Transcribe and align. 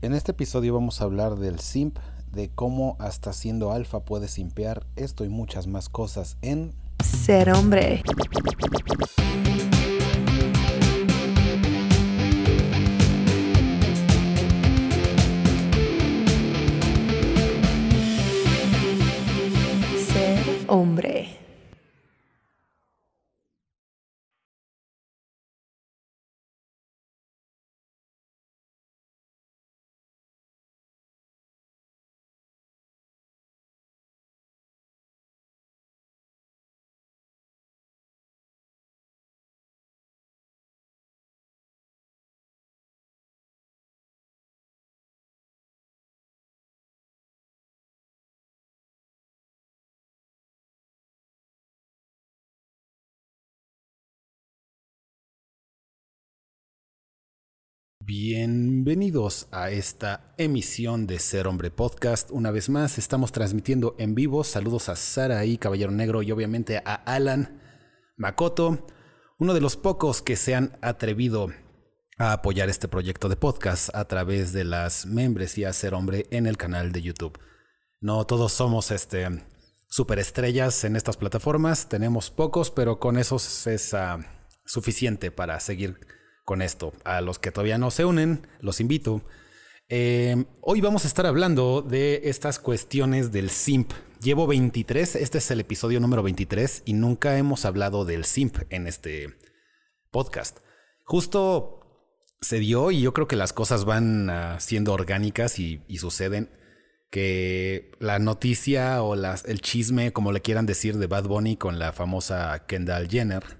En 0.00 0.14
este 0.14 0.30
episodio 0.30 0.74
vamos 0.74 1.00
a 1.00 1.04
hablar 1.04 1.34
del 1.34 1.58
simp, 1.58 1.98
de 2.30 2.50
cómo 2.50 2.96
hasta 3.00 3.32
siendo 3.32 3.72
alfa 3.72 4.04
puedes 4.04 4.30
simpear 4.30 4.86
esto 4.94 5.24
y 5.24 5.28
muchas 5.28 5.66
más 5.66 5.88
cosas 5.88 6.36
en 6.40 6.72
Ser 7.02 7.50
hombre. 7.50 8.04
Bienvenidos 58.30 59.48
a 59.52 59.70
esta 59.70 60.34
emisión 60.36 61.06
de 61.06 61.18
Ser 61.18 61.46
Hombre 61.46 61.70
Podcast. 61.70 62.30
Una 62.30 62.50
vez 62.50 62.68
más, 62.68 62.98
estamos 62.98 63.32
transmitiendo 63.32 63.96
en 63.98 64.14
vivo. 64.14 64.44
Saludos 64.44 64.90
a 64.90 64.96
Sara 64.96 65.46
y 65.46 65.56
Caballero 65.56 65.92
Negro 65.92 66.22
y 66.22 66.30
obviamente 66.30 66.76
a 66.76 66.92
Alan 66.92 67.62
Makoto, 68.18 68.86
uno 69.38 69.54
de 69.54 69.62
los 69.62 69.78
pocos 69.78 70.20
que 70.20 70.36
se 70.36 70.54
han 70.54 70.76
atrevido 70.82 71.48
a 72.18 72.34
apoyar 72.34 72.68
este 72.68 72.86
proyecto 72.86 73.30
de 73.30 73.36
podcast 73.36 73.88
a 73.94 74.04
través 74.04 74.52
de 74.52 74.64
las 74.64 75.06
membresías 75.06 75.74
Ser 75.74 75.94
Hombre 75.94 76.26
en 76.30 76.46
el 76.46 76.58
canal 76.58 76.92
de 76.92 77.00
YouTube. 77.00 77.38
No 77.98 78.26
todos 78.26 78.52
somos 78.52 78.90
este 78.90 79.42
superestrellas 79.88 80.84
en 80.84 80.96
estas 80.96 81.16
plataformas, 81.16 81.88
tenemos 81.88 82.30
pocos, 82.30 82.70
pero 82.70 83.00
con 83.00 83.16
esos 83.16 83.66
es 83.66 83.96
suficiente 84.66 85.30
para 85.30 85.58
seguir 85.60 86.17
con 86.48 86.62
esto. 86.62 86.94
A 87.04 87.20
los 87.20 87.38
que 87.38 87.52
todavía 87.52 87.76
no 87.76 87.90
se 87.90 88.06
unen, 88.06 88.46
los 88.62 88.80
invito. 88.80 89.20
Eh, 89.90 90.46
hoy 90.62 90.80
vamos 90.80 91.04
a 91.04 91.08
estar 91.08 91.26
hablando 91.26 91.82
de 91.82 92.22
estas 92.24 92.58
cuestiones 92.58 93.30
del 93.32 93.50
simp. 93.50 93.92
Llevo 94.22 94.46
23, 94.46 95.16
este 95.16 95.38
es 95.38 95.50
el 95.50 95.60
episodio 95.60 96.00
número 96.00 96.22
23 96.22 96.84
y 96.86 96.94
nunca 96.94 97.36
hemos 97.36 97.66
hablado 97.66 98.06
del 98.06 98.24
simp 98.24 98.60
en 98.70 98.86
este 98.86 99.36
podcast. 100.10 100.60
Justo 101.04 102.14
se 102.40 102.60
dio 102.60 102.92
y 102.92 103.02
yo 103.02 103.12
creo 103.12 103.28
que 103.28 103.36
las 103.36 103.52
cosas 103.52 103.84
van 103.84 104.30
uh, 104.30 104.58
siendo 104.58 104.94
orgánicas 104.94 105.58
y, 105.58 105.82
suceden 105.98 106.50
que 107.10 107.92
la 107.98 108.18
noticia 108.18 109.02
o 109.02 109.14
el 109.14 109.60
chisme, 109.60 110.14
como 110.14 110.32
le 110.32 110.40
quieran 110.40 110.64
decir, 110.64 110.96
de 110.96 111.08
Bad 111.08 111.24
Bunny 111.24 111.58
con 111.58 111.78
la 111.78 111.92
famosa 111.92 112.64
Kendall 112.66 113.08
Jenner, 113.10 113.57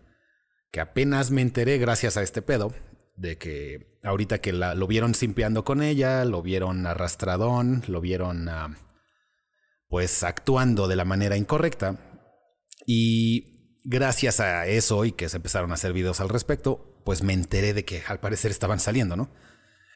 que 0.70 0.80
apenas 0.80 1.30
me 1.30 1.42
enteré 1.42 1.78
gracias 1.78 2.16
a 2.16 2.22
este 2.22 2.42
pedo, 2.42 2.72
de 3.16 3.36
que 3.38 3.98
ahorita 4.02 4.40
que 4.40 4.52
la, 4.52 4.74
lo 4.74 4.86
vieron 4.86 5.14
simpeando 5.14 5.64
con 5.64 5.82
ella, 5.82 6.24
lo 6.24 6.42
vieron 6.42 6.86
arrastradón, 6.86 7.82
lo 7.88 8.00
vieron 8.00 8.48
uh, 8.48 8.74
pues 9.88 10.22
actuando 10.22 10.88
de 10.88 10.96
la 10.96 11.04
manera 11.04 11.36
incorrecta. 11.36 11.98
Y 12.86 13.80
gracias 13.84 14.40
a 14.40 14.66
eso 14.66 15.04
y 15.04 15.12
que 15.12 15.28
se 15.28 15.38
empezaron 15.38 15.70
a 15.70 15.74
hacer 15.74 15.92
videos 15.92 16.20
al 16.20 16.28
respecto, 16.28 17.02
pues 17.04 17.22
me 17.22 17.32
enteré 17.32 17.74
de 17.74 17.84
que 17.84 18.02
al 18.06 18.20
parecer 18.20 18.50
estaban 18.50 18.80
saliendo, 18.80 19.16
¿no? 19.16 19.30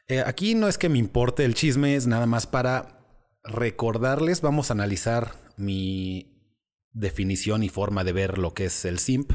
Eh, 0.07 0.21
aquí 0.25 0.53
no 0.53 0.67
es 0.67 0.77
que 0.77 0.89
me 0.89 0.97
importe 0.97 1.45
el 1.45 1.53
chisme, 1.53 1.95
es 1.95 2.07
nada 2.07 2.25
más 2.25 2.45
para 2.45 2.99
recordarles, 3.45 4.41
vamos 4.41 4.69
a 4.69 4.73
analizar 4.73 5.31
mi 5.55 6.51
definición 6.91 7.63
y 7.63 7.69
forma 7.69 8.03
de 8.03 8.13
ver 8.13 8.37
lo 8.37 8.53
que 8.53 8.65
es 8.65 8.85
el 8.85 8.99
simp 8.99 9.31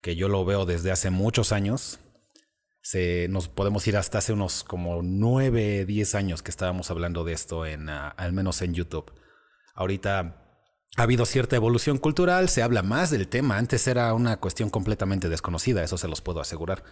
que 0.00 0.16
yo 0.16 0.28
lo 0.28 0.44
veo 0.44 0.64
desde 0.66 0.90
hace 0.90 1.10
muchos 1.10 1.52
años. 1.52 2.00
Se, 2.80 3.26
nos 3.28 3.48
podemos 3.48 3.86
ir 3.86 3.96
hasta 3.96 4.18
hace 4.18 4.32
unos 4.32 4.64
como 4.64 5.02
9, 5.02 5.84
10 5.84 6.14
años 6.14 6.42
que 6.42 6.50
estábamos 6.50 6.90
hablando 6.90 7.24
de 7.24 7.32
esto, 7.32 7.66
en, 7.66 7.88
uh, 7.88 8.12
al 8.16 8.32
menos 8.32 8.62
en 8.62 8.74
YouTube. 8.74 9.12
Ahorita 9.74 10.44
ha 10.96 11.02
habido 11.02 11.26
cierta 11.26 11.56
evolución 11.56 11.98
cultural, 11.98 12.48
se 12.48 12.62
habla 12.62 12.82
más 12.82 13.10
del 13.10 13.28
tema. 13.28 13.58
Antes 13.58 13.86
era 13.86 14.12
una 14.14 14.38
cuestión 14.38 14.70
completamente 14.70 15.28
desconocida, 15.28 15.82
eso 15.82 15.98
se 15.98 16.08
los 16.08 16.20
puedo 16.20 16.40
asegurar. 16.40 16.82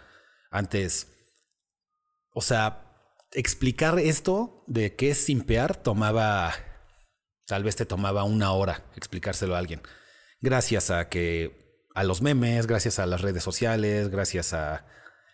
Antes, 0.51 1.09
o 2.31 2.43
sea, 2.43 2.87
explicar 3.33 3.99
esto 3.99 4.65
de 4.67 4.95
qué 4.97 5.11
es 5.11 5.19
simpear 5.25 5.77
tomaba, 5.77 6.53
tal 7.47 7.65
vez 7.65 7.77
te 7.77 7.87
tomaba 7.87 8.25
una 8.25 8.53
hora 8.53 8.85
explicárselo 8.97 9.55
a 9.55 9.59
alguien. 9.59 9.83
Gracias 10.41 10.91
a 10.91 11.09
que 11.09 11.66
a 11.97 12.05
los 12.05 12.21
memes, 12.21 12.67
gracias 12.67 12.99
a 12.99 13.07
las 13.07 13.23
redes 13.23 13.43
sociales, 13.43 14.11
gracias 14.11 14.53
a 14.53 14.85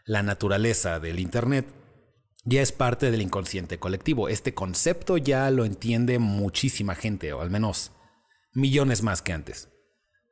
la 0.05 0.23
naturaleza 0.23 1.01
del 1.01 1.19
Internet, 1.19 1.67
ya 2.45 2.63
es 2.63 2.71
parte 2.71 3.11
del 3.11 3.21
inconsciente 3.21 3.81
colectivo. 3.81 4.29
Este 4.29 4.55
concepto 4.55 5.17
ya 5.17 5.51
lo 5.51 5.65
entiende 5.65 6.21
muchísima 6.21 6.95
gente, 6.95 7.33
o 7.33 7.41
al 7.41 7.51
menos 7.51 7.91
millones 8.55 9.03
más 9.03 9.23
que 9.23 9.33
antes. 9.33 9.71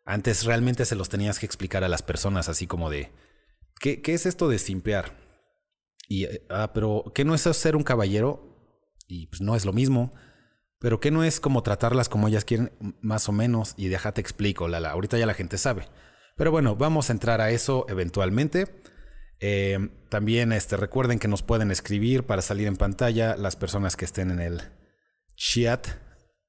Antes 0.05 0.45
realmente 0.45 0.85
se 0.85 0.95
los 0.95 1.09
tenías 1.09 1.41
que 1.41 1.47
explicar 1.47 1.83
a 1.83 1.89
las 1.89 2.03
personas 2.03 2.49
así 2.49 2.69
como 2.69 2.91
de, 2.91 3.11
¿qué, 3.81 4.01
qué 4.01 4.15
es 4.15 4.25
esto 4.25 4.49
de 4.49 4.61
simpear? 4.61 5.17
Y, 6.09 6.29
ah, 6.49 6.71
pero, 6.73 7.11
¿qué 7.13 7.25
no 7.25 7.35
es 7.35 7.41
ser 7.41 7.75
un 7.75 7.83
caballero? 7.83 8.57
Y 9.09 9.27
pues 9.27 9.41
no 9.41 9.57
es 9.57 9.65
lo 9.65 9.73
mismo. 9.73 10.13
Pero 10.79 11.01
¿qué 11.01 11.11
no 11.11 11.25
es 11.25 11.41
como 11.41 11.65
tratarlas 11.65 12.09
como 12.09 12.29
ellas 12.29 12.45
quieren, 12.45 12.71
más 13.01 13.29
o 13.29 13.33
menos? 13.33 13.75
Y 13.77 13.89
déjate 13.89 14.21
explico, 14.21 14.69
Lala. 14.69 14.93
Ahorita 14.93 15.19
ya 15.19 15.27
la 15.27 15.35
gente 15.35 15.59
sabe. 15.59 15.89
Pero 16.41 16.53
bueno, 16.53 16.75
vamos 16.75 17.11
a 17.11 17.13
entrar 17.13 17.43
a 17.43 17.51
eso 17.51 17.85
eventualmente. 17.91 18.67
Eh, 19.41 19.91
también 20.09 20.53
este, 20.53 20.79
recuerden 20.79 21.19
que 21.19 21.29
nos 21.29 21.43
pueden 21.43 21.71
escribir 21.71 22.25
para 22.25 22.41
salir 22.41 22.67
en 22.67 22.79
pantalla 22.79 23.37
las 23.37 23.57
personas 23.57 23.95
que 23.95 24.07
estén 24.07 24.31
en 24.31 24.41
el 24.41 24.63
chat. 25.37 25.87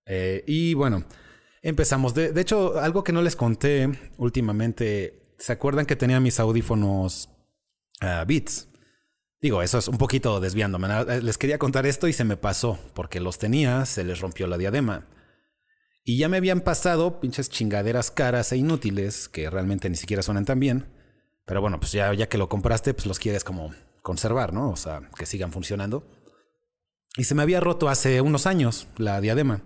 Eh, 0.06 0.46
y 0.48 0.76
bueno, 0.76 1.04
empezamos. 1.62 2.14
De, 2.14 2.32
hecho, 2.40 2.80
algo 2.80 3.04
que 3.04 3.12
no 3.12 3.22
les 3.22 3.36
conté 3.36 3.90
últimamente, 4.16 5.36
¿se 5.38 5.52
acuerdan 5.52 5.86
que 5.86 5.98
tenía 5.98 6.22
mis 6.22 6.40
audífonos 6.40 7.28
uh, 8.02 8.26
Beats? 8.26 8.70
Digo, 9.42 9.62
eso 9.62 9.78
es 9.78 9.90
un 9.90 9.98
poquito 9.98 10.40
desviándome. 10.40 10.88
Les 11.22 11.38
quería 11.38 11.58
contar 11.58 11.86
esto 11.86 12.08
y 12.08 12.14
se 12.14 12.24
me 12.24 12.38
pasó, 12.38 12.80
porque 12.94 13.20
los 13.20 13.40
tenía, 13.40 13.86
se 13.86 14.06
les 14.06 14.22
rompió 14.22 14.48
la 14.48 14.58
diadema. 14.58 15.06
Y 16.04 16.18
ya 16.18 16.30
me 16.30 16.38
habían 16.38 16.62
pasado 16.62 17.20
pinches 17.20 17.50
chingaderas 17.50 18.10
caras 18.10 18.52
e 18.52 18.58
inútiles 18.58 19.30
que 19.30 19.50
realmente 19.50 19.90
ni 19.90 19.96
siquiera 19.96 20.24
suenan 20.24 20.46
tan 20.46 20.60
bien. 20.60 20.88
Pero 21.46 21.62
bueno, 21.62 21.80
pues 21.80 21.92
ya, 21.92 22.14
ya 22.14 22.28
que 22.28 22.38
lo 22.38 22.50
compraste, 22.50 22.94
pues 22.94 23.06
los 23.06 23.20
quieres 23.20 23.44
como 23.44 23.74
conservar, 24.02 24.54
¿no? 24.54 24.70
O 24.72 24.76
sea, 24.76 25.10
que 25.18 25.26
sigan 25.26 25.52
funcionando. 25.52 26.04
Y 27.18 27.26
se 27.26 27.36
me 27.36 27.44
había 27.44 27.60
roto 27.60 27.90
hace 27.90 28.22
unos 28.22 28.48
años 28.48 28.88
la 28.98 29.22
diadema. 29.22 29.62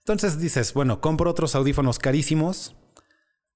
Entonces 0.00 0.40
dices, 0.40 0.72
bueno, 0.74 1.00
compro 1.00 1.30
otros 1.30 1.54
audífonos 1.54 1.98
carísimos 1.98 2.74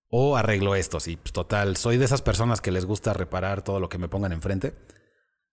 o 0.08 0.36
arreglo 0.36 0.76
estos. 0.76 1.08
Y 1.08 1.16
pues, 1.16 1.32
total, 1.32 1.76
soy 1.76 1.96
de 1.96 2.04
esas 2.04 2.22
personas 2.22 2.60
que 2.60 2.70
les 2.70 2.84
gusta 2.84 3.12
reparar 3.12 3.62
todo 3.62 3.80
lo 3.80 3.88
que 3.88 3.98
me 3.98 4.08
pongan 4.08 4.32
enfrente. 4.32 4.74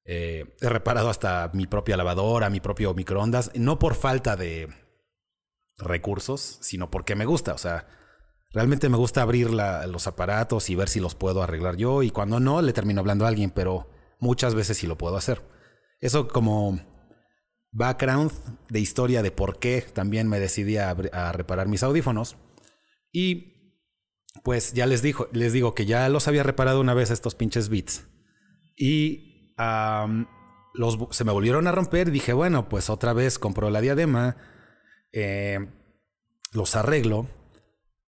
Eh, 0.03 0.55
he 0.61 0.69
reparado 0.69 1.09
hasta 1.09 1.49
mi 1.53 1.65
propia 1.65 1.97
lavadora, 1.97 2.49
mi 2.49 2.59
propio 2.59 2.93
microondas, 2.93 3.51
no 3.55 3.79
por 3.79 3.95
falta 3.95 4.35
de, 4.35 4.67
recursos, 5.81 6.57
sino 6.61 6.89
porque 6.91 7.15
me 7.15 7.25
gusta. 7.25 7.53
O 7.53 7.57
sea, 7.57 7.87
realmente 8.53 8.89
me 8.89 8.97
gusta 8.97 9.21
abrir 9.21 9.49
los 9.51 10.07
aparatos 10.07 10.69
y 10.69 10.75
ver 10.75 10.89
si 10.89 10.99
los 10.99 11.15
puedo 11.15 11.43
arreglar 11.43 11.77
yo. 11.77 12.03
Y 12.03 12.11
cuando 12.11 12.39
no, 12.39 12.61
le 12.61 12.73
termino 12.73 13.01
hablando 13.01 13.25
a 13.25 13.29
alguien, 13.29 13.51
pero 13.51 13.89
muchas 14.19 14.55
veces 14.55 14.77
sí 14.77 14.87
lo 14.87 14.97
puedo 14.97 15.17
hacer. 15.17 15.41
Eso 15.99 16.27
como 16.27 16.79
background 17.71 18.31
de 18.69 18.79
historia 18.79 19.21
de 19.21 19.31
por 19.31 19.59
qué 19.59 19.81
también 19.81 20.27
me 20.27 20.39
decidí 20.39 20.77
a, 20.77 20.93
reparar 21.31 21.67
mis 21.67 21.83
audífonos. 21.83 22.37
Y 23.11 23.79
pues 24.43 24.73
ya 24.73 24.85
les, 24.85 25.01
dijo, 25.01 25.27
les 25.33 25.53
digo 25.53 25.75
que 25.75 25.85
ya 25.85 26.07
los 26.09 26.27
había 26.27 26.43
reparado 26.43 26.81
una 26.81 26.93
vez 26.93 27.11
estos 27.11 27.35
pinches 27.35 27.69
beats. 27.69 28.07
Y 28.75 29.53
los, 30.73 30.97
se 31.11 31.23
me 31.23 31.31
volvieron 31.31 31.67
a 31.67 31.71
romper. 31.71 32.11
Dije, 32.11 32.33
bueno, 32.33 32.67
pues 32.67 32.89
otra 32.89 33.13
vez 33.13 33.39
compro 33.39 33.69
la 33.69 33.81
diadema 33.81 34.37
eh, 35.13 35.59
los 36.53 36.75
arreglo 36.75 37.27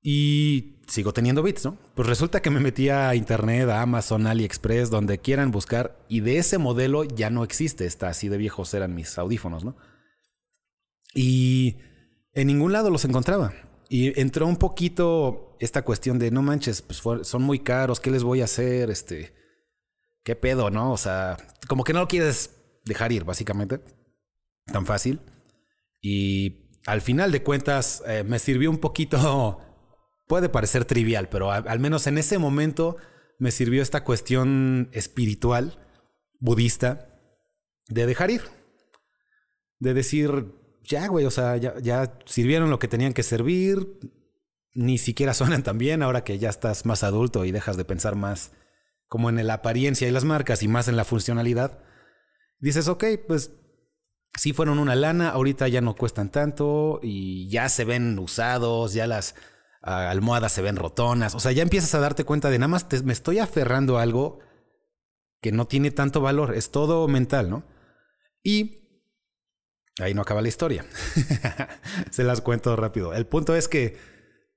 Y 0.01 0.81
sigo 0.87 1.13
teniendo 1.13 1.43
bits, 1.43 1.65
¿no? 1.65 1.77
Pues 1.95 2.07
resulta 2.07 2.41
que 2.41 2.49
me 2.49 2.59
metí 2.59 2.89
a 2.89 3.15
internet, 3.15 3.69
a 3.69 3.81
Amazon, 3.81 4.27
AliExpress, 4.27 4.89
donde 4.89 5.19
quieran 5.19 5.51
buscar, 5.51 5.97
y 6.09 6.19
de 6.19 6.37
ese 6.37 6.57
modelo 6.57 7.03
ya 7.03 7.29
no 7.29 7.43
existe, 7.43 7.85
está 7.85 8.09
así 8.09 8.27
de 8.27 8.37
viejos 8.37 8.73
eran 8.73 8.93
mis 8.95 9.17
audífonos, 9.17 9.63
¿no? 9.63 9.77
Y 11.13 11.77
en 12.33 12.47
ningún 12.47 12.73
lado 12.73 12.89
los 12.89 13.05
encontraba. 13.05 13.53
Y 13.89 14.19
entró 14.19 14.47
un 14.47 14.57
poquito 14.57 15.55
esta 15.59 15.83
cuestión 15.83 16.19
de, 16.19 16.31
no 16.31 16.41
manches, 16.41 16.81
pues 16.81 17.01
son 17.27 17.43
muy 17.43 17.59
caros, 17.59 17.99
¿qué 17.99 18.11
les 18.11 18.23
voy 18.23 18.41
a 18.41 18.45
hacer? 18.45 18.89
Este, 18.89 19.33
¿qué 20.23 20.35
pedo, 20.35 20.69
no? 20.69 20.91
O 20.91 20.97
sea, 20.97 21.37
como 21.67 21.83
que 21.83 21.93
no 21.93 21.99
lo 21.99 22.07
quieres 22.07 22.51
dejar 22.85 23.11
ir, 23.11 23.23
básicamente. 23.23 23.79
Tan 24.65 24.85
fácil. 24.85 25.19
Y 26.01 26.62
al 26.85 27.01
final 27.01 27.31
de 27.31 27.43
cuentas, 27.43 28.03
eh, 28.07 28.23
me 28.23 28.39
sirvió 28.39 28.69
un 28.69 28.77
poquito, 28.77 29.59
puede 30.27 30.49
parecer 30.49 30.85
trivial, 30.85 31.29
pero 31.29 31.51
al 31.51 31.79
menos 31.79 32.07
en 32.07 32.17
ese 32.17 32.37
momento 32.37 32.97
me 33.39 33.51
sirvió 33.51 33.81
esta 33.81 34.03
cuestión 34.03 34.89
espiritual, 34.91 35.79
budista, 36.39 37.09
de 37.87 38.05
dejar 38.05 38.31
ir. 38.31 38.41
De 39.79 39.93
decir, 39.93 40.53
ya, 40.83 41.07
güey, 41.07 41.25
o 41.25 41.31
sea, 41.31 41.57
ya, 41.57 41.77
ya 41.79 42.17
sirvieron 42.25 42.69
lo 42.69 42.79
que 42.79 42.87
tenían 42.87 43.13
que 43.13 43.23
servir, 43.23 43.99
ni 44.73 44.97
siquiera 44.97 45.33
suenan 45.33 45.63
tan 45.63 45.77
bien 45.77 46.03
ahora 46.03 46.23
que 46.23 46.39
ya 46.39 46.49
estás 46.49 46.85
más 46.85 47.03
adulto 47.03 47.45
y 47.45 47.51
dejas 47.51 47.77
de 47.77 47.85
pensar 47.85 48.15
más 48.15 48.51
como 49.07 49.29
en 49.29 49.45
la 49.45 49.55
apariencia 49.55 50.07
y 50.07 50.11
las 50.11 50.23
marcas 50.23 50.63
y 50.63 50.67
más 50.67 50.87
en 50.87 50.95
la 50.95 51.05
funcionalidad. 51.05 51.83
Dices, 52.59 52.87
ok, 52.87 53.03
pues 53.27 53.51
sí 54.37 54.53
fueron 54.53 54.79
una 54.79 54.95
lana, 54.95 55.29
ahorita 55.29 55.67
ya 55.67 55.81
no 55.81 55.95
cuestan 55.95 56.29
tanto 56.29 56.99
y 57.01 57.49
ya 57.49 57.69
se 57.69 57.85
ven 57.85 58.17
usados, 58.19 58.93
ya 58.93 59.07
las 59.07 59.35
ah, 59.81 60.09
almohadas 60.09 60.51
se 60.51 60.61
ven 60.61 60.75
rotonas, 60.75 61.35
o 61.35 61.39
sea, 61.39 61.51
ya 61.51 61.63
empiezas 61.63 61.93
a 61.95 61.99
darte 61.99 62.23
cuenta 62.23 62.49
de 62.49 62.59
nada 62.59 62.69
más 62.69 62.87
me 63.03 63.13
estoy 63.13 63.39
aferrando 63.39 63.97
a 63.97 64.01
algo 64.01 64.39
que 65.41 65.51
no 65.51 65.67
tiene 65.67 65.91
tanto 65.91 66.21
valor, 66.21 66.55
es 66.55 66.71
todo 66.71 67.07
mental, 67.07 67.49
¿no? 67.49 67.63
Y 68.41 68.83
Ahí 69.99 70.13
no 70.13 70.21
acaba 70.21 70.41
la 70.41 70.47
historia. 70.47 70.85
Se 72.11 72.23
las 72.23 72.41
cuento 72.41 72.75
rápido. 72.75 73.13
El 73.13 73.27
punto 73.27 73.55
es 73.55 73.67
que 73.67 73.97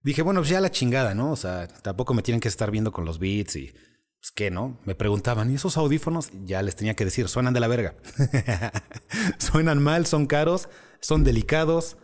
dije, 0.03 0.23
bueno, 0.23 0.41
pues 0.41 0.49
ya 0.49 0.61
la 0.61 0.71
chingada, 0.71 1.15
¿no? 1.15 1.31
O 1.31 1.37
sea, 1.37 1.69
tampoco 1.69 2.15
me 2.15 2.23
tienen 2.23 2.41
que 2.41 2.49
estar 2.49 2.71
viendo 2.71 2.91
con 2.91 3.05
los 3.05 3.19
beats 3.19 3.57
y 3.57 3.75
pues 4.27 4.33
qué, 4.33 4.51
¿no? 4.51 4.81
Me 4.85 4.97
preguntaban, 4.97 5.53
¿y 5.53 5.55
esos 5.55 5.77
audífonos? 5.77 6.31
Ya 6.45 6.61
les 6.61 6.75
tenía 6.75 6.97
que 6.97 7.05
decir, 7.05 7.29
suenan 7.29 7.55
de 7.55 7.61
la 7.61 7.69
verga. 7.69 7.95
suenan 9.39 9.81
mal, 9.81 10.05
son 10.05 10.27
caros, 10.27 10.69
son 11.01 11.23
delicados, 11.23 11.97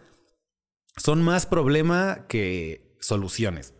son 0.96 1.20
más 1.20 1.46
problema 1.46 2.26
que 2.28 2.96
soluciones. 3.00 3.74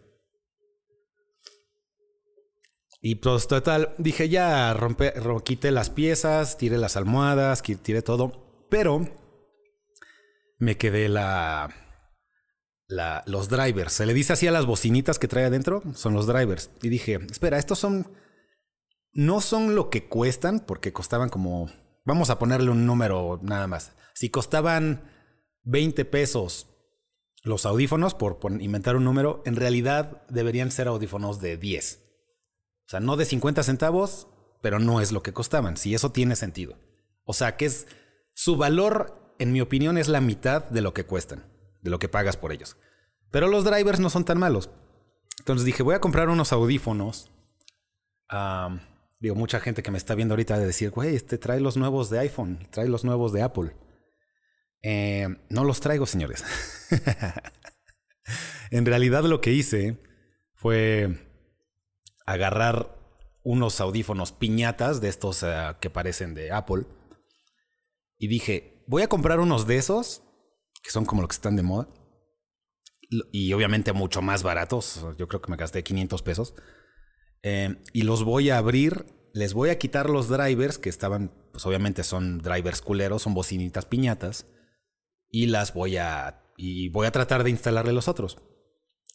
Y 3.00 3.16
pues 3.16 3.46
total, 3.46 3.94
dije 3.98 4.28
ya, 4.28 4.74
rompe, 4.74 5.12
quité 5.44 5.70
las 5.70 5.90
piezas, 5.90 6.58
tiré 6.58 6.78
las 6.78 6.96
almohadas, 6.96 7.62
tiré 7.62 8.02
todo, 8.02 8.66
pero 8.68 9.08
me 10.58 10.76
quedé 10.76 11.08
la, 11.08 11.72
la, 12.88 13.22
los 13.26 13.48
drivers. 13.48 13.92
Se 13.92 14.04
le 14.04 14.14
dice 14.14 14.32
así 14.32 14.48
a 14.48 14.52
las 14.52 14.66
bocinitas 14.66 15.20
que 15.20 15.28
trae 15.28 15.44
adentro, 15.44 15.84
son 15.94 16.14
los 16.14 16.26
drivers. 16.26 16.70
Y 16.82 16.88
dije, 16.88 17.20
espera, 17.30 17.58
estos 17.58 17.78
son, 17.78 18.10
no 19.12 19.40
son 19.40 19.74
lo 19.74 19.90
que 19.90 20.08
cuestan, 20.08 20.60
porque 20.60 20.92
costaban 20.92 21.28
como, 21.28 21.70
vamos 22.04 22.30
a 22.30 22.38
ponerle 22.38 22.70
un 22.70 22.86
número 22.86 23.38
nada 23.42 23.66
más. 23.66 23.92
Si 24.14 24.30
costaban 24.30 25.10
20 25.64 26.04
pesos 26.04 26.68
los 27.44 27.66
audífonos, 27.66 28.14
por, 28.14 28.38
inventar 28.60 28.96
un 28.96 29.04
número, 29.04 29.42
en 29.44 29.56
realidad 29.56 30.22
deberían 30.28 30.70
ser 30.70 30.88
audífonos 30.88 31.40
de 31.40 31.56
10. 31.56 32.00
O 32.86 32.88
sea, 32.88 33.00
no 33.00 33.16
de 33.16 33.24
50 33.24 33.62
centavos, 33.62 34.28
pero 34.60 34.78
no 34.78 35.00
es 35.00 35.12
lo 35.12 35.22
que 35.22 35.32
costaban, 35.32 35.76
si 35.76 35.94
eso 35.94 36.12
tiene 36.12 36.36
sentido. 36.36 36.78
O 37.24 37.32
sea, 37.32 37.56
que 37.56 37.66
es 37.66 37.86
su 38.34 38.56
valor 38.56 39.34
en 39.38 39.52
mi 39.52 39.60
opinión, 39.60 39.98
es 39.98 40.08
la 40.08 40.20
mitad 40.20 40.64
de 40.64 40.82
lo 40.82 40.94
que 40.94 41.04
cuestan, 41.04 41.44
de 41.80 41.90
lo 41.90 41.98
que 41.98 42.08
pagas 42.08 42.36
por 42.36 42.52
ellos. 42.52 42.76
Pero 43.30 43.48
los 43.48 43.64
drivers 43.64 43.98
no 43.98 44.08
son 44.08 44.24
tan 44.24 44.38
malos. 44.38 44.70
Entonces 45.38 45.64
dije, 45.64 45.82
voy 45.82 45.96
a 45.96 46.00
comprar 46.00 46.28
unos 46.28 46.52
audífonos. 46.52 47.30
Digo, 49.22 49.36
mucha 49.36 49.60
gente 49.60 49.84
que 49.84 49.92
me 49.92 49.98
está 49.98 50.16
viendo 50.16 50.34
ahorita 50.34 50.58
de 50.58 50.66
decir, 50.66 50.90
güey, 50.90 51.14
este 51.14 51.38
trae 51.38 51.60
los 51.60 51.76
nuevos 51.76 52.10
de 52.10 52.18
iPhone, 52.18 52.66
trae 52.70 52.88
los 52.88 53.04
nuevos 53.04 53.32
de 53.32 53.42
Apple. 53.42 53.76
Eh, 54.82 55.28
no 55.48 55.62
los 55.62 55.78
traigo, 55.78 56.06
señores. 56.06 56.44
en 58.72 58.84
realidad 58.84 59.22
lo 59.22 59.40
que 59.40 59.52
hice 59.52 60.02
fue 60.56 61.24
agarrar 62.26 62.98
unos 63.44 63.80
audífonos 63.80 64.32
piñatas 64.32 65.00
de 65.00 65.08
estos 65.08 65.44
eh, 65.44 65.76
que 65.80 65.88
parecen 65.88 66.34
de 66.34 66.50
Apple. 66.50 66.84
Y 68.18 68.26
dije, 68.26 68.82
voy 68.88 69.02
a 69.02 69.08
comprar 69.08 69.38
unos 69.38 69.68
de 69.68 69.76
esos, 69.76 70.24
que 70.82 70.90
son 70.90 71.04
como 71.04 71.22
los 71.22 71.28
que 71.28 71.36
están 71.36 71.54
de 71.54 71.62
moda. 71.62 71.88
Y 73.30 73.52
obviamente 73.52 73.92
mucho 73.92 74.20
más 74.20 74.42
baratos. 74.42 75.06
Yo 75.16 75.28
creo 75.28 75.40
que 75.40 75.50
me 75.50 75.56
gasté 75.56 75.84
500 75.84 76.22
pesos. 76.22 76.54
Eh, 77.42 77.76
y 77.92 78.02
los 78.02 78.24
voy 78.24 78.50
a 78.50 78.58
abrir. 78.58 79.06
Les 79.34 79.54
voy 79.54 79.70
a 79.70 79.78
quitar 79.78 80.10
los 80.10 80.28
drivers 80.28 80.78
que 80.78 80.88
estaban, 80.88 81.32
pues 81.52 81.64
obviamente 81.66 82.04
son 82.04 82.38
drivers 82.38 82.82
culeros, 82.82 83.22
son 83.22 83.34
bocinitas 83.34 83.86
piñatas. 83.86 84.46
Y 85.30 85.46
las 85.46 85.74
voy 85.74 85.96
a. 85.96 86.42
Y 86.56 86.90
voy 86.90 87.06
a 87.06 87.12
tratar 87.12 87.44
de 87.44 87.50
instalarle 87.50 87.92
los 87.92 88.08
otros. 88.08 88.38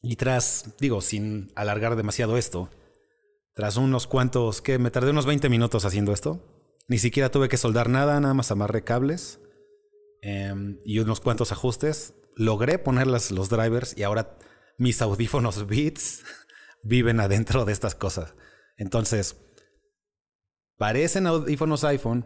Y 0.02 0.16
tras, 0.16 0.76
digo, 0.80 1.02
sin 1.02 1.52
alargar 1.56 1.96
demasiado 1.96 2.38
esto, 2.38 2.70
tras 3.54 3.78
unos 3.78 4.08
cuantos, 4.08 4.62
que 4.62 4.80
me 4.80 4.92
tardé 4.92 5.12
unos 5.12 5.26
20 5.26 5.50
minutos 5.50 5.86
haciendo 5.86 6.14
esto. 6.14 6.44
Ni 6.88 6.98
siquiera 6.98 7.32
tuve 7.32 7.50
que 7.50 7.58
soldar 7.58 7.90
nada, 7.90 8.20
nada 8.20 8.34
más 8.34 8.52
amarré 8.52 8.84
cables 8.84 9.40
Em, 10.22 10.80
y 10.84 11.00
unos 11.00 11.20
cuantos 11.20 11.52
ajustes, 11.52 12.14
logré 12.36 12.80
poner 12.80 13.08
los 13.08 13.50
drivers 13.50 13.96
y 13.98 14.04
ahora 14.04 14.38
mis 14.78 15.02
audífonos 15.02 15.68
Beats 15.68 16.24
viven 16.88 17.20
adentro 17.22 17.66
de 17.66 17.74
estas 17.74 17.96
cosas. 17.96 18.34
Entonces, 18.78 19.38
parecen 20.78 21.28
audífonos 21.28 21.84
iPhone, 21.84 22.26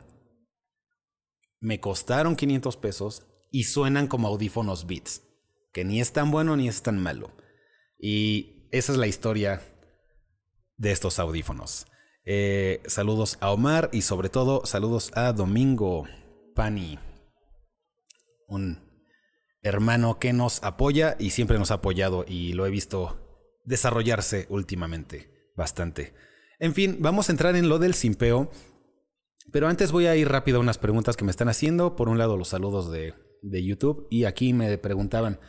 me 1.59 1.79
costaron 1.79 2.35
500 2.35 2.77
pesos 2.77 3.27
y 3.51 3.65
suenan 3.65 4.07
como 4.07 4.27
audífonos 4.27 4.87
Beats, 4.87 5.21
que 5.73 5.85
ni 5.85 6.01
es 6.01 6.11
tan 6.11 6.31
bueno 6.31 6.55
ni 6.55 6.67
es 6.67 6.81
tan 6.81 6.97
malo. 6.97 7.31
Y 7.99 8.67
esa 8.71 8.91
es 8.91 8.97
la 8.97 9.07
historia 9.07 9.61
de 10.77 10.91
estos 10.91 11.19
audífonos. 11.19 11.85
Eh, 12.25 12.81
saludos 12.87 13.37
a 13.41 13.51
Omar 13.51 13.89
y 13.91 14.01
sobre 14.01 14.29
todo 14.29 14.65
saludos 14.65 15.11
a 15.15 15.33
Domingo 15.33 16.07
Pani 16.55 16.99
un 18.51 18.83
hermano 19.63 20.19
que 20.19 20.33
nos 20.33 20.61
apoya 20.63 21.15
y 21.17 21.29
siempre 21.29 21.57
nos 21.57 21.71
ha 21.71 21.75
apoyado 21.75 22.25
y 22.27 22.53
lo 22.53 22.65
he 22.65 22.69
visto 22.69 23.30
desarrollarse 23.63 24.47
últimamente 24.49 25.51
bastante. 25.55 26.13
En 26.59 26.73
fin, 26.73 26.97
vamos 26.99 27.29
a 27.29 27.31
entrar 27.31 27.55
en 27.55 27.69
lo 27.69 27.79
del 27.79 27.93
simpeo, 27.93 28.51
pero 29.51 29.67
antes 29.67 29.91
voy 29.91 30.05
a 30.05 30.15
ir 30.15 30.29
rápido 30.29 30.57
a 30.57 30.61
unas 30.61 30.77
preguntas 30.77 31.17
que 31.17 31.25
me 31.25 31.31
están 31.31 31.49
haciendo. 31.49 31.95
Por 31.95 32.09
un 32.09 32.17
lado, 32.17 32.37
los 32.37 32.49
saludos 32.49 32.91
de, 32.91 33.13
de 33.41 33.63
YouTube 33.63 34.07
y 34.09 34.25
aquí 34.25 34.53
me 34.53 34.77
preguntaban, 34.77 35.39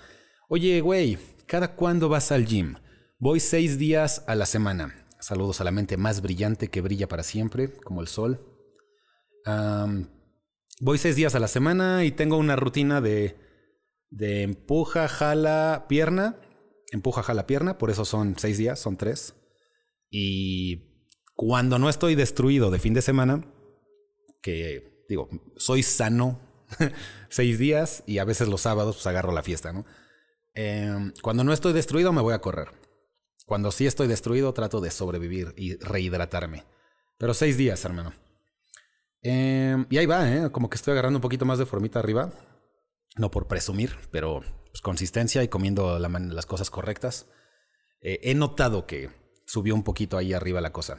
oye, 0.49 0.81
güey, 0.81 1.19
¿cada 1.47 1.75
cuándo 1.75 2.09
vas 2.09 2.33
al 2.33 2.47
gym? 2.47 2.77
Voy 3.19 3.41
seis 3.41 3.79
días 3.79 4.25
a 4.27 4.35
la 4.35 4.47
semana. 4.47 5.07
Saludos 5.21 5.61
a 5.61 5.65
la 5.65 5.71
mente 5.71 5.97
más 5.97 6.21
brillante 6.21 6.69
que 6.69 6.81
brilla 6.81 7.07
para 7.07 7.23
siempre, 7.23 7.73
como 7.73 8.01
el 8.01 8.09
sol. 8.09 8.41
Voy 10.81 10.99
seis 10.99 11.15
días 11.15 11.37
a 11.37 11.39
la 11.39 11.47
semana 11.47 12.05
y 12.05 12.11
tengo 12.11 12.37
una 12.37 12.57
rutina 12.57 13.01
de, 13.01 13.37
de 14.11 14.43
empuja, 14.43 15.07
jala, 15.07 15.87
pierna. 15.89 16.37
Empuja, 16.93 17.23
jala, 17.23 17.47
pierna. 17.47 17.79
Por 17.79 17.91
eso 17.91 18.05
son 18.05 18.37
seis 18.39 18.59
días, 18.59 18.79
son 18.79 18.97
tres. 18.97 19.35
Y 20.11 21.09
cuando 21.35 21.79
no 21.79 21.89
estoy 21.89 22.15
destruido 22.15 22.71
de 22.71 22.79
fin 22.79 22.93
de 22.93 23.01
semana, 23.01 23.45
que 24.43 25.07
digo, 25.09 25.31
soy 25.57 25.83
sano 25.83 26.39
seis 27.31 27.59
días 27.59 28.05
y 28.07 28.19
a 28.19 28.25
veces 28.25 28.49
los 28.49 28.61
sábados 28.61 28.97
pues 28.97 29.07
agarro 29.07 29.33
la 29.33 29.43
fiesta, 29.43 29.73
¿no? 29.73 29.87
Em, 30.55 31.15
cuando 31.23 31.45
no 31.45 31.55
estoy 31.55 31.73
destruido 31.73 32.13
me 32.13 32.21
voy 32.21 32.35
a 32.35 32.41
correr. 32.41 32.69
Cuando 33.47 33.73
sí 33.73 33.87
estoy 33.87 34.07
destruido 34.07 34.53
trato 34.53 34.81
de 34.83 34.91
sobrevivir 34.91 35.55
y 35.57 35.77
rehidratarme. 35.77 36.65
Pero 37.17 37.33
seis 37.33 37.57
días, 37.57 37.83
hermano. 37.87 38.13
Em, 39.23 39.87
y 39.89 39.97
ahí 39.97 40.07
va, 40.07 40.31
¿eh? 40.31 40.51
como 40.51 40.69
que 40.69 40.77
estoy 40.77 40.93
agarrando 40.93 41.19
un 41.19 41.23
poquito 41.23 41.47
más 41.47 41.59
de 41.59 41.67
formita 41.67 42.01
arriba. 42.01 42.33
No 43.17 43.31
por 43.31 43.47
presumir, 43.47 43.97
pero 44.11 44.43
pues, 44.73 44.81
consistencia 44.83 45.43
y 45.43 45.49
comiendo 45.49 45.99
las 45.99 46.47
cosas 46.47 46.71
correctas. 46.71 47.29
Eh, 48.01 48.19
he 48.25 48.35
notado 48.35 48.87
que 48.87 49.11
subió 49.47 49.75
un 49.75 49.85
poquito 49.85 50.17
ahí 50.17 50.33
arriba 50.33 50.61
la 50.61 50.73
cosa. 50.73 50.99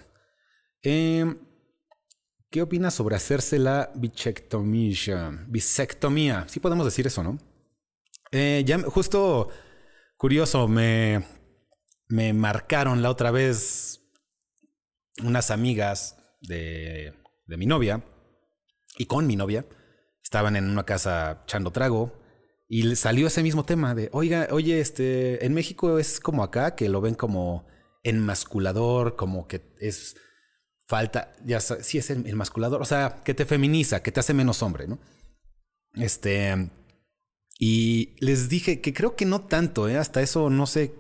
Em, 0.82 1.39
¿Qué 2.50 2.62
opinas 2.62 2.94
sobre 2.94 3.15
hacerse 3.15 3.58
la 3.58 3.92
bichectomía? 3.96 5.46
Bisectomía. 5.48 6.46
Sí 6.48 6.60
podemos 6.60 6.86
decir 6.86 7.08
eso, 7.08 7.24
¿no? 7.24 7.39
Eh, 8.32 8.63
justo 8.88 9.50
curioso, 10.18 10.68
me 10.68 11.24
me 12.13 12.32
marcaron 12.32 13.01
la 13.01 13.10
otra 13.10 13.32
vez 13.32 14.01
unas 15.24 15.50
amigas 15.50 16.15
de, 16.42 17.13
de 17.48 17.58
mi 17.58 17.65
novia 17.65 18.03
y 18.98 19.06
con 19.06 19.25
mi 19.25 19.36
novia. 19.36 19.65
Estaban 20.22 20.56
en 20.56 20.70
una 20.70 20.86
casa 20.86 21.42
echando 21.44 21.72
trago 21.72 22.23
y 22.74 22.96
salió 22.96 23.27
ese 23.27 23.44
mismo 23.44 23.65
tema 23.65 23.94
de, 23.94 24.10
oiga, 24.13 24.48
oye, 24.50 24.80
este, 24.80 25.46
en 25.46 25.53
México 25.53 26.00
es 26.00 26.20
como 26.20 26.42
acá, 26.42 26.74
que 26.74 26.89
lo 26.89 27.01
ven 27.01 27.13
como 27.13 27.68
enmasculador, 28.01 29.15
como 29.15 29.48
que 29.48 29.62
es 29.80 30.15
falta, 30.88 31.36
ya 31.46 31.60
sí 31.60 32.00
es 32.00 32.10
enmasculador, 32.10 32.82
o 32.82 32.86
sea, 32.86 33.22
que 33.24 33.36
te 33.36 33.46
feminiza, 33.46 34.01
que 34.01 34.12
te 34.12 34.22
hace 34.22 34.34
menos 34.34 34.63
hombre, 34.63 34.88
¿no? 34.88 34.98
Este, 35.94 36.72
y 37.60 38.15
les 38.18 38.50
dije 38.50 38.82
que 38.82 38.92
creo 38.92 39.15
que 39.15 39.27
no 39.27 39.42
tanto, 39.42 39.88
¿eh? 39.88 39.98
hasta 40.00 40.24
eso 40.24 40.50
no 40.50 40.65
sé 40.65 40.96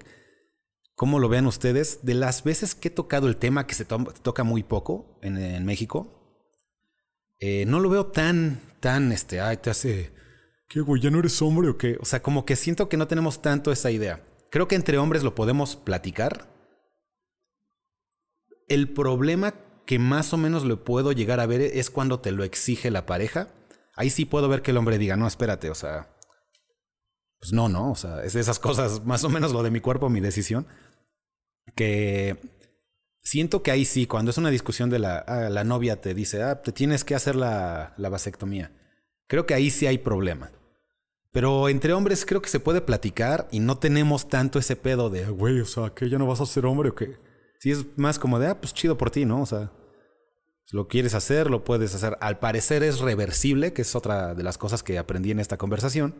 cómo 0.93 1.17
lo 1.17 1.27
vean 1.27 1.47
ustedes. 1.47 2.05
De 2.05 2.13
las 2.13 2.43
veces 2.43 2.75
que 2.75 2.89
he 2.89 2.91
tocado 2.91 3.27
el 3.27 3.37
tema, 3.37 3.65
que 3.65 3.73
se 3.73 3.85
toca 3.85 4.43
muy 4.43 4.61
poco 4.61 5.17
en, 5.23 5.65
México, 5.65 6.45
eh, 7.39 7.65
no 7.65 7.79
lo 7.79 7.89
veo 7.89 8.05
tan, 8.05 8.61
tan, 8.79 9.11
este, 9.11 9.41
ay, 9.41 9.57
te 9.57 9.71
hace, 9.71 10.11
¿qué 10.67 10.81
güey? 10.81 11.01
¿Ya 11.01 11.09
no 11.09 11.19
eres 11.19 11.41
hombre 11.41 11.69
o 11.69 11.77
qué? 11.77 11.97
O 12.01 12.05
sea, 12.05 12.21
como 12.21 12.45
que 12.45 12.55
siento 12.55 12.89
que 12.89 12.97
no 12.97 13.07
tenemos 13.07 13.41
tanto 13.41 13.71
esa 13.71 13.91
idea. 13.91 14.23
Creo 14.49 14.67
que 14.67 14.75
entre 14.75 14.97
hombres 14.97 15.23
lo 15.23 15.35
podemos 15.35 15.75
platicar. 15.75 16.49
El 18.67 18.89
problema 18.89 19.53
que 19.85 19.99
más 19.99 20.33
o 20.33 20.37
menos 20.37 20.63
lo 20.63 20.83
puedo 20.83 21.11
llegar 21.11 21.39
a 21.39 21.45
ver 21.45 21.61
es 21.61 21.89
cuando 21.89 22.19
te 22.19 22.31
lo 22.31 22.43
exige 22.43 22.91
la 22.91 23.05
pareja. 23.05 23.49
Ahí 23.95 24.09
sí 24.09 24.25
puedo 24.25 24.47
ver 24.47 24.61
que 24.61 24.71
el 24.71 24.77
hombre 24.77 24.97
diga, 24.97 25.15
no, 25.15 25.27
espérate, 25.27 25.69
o 25.69 25.75
sea, 25.75 26.09
pues 27.39 27.51
no, 27.51 27.67
no, 27.67 27.91
o 27.91 27.95
sea, 27.95 28.23
es 28.23 28.33
de 28.33 28.39
esas 28.39 28.59
cosas, 28.59 29.03
más 29.05 29.23
o 29.23 29.29
menos 29.29 29.51
lo 29.51 29.63
de 29.63 29.71
mi 29.71 29.81
cuerpo, 29.81 30.09
mi 30.09 30.21
decisión, 30.21 30.65
que 31.75 32.39
siento 33.21 33.63
que 33.63 33.71
ahí 33.71 33.85
sí, 33.85 34.07
cuando 34.07 34.31
es 34.31 34.37
una 34.37 34.49
discusión 34.49 34.89
de 34.89 34.99
la, 34.99 35.17
ah, 35.17 35.49
la 35.49 35.63
novia 35.63 36.01
te 36.01 36.13
dice, 36.13 36.41
ah, 36.41 36.61
te 36.61 36.71
tienes 36.71 37.03
que 37.03 37.15
hacer 37.15 37.35
la, 37.35 37.93
la 37.97 38.09
vasectomía, 38.09 38.71
creo 39.33 39.47
que 39.47 39.55
ahí 39.55 39.71
sí 39.71 39.87
hay 39.87 39.97
problema. 39.97 40.51
Pero 41.31 41.67
entre 41.67 41.91
hombres 41.93 42.23
creo 42.23 42.39
que 42.39 42.51
se 42.51 42.59
puede 42.59 42.81
platicar 42.81 43.47
y 43.51 43.61
no 43.61 43.79
tenemos 43.79 44.29
tanto 44.29 44.59
ese 44.59 44.75
pedo 44.75 45.09
de, 45.09 45.25
güey, 45.25 45.59
o 45.59 45.65
sea, 45.65 45.89
que 45.89 46.07
ya 46.07 46.19
no 46.19 46.27
vas 46.27 46.39
a 46.39 46.45
ser 46.45 46.67
hombre 46.67 46.89
o 46.89 46.95
qué. 46.95 47.17
Si 47.57 47.71
es 47.71 47.97
más 47.97 48.19
como 48.19 48.37
de, 48.37 48.45
ah, 48.45 48.61
pues 48.61 48.75
chido 48.75 48.95
por 48.95 49.09
ti, 49.09 49.25
¿no? 49.25 49.41
O 49.41 49.45
sea, 49.47 49.71
lo 50.71 50.87
quieres 50.87 51.15
hacer, 51.15 51.49
lo 51.49 51.63
puedes 51.63 51.95
hacer. 51.95 52.15
Al 52.21 52.37
parecer 52.37 52.83
es 52.83 52.99
reversible, 52.99 53.73
que 53.73 53.81
es 53.81 53.95
otra 53.95 54.35
de 54.35 54.43
las 54.43 54.59
cosas 54.59 54.83
que 54.83 54.99
aprendí 54.99 55.31
en 55.31 55.39
esta 55.39 55.57
conversación. 55.57 56.13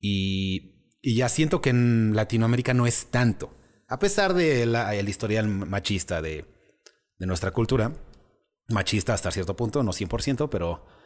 Y, 0.00 0.90
ya 1.04 1.28
siento 1.28 1.62
que 1.62 1.70
en 1.70 2.16
Latinoamérica 2.16 2.74
no 2.74 2.88
es 2.88 3.06
tanto. 3.12 3.54
A 3.86 4.00
pesar 4.00 4.34
del 4.34 4.74
el 4.74 5.08
historial 5.08 5.46
machista 5.46 6.20
de, 6.20 6.44
de 7.20 7.26
nuestra 7.26 7.52
cultura, 7.52 7.92
machista 8.66 9.14
hasta 9.14 9.30
cierto 9.30 9.54
punto, 9.54 9.84
no 9.84 9.92
100%, 9.92 10.48
pero 10.50 10.98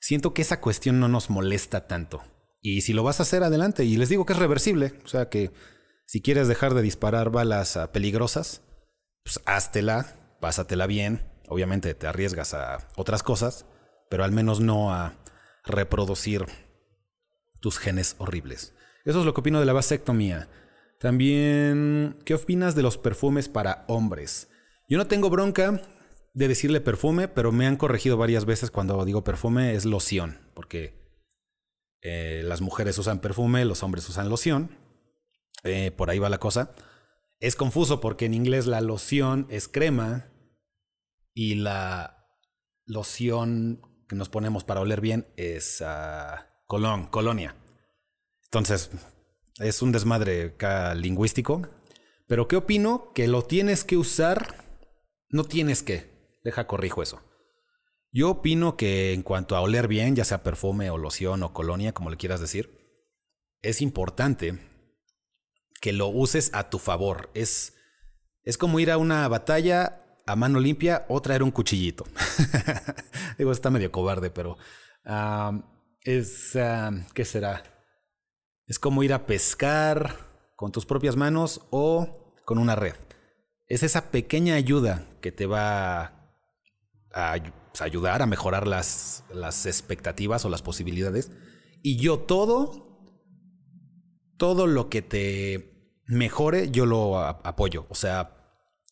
siento 0.00 0.34
que 0.34 0.42
esa 0.42 0.60
cuestión 0.60 1.00
no 1.00 1.08
nos 1.08 1.30
molesta 1.30 1.86
tanto. 1.86 2.22
Y 2.60 2.80
si 2.82 2.92
lo 2.92 3.02
vas 3.02 3.20
a 3.20 3.22
hacer, 3.22 3.42
adelante. 3.42 3.84
Y 3.84 3.96
les 3.96 4.08
digo 4.08 4.26
que 4.26 4.32
es 4.32 4.38
reversible. 4.38 4.94
O 5.04 5.08
sea 5.08 5.28
que 5.28 5.52
si 6.06 6.22
quieres 6.22 6.48
dejar 6.48 6.74
de 6.74 6.82
disparar 6.82 7.30
balas 7.30 7.78
peligrosas, 7.92 8.62
pues 9.22 9.40
háztela, 9.46 10.36
pásatela 10.40 10.86
bien. 10.86 11.22
Obviamente 11.48 11.94
te 11.94 12.06
arriesgas 12.06 12.54
a 12.54 12.88
otras 12.96 13.22
cosas, 13.22 13.66
pero 14.10 14.24
al 14.24 14.32
menos 14.32 14.60
no 14.60 14.92
a 14.92 15.14
reproducir 15.64 16.46
tus 17.60 17.78
genes 17.78 18.16
horribles. 18.18 18.74
Eso 19.04 19.20
es 19.20 19.26
lo 19.26 19.34
que 19.34 19.40
opino 19.40 19.60
de 19.60 19.66
la 19.66 19.72
vasectomía. 19.72 20.48
También, 20.98 22.18
¿qué 22.24 22.34
opinas 22.34 22.74
de 22.74 22.82
los 22.82 22.98
perfumes 22.98 23.48
para 23.48 23.84
hombres? 23.86 24.48
Yo 24.88 24.98
no 24.98 25.06
tengo 25.06 25.30
bronca 25.30 25.80
de 26.38 26.46
decirle 26.46 26.80
perfume, 26.80 27.26
pero 27.26 27.50
me 27.50 27.66
han 27.66 27.76
corregido 27.76 28.16
varias 28.16 28.44
veces 28.44 28.70
cuando 28.70 29.04
digo 29.04 29.24
perfume 29.24 29.74
es 29.74 29.84
loción, 29.84 30.38
porque 30.54 30.94
eh, 32.00 32.42
las 32.44 32.60
mujeres 32.60 32.96
usan 32.96 33.18
perfume, 33.18 33.64
los 33.64 33.82
hombres 33.82 34.08
usan 34.08 34.28
loción. 34.28 34.70
Eh, 35.64 35.90
por 35.90 36.10
ahí 36.10 36.20
va 36.20 36.28
la 36.28 36.38
cosa. 36.38 36.72
Es 37.40 37.56
confuso 37.56 38.00
porque 38.00 38.26
en 38.26 38.34
inglés 38.34 38.66
la 38.66 38.80
loción 38.80 39.48
es 39.50 39.66
crema 39.66 40.30
y 41.34 41.56
la 41.56 42.28
loción 42.86 43.82
que 44.08 44.14
nos 44.14 44.28
ponemos 44.28 44.62
para 44.62 44.80
oler 44.80 45.00
bien 45.00 45.26
es 45.36 45.80
uh, 45.80 46.40
Colón, 46.66 47.06
colonia. 47.08 47.56
Entonces, 48.44 48.90
es 49.58 49.82
un 49.82 49.90
desmadre 49.90 50.54
lingüístico. 50.94 51.62
Pero 52.28 52.46
¿qué 52.46 52.54
opino? 52.54 53.12
Que 53.12 53.26
lo 53.26 53.42
tienes 53.42 53.82
que 53.82 53.96
usar, 53.96 54.54
no 55.30 55.42
tienes 55.42 55.82
que. 55.82 56.07
Deja, 56.42 56.66
corrijo 56.66 57.02
eso. 57.02 57.20
Yo 58.10 58.30
opino 58.30 58.76
que 58.76 59.12
en 59.12 59.22
cuanto 59.22 59.54
a 59.54 59.60
oler 59.60 59.86
bien, 59.86 60.16
ya 60.16 60.24
sea 60.24 60.42
perfume 60.42 60.90
o 60.90 60.98
loción 60.98 61.42
o 61.42 61.52
colonia, 61.52 61.92
como 61.92 62.10
le 62.10 62.16
quieras 62.16 62.40
decir, 62.40 62.78
es 63.60 63.82
importante 63.82 64.58
que 65.80 65.92
lo 65.92 66.08
uses 66.08 66.50
a 66.54 66.70
tu 66.70 66.78
favor. 66.78 67.30
Es, 67.34 67.74
es 68.42 68.56
como 68.56 68.80
ir 68.80 68.90
a 68.90 68.98
una 68.98 69.28
batalla 69.28 70.04
a 70.26 70.36
mano 70.36 70.60
limpia 70.60 71.06
o 71.08 71.20
traer 71.20 71.42
un 71.42 71.50
cuchillito. 71.50 72.04
Digo, 73.38 73.52
está 73.52 73.70
medio 73.70 73.92
cobarde, 73.92 74.30
pero 74.30 74.56
es, 76.02 76.52
¿qué 77.14 77.24
será? 77.24 77.62
Es 78.66 78.78
como 78.78 79.02
ir 79.02 79.12
a 79.12 79.26
pescar 79.26 80.16
con 80.56 80.72
tus 80.72 80.84
propias 80.84 81.16
manos 81.16 81.62
o 81.70 82.34
con 82.44 82.58
una 82.58 82.74
red. 82.74 82.94
Es 83.66 83.82
esa 83.82 84.10
pequeña 84.10 84.54
ayuda 84.54 85.04
que 85.20 85.32
te 85.32 85.46
va 85.46 86.17
a 87.18 87.34
pues, 87.42 87.82
ayudar 87.82 88.22
a 88.22 88.26
mejorar 88.26 88.66
las, 88.66 89.24
las 89.32 89.66
expectativas 89.66 90.44
o 90.44 90.48
las 90.48 90.62
posibilidades. 90.62 91.30
Y 91.82 91.96
yo 91.96 92.20
todo, 92.20 93.00
todo 94.36 94.66
lo 94.66 94.88
que 94.88 95.02
te 95.02 96.00
mejore, 96.06 96.70
yo 96.70 96.86
lo 96.86 97.18
apoyo. 97.18 97.86
O 97.90 97.94
sea, 97.94 98.38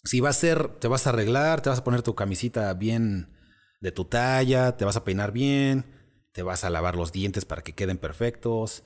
si 0.05 0.21
va 0.21 0.31
a 0.31 0.35
ser, 0.35 0.69
te 0.79 0.89
vas 0.89 1.07
a 1.07 1.11
arreglar, 1.11 1.61
te 1.63 1.71
vas 1.71 1.81
a 1.81 1.85
poner 1.85 2.03
tu 2.03 2.15
camisita 2.15 2.73
bien 2.75 3.37
de 3.81 3.93
tu 3.93 4.05
talla, 4.05 4.77
te 4.77 4.85
vas 4.85 4.97
a 4.97 5.05
peinar 5.05 5.33
bien, 5.33 5.85
te 6.33 6.43
vas 6.43 6.65
a 6.65 6.71
lavar 6.71 6.97
los 6.97 7.13
dientes 7.13 7.45
para 7.45 7.63
que 7.63 7.75
queden 7.75 7.99
perfectos, 7.99 8.85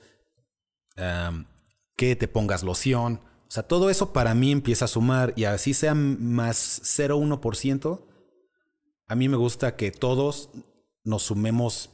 que 1.95 2.15
te 2.15 2.27
pongas 2.27 2.63
loción. 2.63 3.21
O 3.47 3.51
sea, 3.51 3.63
todo 3.63 3.89
eso 3.89 4.13
para 4.13 4.33
mí 4.33 4.51
empieza 4.51 4.85
a 4.85 4.87
sumar 4.87 5.33
y 5.35 5.43
así 5.43 5.73
sea 5.73 5.93
más 5.93 6.81
0,1%. 6.83 8.10
A 9.11 9.15
mí 9.15 9.27
me 9.27 9.35
gusta 9.35 9.75
que 9.75 9.91
todos 9.91 10.51
nos 11.03 11.23
sumemos, 11.23 11.89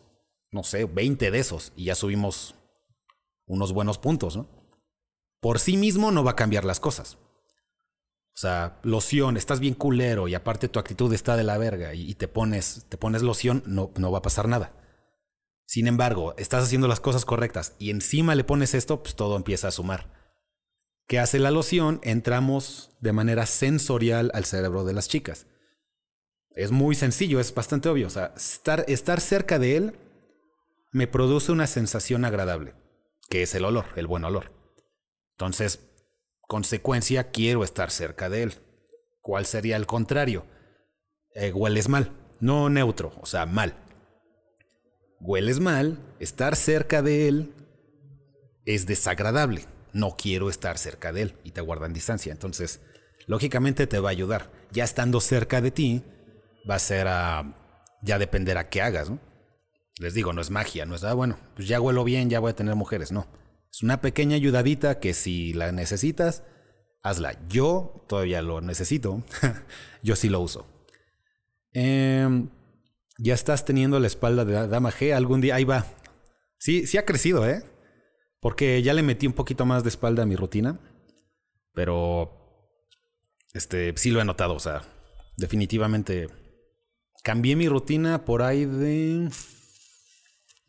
no 0.52 0.64
sé, 0.64 0.86
20 0.86 1.32
de 1.32 1.40
esos 1.40 1.74
y 1.76 1.86
ya 1.86 1.96
subimos 1.96 2.54
unos 3.48 3.74
buenos 3.74 3.98
puntos, 3.98 4.38
¿no? 4.38 4.48
Por 5.42 5.58
sí 5.58 5.78
mismo 5.78 6.12
no 6.12 6.24
va 6.24 6.32
a 6.32 6.36
cambiar 6.36 6.64
las 6.64 6.80
cosas. 6.80 7.16
O 7.16 8.40
sea, 8.40 8.80
loción, 8.84 9.36
estás 9.36 9.60
bien 9.60 9.74
culero 9.74 10.28
y 10.28 10.36
aparte 10.36 10.70
tu 10.70 10.78
actitud 10.78 11.12
está 11.12 11.36
de 11.36 11.44
la 11.44 11.58
verga 11.58 11.96
y, 11.96 12.14
te 12.14 12.28
pones, 12.28 12.86
te 12.88 12.98
pones 12.98 13.24
loción, 13.24 13.64
no, 13.66 13.90
no 13.96 14.12
va 14.12 14.20
a 14.20 14.22
pasar 14.22 14.48
nada. 14.48 14.74
Sin 15.66 15.88
embargo, 15.88 16.36
estás 16.38 16.66
haciendo 16.66 16.88
las 16.88 17.00
cosas 17.00 17.26
correctas 17.26 17.74
y 17.80 17.90
encima 17.90 18.36
le 18.36 18.44
pones 18.44 18.76
esto, 18.76 19.02
pues 19.02 19.16
todo 19.16 19.38
empieza 19.38 19.70
a 19.70 19.72
sumar. 19.72 20.14
¿Qué 21.08 21.18
hace 21.18 21.40
la 21.40 21.50
loción? 21.50 22.00
Entramos 22.04 22.92
de 23.00 23.12
manera 23.12 23.48
sensorial 23.48 24.30
al 24.36 24.46
cerebro 24.46 24.84
de 24.84 24.94
las 24.94 25.08
chicas. 25.08 25.48
Es 26.58 26.72
muy 26.72 26.96
sencillo, 26.96 27.40
es 27.40 27.54
bastante 27.54 27.88
obvio. 27.88 28.08
O 28.08 28.10
sea, 28.10 28.34
estar, 28.36 28.84
estar 28.88 29.22
cerca 29.22 29.60
de 29.60 29.78
él 29.78 30.00
me 30.92 31.08
produce 31.08 31.52
una 31.52 31.68
sensación 31.68 32.26
agradable, 32.26 32.74
que 33.30 33.44
es 33.44 33.56
el 33.56 33.64
olor, 33.64 33.86
el 33.96 34.08
buen 34.08 34.24
olor. 34.26 34.52
Entonces, 35.32 35.80
consecuencia, 36.42 37.32
quiero 37.32 37.64
estar 37.64 37.92
cerca 37.92 38.30
de 38.30 38.44
él. 38.44 38.54
¿Cuál 39.22 39.46
sería 39.46 39.78
el 39.78 39.86
contrario? 39.86 40.46
Eh, 41.36 41.54
hueles 41.54 41.88
mal, 41.88 42.12
no 42.40 42.70
neutro, 42.70 43.14
o 43.22 43.26
sea, 43.26 43.46
mal 43.46 43.76
hueles 45.20 45.60
mal, 45.60 46.00
estar 46.20 46.56
cerca 46.56 47.02
de 47.02 47.28
él 47.28 47.54
es 48.66 48.86
desagradable. 48.86 49.66
No 49.94 50.16
quiero 50.18 50.50
estar 50.50 50.78
cerca 50.78 51.12
de 51.12 51.24
él 51.24 51.36
y 51.44 51.52
te 51.52 51.62
guardan 51.62 51.94
distancia. 51.94 52.32
Entonces, 52.32 52.82
lógicamente 53.26 53.88
te 53.88 54.00
va 54.00 54.10
a 54.10 54.12
ayudar. 54.12 54.52
Ya 54.72 54.84
estando 54.84 55.22
cerca 55.22 55.62
de 55.62 55.72
ti, 55.72 56.04
va 56.70 56.76
a 56.76 56.80
ser 56.80 57.08
a. 57.08 57.56
ya 58.02 58.20
dependerá 58.20 58.70
qué 58.70 58.82
hagas, 58.82 59.10
¿no? 59.10 59.20
Les 60.00 60.14
digo, 60.14 60.32
no 60.34 60.42
es 60.42 60.52
magia, 60.52 60.86
no 60.86 60.96
es, 60.96 61.04
ah, 61.04 61.14
bueno, 61.14 61.38
pues 61.56 61.68
ya 61.68 61.82
huelo 61.82 62.04
bien, 62.04 62.30
ya 62.30 62.40
voy 62.40 62.52
a 62.52 62.56
tener 62.56 62.76
mujeres. 62.76 63.12
No. 63.12 63.28
Es 63.72 63.82
una 63.84 64.02
pequeña 64.02 64.36
ayudadita 64.36 65.00
que 65.00 65.14
si 65.14 65.54
la 65.54 65.72
necesitas, 65.72 66.44
hazla. 67.02 67.38
Yo 67.50 68.06
todavía 68.08 68.42
lo 68.42 68.62
necesito. 68.62 69.24
Yo 70.04 70.16
sí 70.16 70.30
lo 70.30 70.40
uso. 70.40 70.68
Eh, 71.74 72.28
ya 73.18 73.34
estás 73.34 73.66
teniendo 73.66 74.00
la 74.00 74.08
espalda 74.08 74.46
de 74.46 74.68
Dama 74.68 74.92
G. 74.92 75.14
Algún 75.14 75.42
día, 75.42 75.56
ahí 75.56 75.64
va. 75.64 75.86
Sí, 76.60 76.86
sí 76.88 76.98
ha 76.98 77.06
crecido, 77.06 77.48
¿eh? 77.48 77.64
Porque 78.40 78.82
ya 78.84 78.94
le 78.94 79.04
metí 79.04 79.28
un 79.28 79.34
poquito 79.34 79.66
más 79.66 79.84
de 79.84 79.90
espalda 79.90 80.24
a 80.24 80.26
mi 80.26 80.36
rutina. 80.36 80.80
Pero 81.74 82.32
Este, 83.54 83.94
sí 83.98 84.12
lo 84.12 84.22
he 84.22 84.26
notado, 84.26 84.54
o 84.54 84.60
sea, 84.60 84.84
definitivamente 85.38 86.28
cambié 87.28 87.58
mi 87.58 87.68
rutina 87.68 88.24
por 88.24 88.42
ahí 88.42 88.64
de... 88.64 89.30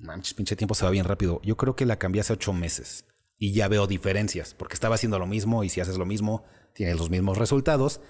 Manches, 0.01 0.35
pinche 0.35 0.57
tiempo 0.57 0.75
se 0.75 0.85
va 0.85 0.91
bien 0.91 1.05
rápido. 1.05 1.41
Yo 1.45 1.57
creo 1.57 1.77
que 1.77 1.87
la 1.87 2.01
cambié 2.01 2.21
hace 2.21 2.33
ocho 2.33 2.53
meses 2.53 3.05
y 3.39 3.53
ya 3.53 3.69
veo 3.69 3.87
diferencias, 3.87 4.55
porque 4.55 4.75
estaba 4.75 4.97
haciendo 4.97 5.21
lo 5.21 5.27
mismo 5.29 5.63
y 5.63 5.69
si 5.69 5.81
haces 5.81 5.99
lo 5.99 6.05
mismo, 6.05 6.45
tienes 6.75 6.99
los 6.99 7.11
mismos 7.11 7.39
resultados. 7.39 8.01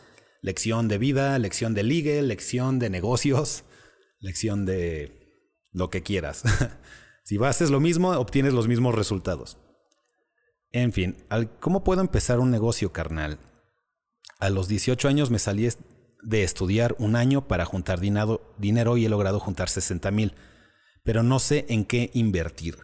Lección 0.40 0.88
de 0.88 0.96
vida, 0.96 1.38
lección 1.38 1.74
de 1.74 1.82
ligue, 1.82 2.22
lección 2.22 2.78
de 2.78 2.88
negocios, 2.88 3.64
lección 4.18 4.64
de 4.64 5.44
lo 5.70 5.90
que 5.90 6.02
quieras. 6.02 6.42
si 7.24 7.36
haces 7.44 7.68
lo 7.68 7.80
mismo, 7.80 8.12
obtienes 8.12 8.54
los 8.54 8.66
mismos 8.66 8.94
resultados. 8.94 9.58
En 10.72 10.94
fin, 10.94 11.18
¿cómo 11.60 11.84
puedo 11.84 12.00
empezar 12.00 12.40
un 12.40 12.50
negocio 12.50 12.94
carnal? 12.94 13.40
A 14.40 14.48
los 14.48 14.68
18 14.68 15.06
años 15.06 15.30
me 15.30 15.38
salí 15.38 15.66
de 16.22 16.42
estudiar 16.42 16.96
un 16.98 17.16
año 17.16 17.46
para 17.46 17.64
juntar 17.64 18.00
dinero, 18.00 18.96
y 18.96 19.04
he 19.04 19.08
logrado 19.08 19.40
juntar 19.40 19.68
60 19.68 20.10
mil, 20.10 20.34
pero 21.04 21.22
no 21.22 21.38
sé 21.38 21.66
en 21.68 21.84
qué 21.84 22.10
invertir. 22.14 22.76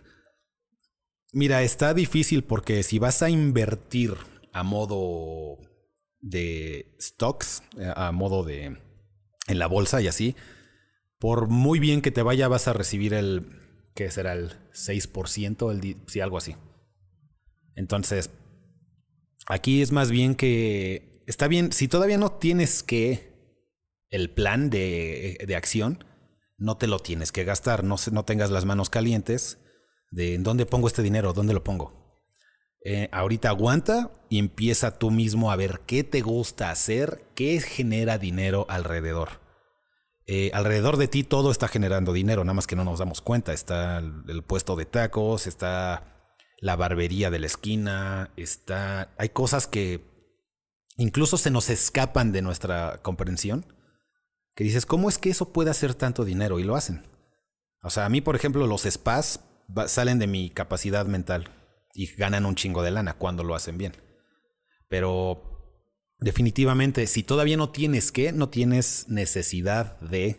Mira, 1.33 1.63
está 1.63 1.95
difícil 1.95 2.45
porque 2.45 2.83
si 2.83 2.99
vas 2.99 3.23
a 3.23 3.29
invertir 3.29 4.15
a 4.53 4.63
modo 4.63 5.59
de 6.21 6.97
stocks, 7.01 7.63
eh, 7.77 7.93
a 7.95 8.13
modo 8.13 8.45
de 8.45 8.79
en 9.47 9.59
la 9.59 9.67
bolsa 9.67 10.01
y 10.01 10.09
así, 10.09 10.37
por 11.19 11.49
muy 11.49 11.79
bien 11.81 12.03
que 12.03 12.11
te 12.11 12.23
vaya 12.23 12.49
vas 12.49 12.69
a 12.69 12.73
recibir 12.73 13.15
el, 13.15 13.47
¿qué 13.95 14.11
será? 14.11 14.33
El 14.33 14.53
6%, 14.73 15.71
el, 15.71 15.97
sí, 16.07 16.21
algo 16.21 16.39
así. 16.39 16.57
Entonces, 17.75 18.31
aquí 19.47 19.83
es 19.83 19.93
más 19.93 20.11
bien 20.11 20.35
que 20.35 21.14
está 21.27 21.49
bien, 21.49 21.73
si 21.73 21.89
todavía 21.89 22.19
no 22.19 22.33
tienes 22.33 22.83
que 22.83 23.33
el 24.11 24.31
plan 24.31 24.71
de, 24.71 25.39
de 25.47 25.57
acción, 25.57 26.05
no 26.59 26.77
te 26.77 26.87
lo 26.87 26.99
tienes 26.99 27.33
que 27.33 27.45
gastar, 27.45 27.85
no, 27.85 27.97
no 28.13 28.25
tengas 28.25 28.51
las 28.51 28.65
manos 28.65 28.91
calientes 28.91 29.59
de 30.11 30.35
en 30.35 30.43
dónde 30.43 30.67
pongo 30.67 30.87
este 30.87 31.03
dinero, 31.03 31.33
dónde 31.33 31.55
lo 31.55 31.65
pongo. 31.65 32.05
Eh, 32.85 33.09
ahorita 33.13 33.49
aguanta 33.49 34.11
y 34.29 34.39
empieza 34.39 34.99
tú 34.99 35.11
mismo 35.11 35.51
a 35.51 35.57
ver 35.57 35.81
qué 35.87 36.05
te 36.05 36.21
gusta 36.21 36.71
hacer, 36.71 37.25
qué 37.35 37.61
genera 37.61 38.19
dinero 38.19 38.67
alrededor. 38.69 39.41
Eh, 40.27 40.51
alrededor 40.55 40.97
de 40.97 41.09
ti 41.09 41.25
todo 41.25 41.51
está 41.51 41.69
generando 41.69 42.13
dinero, 42.13 42.45
nada 42.45 42.55
más 42.55 42.67
que 42.67 42.77
no 42.77 42.85
nos 42.85 42.99
damos 42.99 43.21
cuenta. 43.21 43.53
Está 43.53 43.99
el 43.99 44.43
puesto 44.43 44.77
de 44.77 44.85
tacos, 44.85 45.47
está 45.47 46.29
la 46.61 46.77
barbería 46.77 47.31
de 47.31 47.39
la 47.39 47.47
esquina, 47.47 48.31
está... 48.37 49.15
Hay 49.19 49.31
cosas 49.31 49.67
que 49.67 50.14
incluso 50.97 51.37
se 51.37 51.51
nos 51.51 51.71
escapan 51.71 52.33
de 52.33 52.43
nuestra 52.43 53.01
comprensión, 53.03 53.67
que 54.55 54.65
dices, 54.65 54.87
¿cómo 54.87 55.09
es 55.09 55.19
que 55.19 55.31
eso 55.31 55.53
puede 55.53 55.71
hacer 55.71 55.95
tanto 55.95 56.25
dinero? 56.25 56.59
Y 56.59 56.65
lo 56.65 56.77
hacen. 56.77 57.07
O 57.83 57.91
sea, 57.91 58.07
a 58.07 58.09
mí, 58.09 58.21
por 58.21 58.37
ejemplo, 58.37 58.67
los 58.67 58.83
spas 58.83 59.41
salen 59.87 60.19
de 60.19 60.27
mi 60.27 60.51
capacidad 60.51 61.07
mental 61.07 61.51
y 61.93 62.07
ganan 62.15 62.47
un 62.47 62.55
chingo 62.55 62.83
de 62.83 62.91
lana 62.91 63.15
cuando 63.15 63.45
lo 63.45 63.55
hacen 63.55 63.79
bien. 63.79 63.93
Pero 64.89 65.83
definitivamente, 66.19 67.07
si 67.07 67.23
todavía 67.23 67.57
no 67.57 67.71
tienes 67.71 68.13
que, 68.13 68.33
no 68.33 68.49
tienes 68.49 69.09
necesidad 69.09 70.01
de 70.01 70.39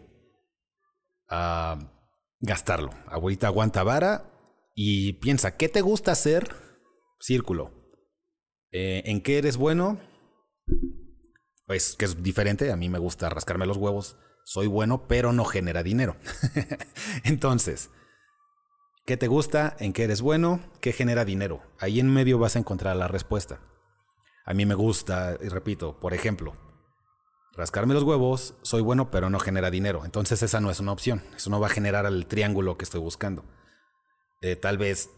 uh, 1.29 1.83
gastarlo. 2.39 2.91
Ahorita 3.07 3.47
aguanta 3.47 3.83
vara 3.83 4.31
y 4.73 5.13
piensa, 5.13 5.57
¿qué 5.57 5.69
te 5.69 5.81
gusta 5.81 6.11
hacer? 6.11 6.55
Círculo. 7.19 7.71
Eh, 8.71 9.03
¿En 9.05 9.21
qué 9.21 9.37
eres 9.37 9.57
bueno? 9.57 9.99
Pues 11.67 11.95
que 11.95 12.05
es 12.05 12.21
diferente, 12.21 12.71
a 12.71 12.75
mí 12.75 12.89
me 12.89 12.99
gusta 12.99 13.29
rascarme 13.29 13.65
los 13.65 13.77
huevos, 13.77 14.17
soy 14.43 14.67
bueno, 14.67 15.07
pero 15.07 15.33
no 15.33 15.45
genera 15.45 15.83
dinero. 15.83 16.15
Entonces, 17.23 17.89
¿qué 19.05 19.17
te 19.17 19.27
gusta? 19.27 19.75
¿En 19.79 19.91
qué 19.91 20.03
eres 20.03 20.21
bueno? 20.21 20.59
¿Qué 20.81 20.93
genera 20.93 21.25
dinero? 21.25 21.63
Ahí 21.79 21.99
en 21.99 22.13
medio 22.13 22.37
vas 22.37 22.55
a 22.55 22.59
encontrar 22.59 22.95
la 22.95 23.07
respuesta. 23.07 23.59
A 24.45 24.53
mí 24.53 24.65
me 24.65 24.75
gusta, 24.75 25.37
y 25.41 25.49
repito, 25.49 25.99
por 25.99 26.13
ejemplo, 26.13 26.55
rascarme 27.53 27.95
los 27.95 28.03
huevos, 28.03 28.53
soy 28.61 28.81
bueno, 28.81 29.09
pero 29.09 29.31
no 29.31 29.39
genera 29.39 29.71
dinero. 29.71 30.05
Entonces 30.05 30.43
esa 30.43 30.59
no 30.59 30.69
es 30.69 30.79
una 30.79 30.91
opción. 30.91 31.23
Eso 31.35 31.49
no 31.49 31.59
va 31.59 31.67
a 31.67 31.71
generar 31.71 32.05
el 32.05 32.27
triángulo 32.27 32.77
que 32.77 32.85
estoy 32.85 33.01
buscando. 33.01 33.43
Eh, 34.41 34.55
tal 34.55 34.77
vez, 34.77 35.09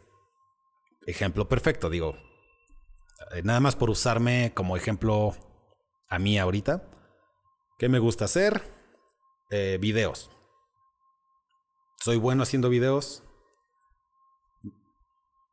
ejemplo 1.06 1.50
perfecto, 1.50 1.90
digo, 1.90 2.16
eh, 3.32 3.42
nada 3.44 3.60
más 3.60 3.76
por 3.76 3.90
usarme 3.90 4.54
como 4.54 4.78
ejemplo 4.78 5.36
a 6.10 6.20
mí 6.20 6.38
ahorita. 6.38 6.90
¿Qué 7.78 7.90
me 7.90 8.00
gusta 8.00 8.26
hacer? 8.26 8.62
Eh, 9.50 9.78
videos. 9.80 10.32
¿Soy 12.00 12.18
bueno 12.18 12.44
haciendo 12.44 12.70
videos? 12.70 13.24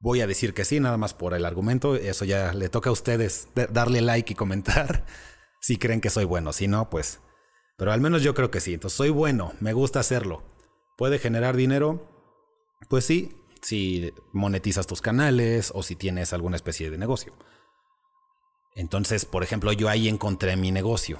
Voy 0.00 0.20
a 0.20 0.26
decir 0.26 0.52
que 0.52 0.64
sí, 0.64 0.80
nada 0.80 0.96
más 0.96 1.14
por 1.14 1.34
el 1.34 1.44
argumento. 1.44 1.96
Eso 1.96 2.24
ya 2.24 2.52
le 2.52 2.68
toca 2.68 2.90
a 2.90 2.92
ustedes 2.92 3.48
darle 3.70 4.02
like 4.02 4.32
y 4.32 4.36
comentar 4.36 5.06
si 5.60 5.78
creen 5.78 6.00
que 6.00 6.10
soy 6.10 6.24
bueno. 6.24 6.52
Si 6.52 6.68
no, 6.68 6.90
pues... 6.90 7.20
Pero 7.76 7.90
al 7.90 8.00
menos 8.00 8.22
yo 8.22 8.34
creo 8.34 8.50
que 8.50 8.60
sí. 8.60 8.74
Entonces 8.74 8.96
soy 8.96 9.10
bueno, 9.10 9.52
me 9.60 9.72
gusta 9.72 10.00
hacerlo. 10.00 10.44
¿Puede 10.96 11.18
generar 11.18 11.56
dinero? 11.56 12.08
Pues 12.88 13.04
sí, 13.04 13.36
si 13.62 14.12
monetizas 14.32 14.86
tus 14.86 15.00
canales 15.00 15.72
o 15.74 15.82
si 15.82 15.96
tienes 15.96 16.32
alguna 16.32 16.56
especie 16.56 16.90
de 16.90 16.98
negocio. 16.98 17.34
Entonces, 18.74 19.24
por 19.24 19.42
ejemplo, 19.42 19.72
yo 19.72 19.88
ahí 19.88 20.08
encontré 20.08 20.56
mi 20.56 20.72
negocio. 20.72 21.18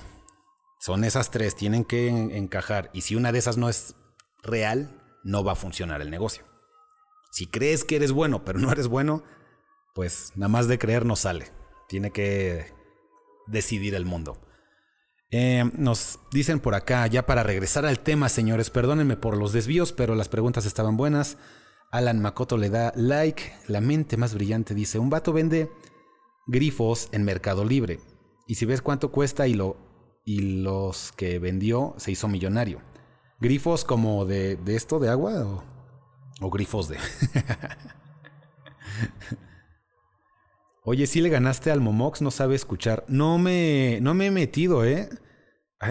Son 0.81 1.05
esas 1.05 1.31
tres, 1.31 1.55
tienen 1.55 1.85
que 1.85 2.09
encajar. 2.09 2.91
Y 2.93 3.03
si 3.03 3.17
una 3.17 3.33
de 3.33 3.39
esas 3.39 3.57
no 3.57 3.69
es 3.69 3.95
real, 4.43 5.01
no 5.23 5.45
va 5.45 5.53
a 5.53 5.57
funcionar 5.57 6.01
el 6.03 6.11
negocio. 6.11 6.45
Si 7.31 7.47
crees 7.47 7.85
que 7.85 7.97
eres 7.97 8.13
bueno, 8.13 8.45
pero 8.45 8.59
no 8.59 8.71
eres 8.71 8.89
bueno, 8.89 9.23
pues 9.95 10.33
nada 10.35 10.49
más 10.49 10.69
de 10.69 10.79
creer 10.79 11.07
no 11.07 11.17
sale. 11.17 11.51
Tiene 11.89 12.11
que 12.11 12.73
decidir 13.47 13.95
el 13.95 14.05
mundo. 14.05 14.41
Eh, 15.31 15.65
nos 15.77 16.21
dicen 16.31 16.61
por 16.61 16.75
acá, 16.75 17.07
ya 17.07 17.27
para 17.27 17.43
regresar 17.43 17.87
al 17.87 18.01
tema, 18.01 18.29
señores, 18.29 18.71
perdónenme 18.71 19.17
por 19.17 19.37
los 19.37 19.53
desvíos, 19.53 19.93
pero 19.93 20.15
las 20.15 20.29
preguntas 20.29 20.67
estaban 20.67 20.97
buenas. 20.97 21.39
Alan 21.91 22.21
Makoto 22.21 22.57
le 22.57 22.71
da 22.71 22.93
like. 22.95 23.53
La 23.69 23.81
mente 23.81 24.17
más 24.17 24.35
brillante 24.35 24.75
dice, 24.75 24.99
un 24.99 25.11
vato 25.11 25.33
vende 25.33 25.71
grifos 26.47 27.09
en 27.13 27.25
Mercado 27.25 27.65
Libre. 27.65 28.01
Y 28.47 28.57
si 28.57 28.67
ves 28.67 28.83
cuánto 28.83 29.11
cuesta 29.11 29.49
y, 29.49 29.55
lo, 29.55 29.77
y 30.25 30.63
los 30.63 31.13
que 31.13 31.39
vendió 31.39 31.95
se 31.97 32.13
hizo 32.13 32.29
millonario. 32.29 32.81
¿Grifos 33.41 33.85
como 33.85 34.25
de, 34.27 34.57
de 34.57 34.77
esto, 34.77 34.99
de 34.99 35.09
agua? 35.11 35.45
O, 35.45 35.65
o 36.41 36.51
grifos 36.51 36.89
de... 36.89 36.99
Oye, 40.87 41.07
si 41.07 41.23
le 41.23 41.31
ganaste 41.31 41.71
al 41.71 41.81
Momox, 41.81 42.21
no 42.21 42.31
sabe 42.31 42.55
escuchar. 42.55 43.05
No 43.09 43.39
me, 43.39 44.01
no 44.03 44.13
me 44.13 44.27
he 44.27 44.31
metido, 44.31 44.85
¿eh? 44.85 45.09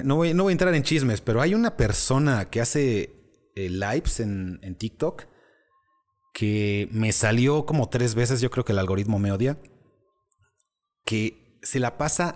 No 0.04 0.18
voy, 0.18 0.36
no 0.36 0.44
voy 0.44 0.52
a 0.52 0.54
entrar 0.54 0.74
en 0.76 0.84
chismes, 0.84 1.20
pero 1.20 1.42
hay 1.42 1.56
una 1.56 1.76
persona 1.76 2.52
que 2.52 2.62
hace 2.62 3.12
eh, 3.56 3.70
lives 3.70 4.20
en, 4.20 4.60
en 4.62 4.76
TikTok 4.76 5.24
que 6.34 6.88
me 6.92 7.12
salió 7.12 7.66
como 7.66 7.90
tres 7.90 8.14
veces. 8.14 8.40
Yo 8.40 8.52
creo 8.52 8.66
que 8.66 8.72
el 8.72 8.80
algoritmo 8.80 9.18
me 9.18 9.32
odia 9.32 9.58
que 11.06 11.60
se 11.62 11.80
la 11.80 11.98
pasa, 11.98 12.36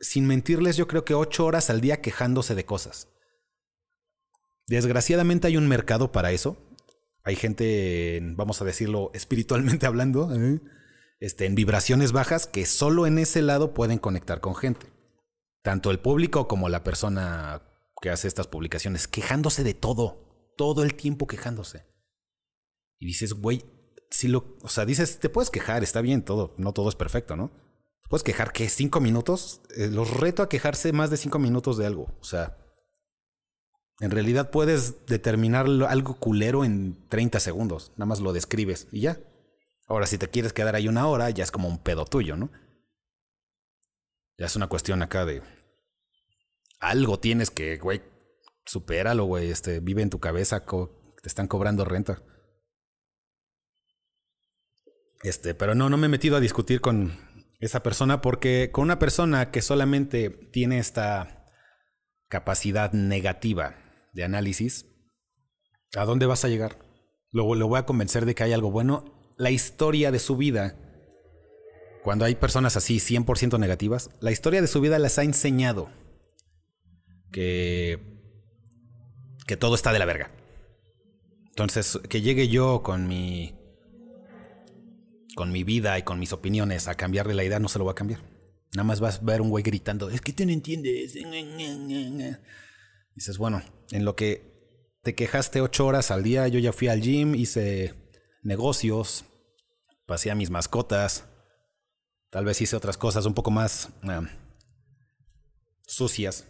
sin 0.00 0.26
mentirles, 0.26 0.76
yo 0.76 0.86
creo 0.86 1.04
que 1.04 1.14
ocho 1.14 1.46
horas 1.46 1.70
al 1.70 1.80
día 1.80 2.00
quejándose 2.00 2.54
de 2.54 2.64
cosas. 2.64 3.08
Desgraciadamente 4.66 5.46
hay 5.46 5.56
un 5.56 5.68
mercado 5.68 6.12
para 6.12 6.32
eso. 6.32 6.56
Hay 7.22 7.36
gente, 7.36 8.20
vamos 8.22 8.60
a 8.60 8.64
decirlo 8.64 9.10
espiritualmente 9.14 9.86
hablando, 9.86 10.34
¿eh? 10.34 10.60
este, 11.20 11.46
en 11.46 11.54
vibraciones 11.54 12.12
bajas 12.12 12.46
que 12.46 12.66
solo 12.66 13.06
en 13.06 13.18
ese 13.18 13.42
lado 13.42 13.74
pueden 13.74 13.98
conectar 13.98 14.40
con 14.40 14.54
gente. 14.54 14.92
Tanto 15.62 15.90
el 15.90 16.00
público 16.00 16.48
como 16.48 16.68
la 16.68 16.84
persona 16.84 17.62
que 18.02 18.10
hace 18.10 18.28
estas 18.28 18.46
publicaciones, 18.46 19.08
quejándose 19.08 19.64
de 19.64 19.72
todo, 19.72 20.52
todo 20.58 20.82
el 20.82 20.94
tiempo 20.94 21.26
quejándose. 21.26 21.86
Y 22.98 23.06
dices, 23.06 23.32
güey, 23.32 23.64
si 24.10 24.28
lo, 24.28 24.58
o 24.62 24.68
sea, 24.68 24.84
dices, 24.84 25.18
te 25.18 25.30
puedes 25.30 25.50
quejar, 25.50 25.82
está 25.82 26.02
bien, 26.02 26.22
todo, 26.22 26.54
no 26.58 26.72
todo 26.72 26.90
es 26.90 26.94
perfecto, 26.94 27.36
¿no? 27.36 27.63
Puedes 28.08 28.22
quejar 28.22 28.52
que 28.52 28.68
cinco 28.68 29.00
minutos. 29.00 29.60
Eh, 29.76 29.88
los 29.88 30.10
reto 30.10 30.42
a 30.42 30.48
quejarse 30.48 30.92
más 30.92 31.10
de 31.10 31.16
cinco 31.16 31.38
minutos 31.38 31.76
de 31.76 31.86
algo. 31.86 32.14
O 32.20 32.24
sea, 32.24 32.56
en 34.00 34.10
realidad 34.10 34.50
puedes 34.50 35.06
determinar 35.06 35.66
algo 35.88 36.18
culero 36.18 36.64
en 36.64 37.08
30 37.08 37.40
segundos. 37.40 37.92
Nada 37.96 38.06
más 38.06 38.20
lo 38.20 38.32
describes 38.32 38.88
y 38.90 39.00
ya. 39.00 39.20
Ahora, 39.86 40.06
si 40.06 40.18
te 40.18 40.28
quieres 40.28 40.52
quedar 40.52 40.74
ahí 40.74 40.88
una 40.88 41.06
hora, 41.06 41.30
ya 41.30 41.44
es 41.44 41.50
como 41.50 41.68
un 41.68 41.78
pedo 41.78 42.04
tuyo, 42.04 42.36
¿no? 42.36 42.50
Ya 44.38 44.46
es 44.46 44.56
una 44.56 44.66
cuestión 44.66 45.02
acá 45.02 45.24
de. 45.24 45.42
Algo 46.80 47.20
tienes 47.20 47.50
que, 47.50 47.76
güey, 47.78 48.02
supéralo, 48.64 49.24
güey. 49.24 49.50
Este, 49.50 49.80
vive 49.80 50.02
en 50.02 50.10
tu 50.10 50.18
cabeza, 50.18 50.64
te 50.64 51.28
están 51.28 51.46
cobrando 51.46 51.84
renta. 51.84 52.22
Este, 55.22 55.54
pero 55.54 55.74
no, 55.74 55.88
no 55.88 55.96
me 55.96 56.06
he 56.06 56.10
metido 56.10 56.36
a 56.36 56.40
discutir 56.40 56.80
con 56.80 57.16
esa 57.64 57.82
persona 57.82 58.20
porque 58.20 58.70
con 58.72 58.84
una 58.84 58.98
persona 58.98 59.50
que 59.50 59.62
solamente 59.62 60.28
tiene 60.28 60.78
esta 60.78 61.50
capacidad 62.28 62.92
negativa 62.92 63.76
de 64.12 64.24
análisis, 64.24 64.86
¿a 65.96 66.04
dónde 66.04 66.26
vas 66.26 66.44
a 66.44 66.48
llegar? 66.48 66.78
Luego 67.30 67.54
le 67.54 67.64
voy 67.64 67.78
a 67.78 67.86
convencer 67.86 68.26
de 68.26 68.34
que 68.34 68.44
hay 68.44 68.52
algo 68.52 68.70
bueno. 68.70 69.32
La 69.38 69.50
historia 69.50 70.12
de 70.12 70.18
su 70.18 70.36
vida, 70.36 70.76
cuando 72.02 72.24
hay 72.24 72.34
personas 72.34 72.76
así 72.76 72.98
100% 72.98 73.58
negativas, 73.58 74.10
la 74.20 74.30
historia 74.30 74.60
de 74.60 74.68
su 74.68 74.80
vida 74.80 74.98
les 74.98 75.18
ha 75.18 75.22
enseñado 75.22 75.90
que, 77.32 77.98
que 79.46 79.56
todo 79.56 79.74
está 79.74 79.92
de 79.92 79.98
la 79.98 80.04
verga. 80.04 80.30
Entonces, 81.48 81.98
que 82.08 82.20
llegue 82.20 82.48
yo 82.48 82.82
con 82.82 83.08
mi 83.08 83.53
con 85.34 85.52
mi 85.52 85.64
vida 85.64 85.98
y 85.98 86.02
con 86.02 86.18
mis 86.18 86.32
opiniones 86.32 86.88
a 86.88 86.94
cambiarle 86.94 87.34
la 87.34 87.44
idea, 87.44 87.58
no 87.58 87.68
se 87.68 87.78
lo 87.78 87.84
va 87.84 87.92
a 87.92 87.96
cambiar. 87.96 88.20
Nada 88.72 88.84
más 88.84 89.00
vas 89.00 89.18
a 89.18 89.24
ver 89.24 89.40
un 89.40 89.50
güey 89.50 89.62
gritando, 89.62 90.10
es 90.10 90.20
que 90.20 90.32
tú 90.32 90.44
no 90.44 90.52
entiendes. 90.52 91.14
Dices, 93.14 93.38
bueno, 93.38 93.62
en 93.90 94.04
lo 94.04 94.16
que 94.16 94.98
te 95.02 95.14
quejaste 95.14 95.60
ocho 95.60 95.86
horas 95.86 96.10
al 96.10 96.22
día, 96.22 96.48
yo 96.48 96.58
ya 96.58 96.72
fui 96.72 96.88
al 96.88 97.00
gym, 97.00 97.34
hice 97.34 97.94
negocios, 98.42 99.24
pasé 100.06 100.30
a 100.30 100.34
mis 100.34 100.50
mascotas, 100.50 101.24
tal 102.30 102.44
vez 102.44 102.60
hice 102.60 102.76
otras 102.76 102.96
cosas 102.96 103.26
un 103.26 103.34
poco 103.34 103.50
más 103.50 103.90
sucias. 105.86 106.46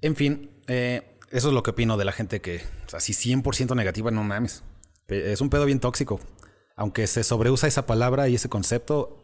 En 0.00 0.16
fin, 0.16 0.62
eh, 0.66 1.18
eso 1.30 1.48
es 1.48 1.54
lo 1.54 1.62
que 1.62 1.70
opino 1.70 1.96
de 1.96 2.04
la 2.04 2.12
gente 2.12 2.40
que, 2.40 2.60
así 2.92 3.12
100% 3.12 3.76
negativa, 3.76 4.10
no 4.10 4.24
mames. 4.24 4.64
Es 5.06 5.40
un 5.40 5.50
pedo 5.50 5.64
bien 5.64 5.80
tóxico 5.80 6.20
aunque 6.78 7.08
se 7.08 7.24
sobreusa 7.24 7.66
esa 7.66 7.86
palabra 7.86 8.28
y 8.28 8.36
ese 8.36 8.48
concepto, 8.48 9.18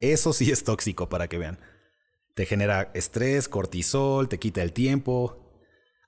eso 0.00 0.32
sí 0.32 0.50
es 0.50 0.64
tóxico 0.64 1.10
para 1.10 1.28
que 1.28 1.36
vean. 1.36 1.60
Te 2.34 2.46
genera 2.46 2.90
estrés, 2.94 3.46
cortisol, 3.46 4.30
te 4.30 4.38
quita 4.38 4.62
el 4.62 4.72
tiempo. 4.72 5.52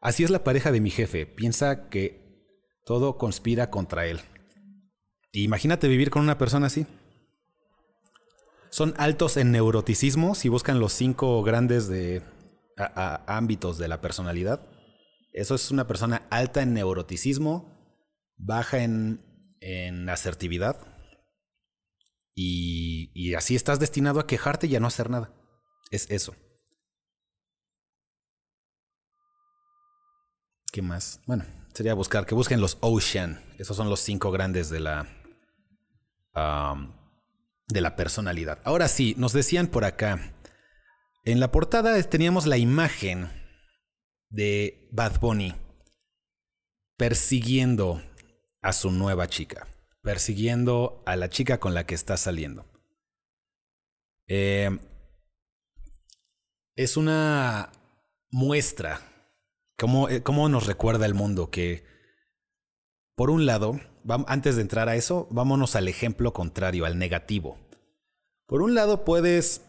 Así 0.01 0.25
es 0.25 0.31
la 0.31 0.43
pareja 0.43 0.73
de 0.73 0.81
mi 0.81 0.89
jefe. 0.89 1.27
Piensa 1.27 1.91
que 1.91 2.47
todo 2.87 3.19
conspira 3.19 3.71
contra 3.71 4.07
él. 4.07 4.21
Imagínate 5.33 5.87
vivir 5.87 6.09
con 6.09 6.23
una 6.23 6.39
persona 6.39 6.69
así. 6.69 6.87
Son 8.71 8.95
altos 8.97 9.37
en 9.37 9.53
neuroticismo 9.53 10.35
si 10.35 10.49
buscan 10.49 10.81
los 10.81 10.95
cinco 10.95 11.43
grandes 11.43 11.89
de, 11.89 12.23
ámbitos 13.27 13.77
de 13.77 13.89
la 13.89 14.01
personalidad. 14.01 14.67
Eso 15.35 15.55
es 15.55 15.71
una 15.71 15.87
persona 15.87 16.27
alta 16.31 16.63
en 16.63 16.73
neuroticismo, 16.73 17.71
baja 18.39 18.79
en 18.79 19.26
en 19.61 20.09
asertividad. 20.09 20.77
Y, 22.35 23.35
así 23.35 23.57
estás 23.57 23.81
destinado 23.81 24.21
a 24.21 24.27
quejarte 24.27 24.67
y 24.67 24.77
a 24.77 24.81
no 24.81 24.87
hacer 24.87 25.09
nada. 25.11 25.33
Es 25.91 26.11
eso. 26.11 26.35
¿Qué 30.71 30.83
más? 30.83 31.21
Bueno, 31.27 31.45
sería 31.73 31.95
buscar 31.95 32.27
que 32.27 32.35
busquen 32.35 32.61
los 32.61 32.77
Ocean. 32.81 33.43
Esos 33.59 33.77
son 33.77 33.89
los 33.89 34.01
cinco 34.01 34.31
grandes 34.31 34.69
de 34.69 34.81
la. 34.81 35.09
de 37.69 37.81
la 37.81 37.97
personalidad. 37.97 38.61
Ahora 38.65 38.89
sí, 38.89 39.15
nos 39.17 39.33
decían 39.33 39.69
por 39.69 39.85
acá. 39.85 40.35
En 41.25 41.41
la 41.41 41.51
portada 41.51 42.01
teníamos 42.03 42.47
la 42.47 42.59
imagen 42.59 43.31
de 44.29 44.89
Bad 44.93 45.19
Bunny 45.21 45.55
persiguiendo 46.97 48.03
a 48.67 48.73
su 48.73 48.91
nueva 48.91 49.29
chica, 49.29 49.69
persiguiendo 50.03 51.01
a 51.07 51.15
la 51.15 51.31
chica 51.31 51.61
con 51.61 51.73
la 51.73 51.87
que 51.87 51.95
está 51.95 52.17
saliendo. 52.17 52.67
Eh, 54.27 54.77
es 56.75 56.97
una 56.97 57.71
muestra, 58.29 59.01
cómo, 59.79 60.09
eh, 60.09 60.25
cómo 60.25 60.49
nos 60.49 60.67
recuerda 60.67 61.07
el 61.07 61.15
mundo 61.15 61.49
que, 61.49 61.85
por 63.15 63.31
un 63.31 63.47
lado, 63.47 63.81
antes 64.27 64.57
de 64.57 64.63
entrar 64.63 64.89
a 64.89 64.97
eso, 64.97 65.29
vámonos 65.31 65.77
al 65.77 65.87
ejemplo 65.87 66.33
contrario, 66.33 66.87
al 66.87 66.99
negativo. 66.99 67.61
Por 68.47 68.63
un 68.63 68.75
lado, 68.75 69.05
puedes 69.05 69.63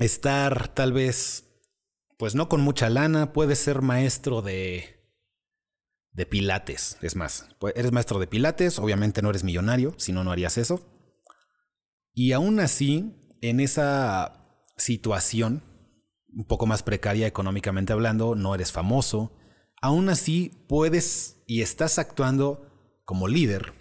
estar 0.00 0.74
tal 0.74 0.92
vez, 0.92 1.44
pues 2.18 2.34
no 2.34 2.48
con 2.48 2.62
mucha 2.62 2.90
lana, 2.90 3.32
puedes 3.32 3.60
ser 3.60 3.80
maestro 3.80 4.42
de 4.42 4.95
de 6.16 6.24
pilates. 6.24 6.96
Es 7.02 7.14
más, 7.14 7.46
pues, 7.60 7.74
eres 7.76 7.92
maestro 7.92 8.18
de 8.18 8.26
pilates, 8.26 8.78
obviamente 8.78 9.20
no 9.20 9.28
eres 9.28 9.44
millonario, 9.44 9.94
si 9.98 10.12
no, 10.12 10.24
no 10.24 10.32
harías 10.32 10.56
eso. 10.56 10.80
Y 12.14 12.32
aún 12.32 12.58
así, 12.58 13.36
en 13.42 13.60
esa 13.60 14.64
situación, 14.78 15.62
un 16.34 16.46
poco 16.46 16.66
más 16.66 16.82
precaria 16.82 17.26
económicamente 17.26 17.92
hablando, 17.92 18.34
no 18.34 18.54
eres 18.54 18.72
famoso, 18.72 19.36
aún 19.82 20.08
así 20.08 20.64
puedes 20.68 21.44
y 21.46 21.60
estás 21.60 21.98
actuando 21.98 22.66
como 23.04 23.28
líder, 23.28 23.74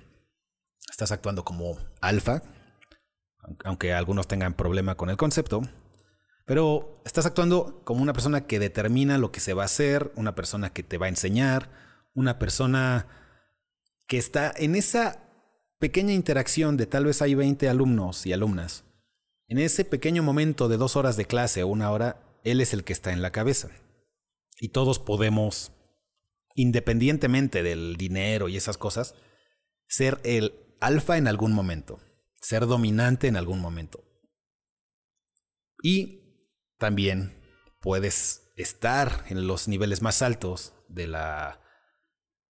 estás 0.92 1.14
actuando 1.14 1.46
como 1.46 1.78
alfa, 2.02 2.44
aunque 3.64 3.94
algunos 3.94 4.28
tengan 4.28 4.56
problema 4.56 4.96
con 4.96 5.10
el 5.10 5.16
concepto, 5.16 5.62
pero 6.46 7.02
estás 7.06 7.26
actuando 7.26 7.82
como 7.86 8.02
una 8.02 8.14
persona 8.14 8.46
que 8.46 8.60
determina 8.60 9.18
lo 9.18 9.32
que 9.32 9.40
se 9.40 9.54
va 9.54 9.64
a 9.64 9.68
hacer, 9.68 10.12
una 10.16 10.36
persona 10.36 10.74
que 10.74 10.84
te 10.84 10.98
va 10.98 11.06
a 11.06 11.10
enseñar, 11.10 11.85
una 12.16 12.40
persona 12.40 13.08
que 14.08 14.18
está 14.18 14.52
en 14.56 14.76
esa 14.76 15.22
pequeña 15.78 16.14
interacción 16.14 16.78
de 16.78 16.88
tal 16.88 17.06
vez 17.06 17.22
hay 17.22 17.36
20 17.36 17.70
alumnos 17.70 18.26
y 18.26 18.34
alumnas. 18.34 18.86
En 19.48 19.60
ese 19.60 19.86
pequeño 19.86 20.24
momento 20.24 20.68
de 20.68 20.78
dos 20.78 20.96
horas 20.96 21.18
de 21.18 21.26
clase 21.26 21.62
o 21.62 21.68
una 21.68 21.92
hora, 21.92 22.40
él 22.44 22.62
es 22.62 22.74
el 22.74 22.84
que 22.84 22.94
está 22.94 23.12
en 23.12 23.22
la 23.22 23.32
cabeza. 23.32 23.70
Y 24.60 24.70
todos 24.70 24.98
podemos, 24.98 25.72
independientemente 26.56 27.62
del 27.62 27.98
dinero 27.98 28.50
y 28.50 28.58
esas 28.58 28.78
cosas, 28.78 29.14
ser 29.88 30.20
el 30.24 30.54
alfa 30.80 31.18
en 31.18 31.28
algún 31.28 31.54
momento, 31.54 32.00
ser 32.42 32.66
dominante 32.66 33.28
en 33.28 33.36
algún 33.36 33.60
momento. 33.60 34.04
Y 35.84 36.48
también 36.80 37.44
puedes 37.82 38.52
estar 38.56 39.26
en 39.28 39.46
los 39.46 39.68
niveles 39.68 40.02
más 40.02 40.22
altos 40.22 40.74
de 40.88 41.08
la 41.08 41.65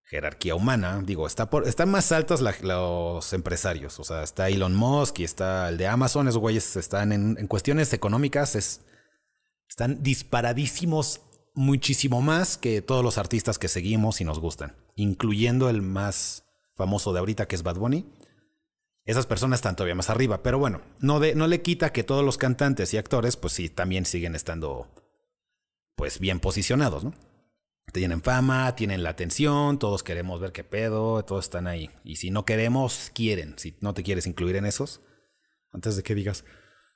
jerarquía 0.06 0.54
humana, 0.54 1.02
digo, 1.04 1.26
está 1.26 1.50
por, 1.50 1.68
están 1.68 1.90
más 1.90 2.12
altos 2.12 2.42
los 2.62 3.34
empresarios, 3.34 4.00
o 4.00 4.04
sea, 4.04 4.24
está 4.24 4.50
Elon 4.50 4.76
Musk 4.76 5.20
y 5.20 5.24
está 5.24 5.68
el 5.70 5.78
de 5.78 5.88
Amazon, 5.88 6.28
esos 6.28 6.40
güeyes 6.40 6.76
están 6.76 7.12
en, 7.12 7.48
cuestiones 7.48 7.92
económicas, 7.92 8.56
es, 8.56 8.82
están 9.68 10.04
disparadísimos 10.04 11.22
muchísimo 11.56 12.22
más 12.22 12.58
que 12.58 12.82
todos 12.82 13.04
los 13.04 13.18
artistas 13.18 13.58
que 13.58 13.68
seguimos 13.68 14.22
y 14.22 14.26
nos 14.26 14.40
gustan, 14.40 14.76
incluyendo 14.96 15.70
el 15.70 15.82
más 15.82 16.46
famoso 16.76 17.12
de 17.12 17.20
ahorita 17.20 17.48
que 17.48 17.56
es 17.56 17.64
Bad 17.64 17.78
Bunny. 17.78 18.06
Esas 19.06 19.26
personas 19.26 19.60
están 19.60 19.76
todavía 19.76 19.96
más 19.96 20.10
arriba, 20.10 20.44
pero 20.44 20.60
bueno, 20.60 20.82
no, 21.00 21.20
de, 21.20 21.36
no 21.36 21.48
le 21.48 21.62
quita 21.62 21.94
que 21.94 22.04
todos 22.04 22.26
los 22.26 22.38
cantantes 22.38 22.94
y 22.94 22.98
actores, 22.98 23.38
pues 23.38 23.54
sí, 23.54 23.70
también 23.70 24.06
siguen 24.06 24.36
estando, 24.36 24.88
pues 25.96 26.20
bien 26.20 26.40
posicionados, 26.40 27.04
¿no? 27.04 27.14
Tienen 27.92 28.22
fama, 28.22 28.76
tienen 28.76 29.04
la 29.04 29.12
atención, 29.12 29.80
todos 29.80 30.04
queremos 30.04 30.40
ver 30.40 30.52
qué 30.52 30.64
pedo, 30.64 31.24
todos 31.24 31.46
están 31.46 31.68
ahí. 31.68 31.90
Y 32.04 32.18
si 32.18 32.32
no 32.32 32.46
queremos, 32.46 33.12
quieren. 33.14 33.58
Si 33.58 33.78
no 33.82 33.94
te 33.94 34.04
quieres 34.04 34.28
incluir 34.28 34.56
en 34.58 34.66
esos, 34.66 35.02
antes 35.72 35.96
de 35.96 36.04
que 36.04 36.16
digas, 36.16 36.44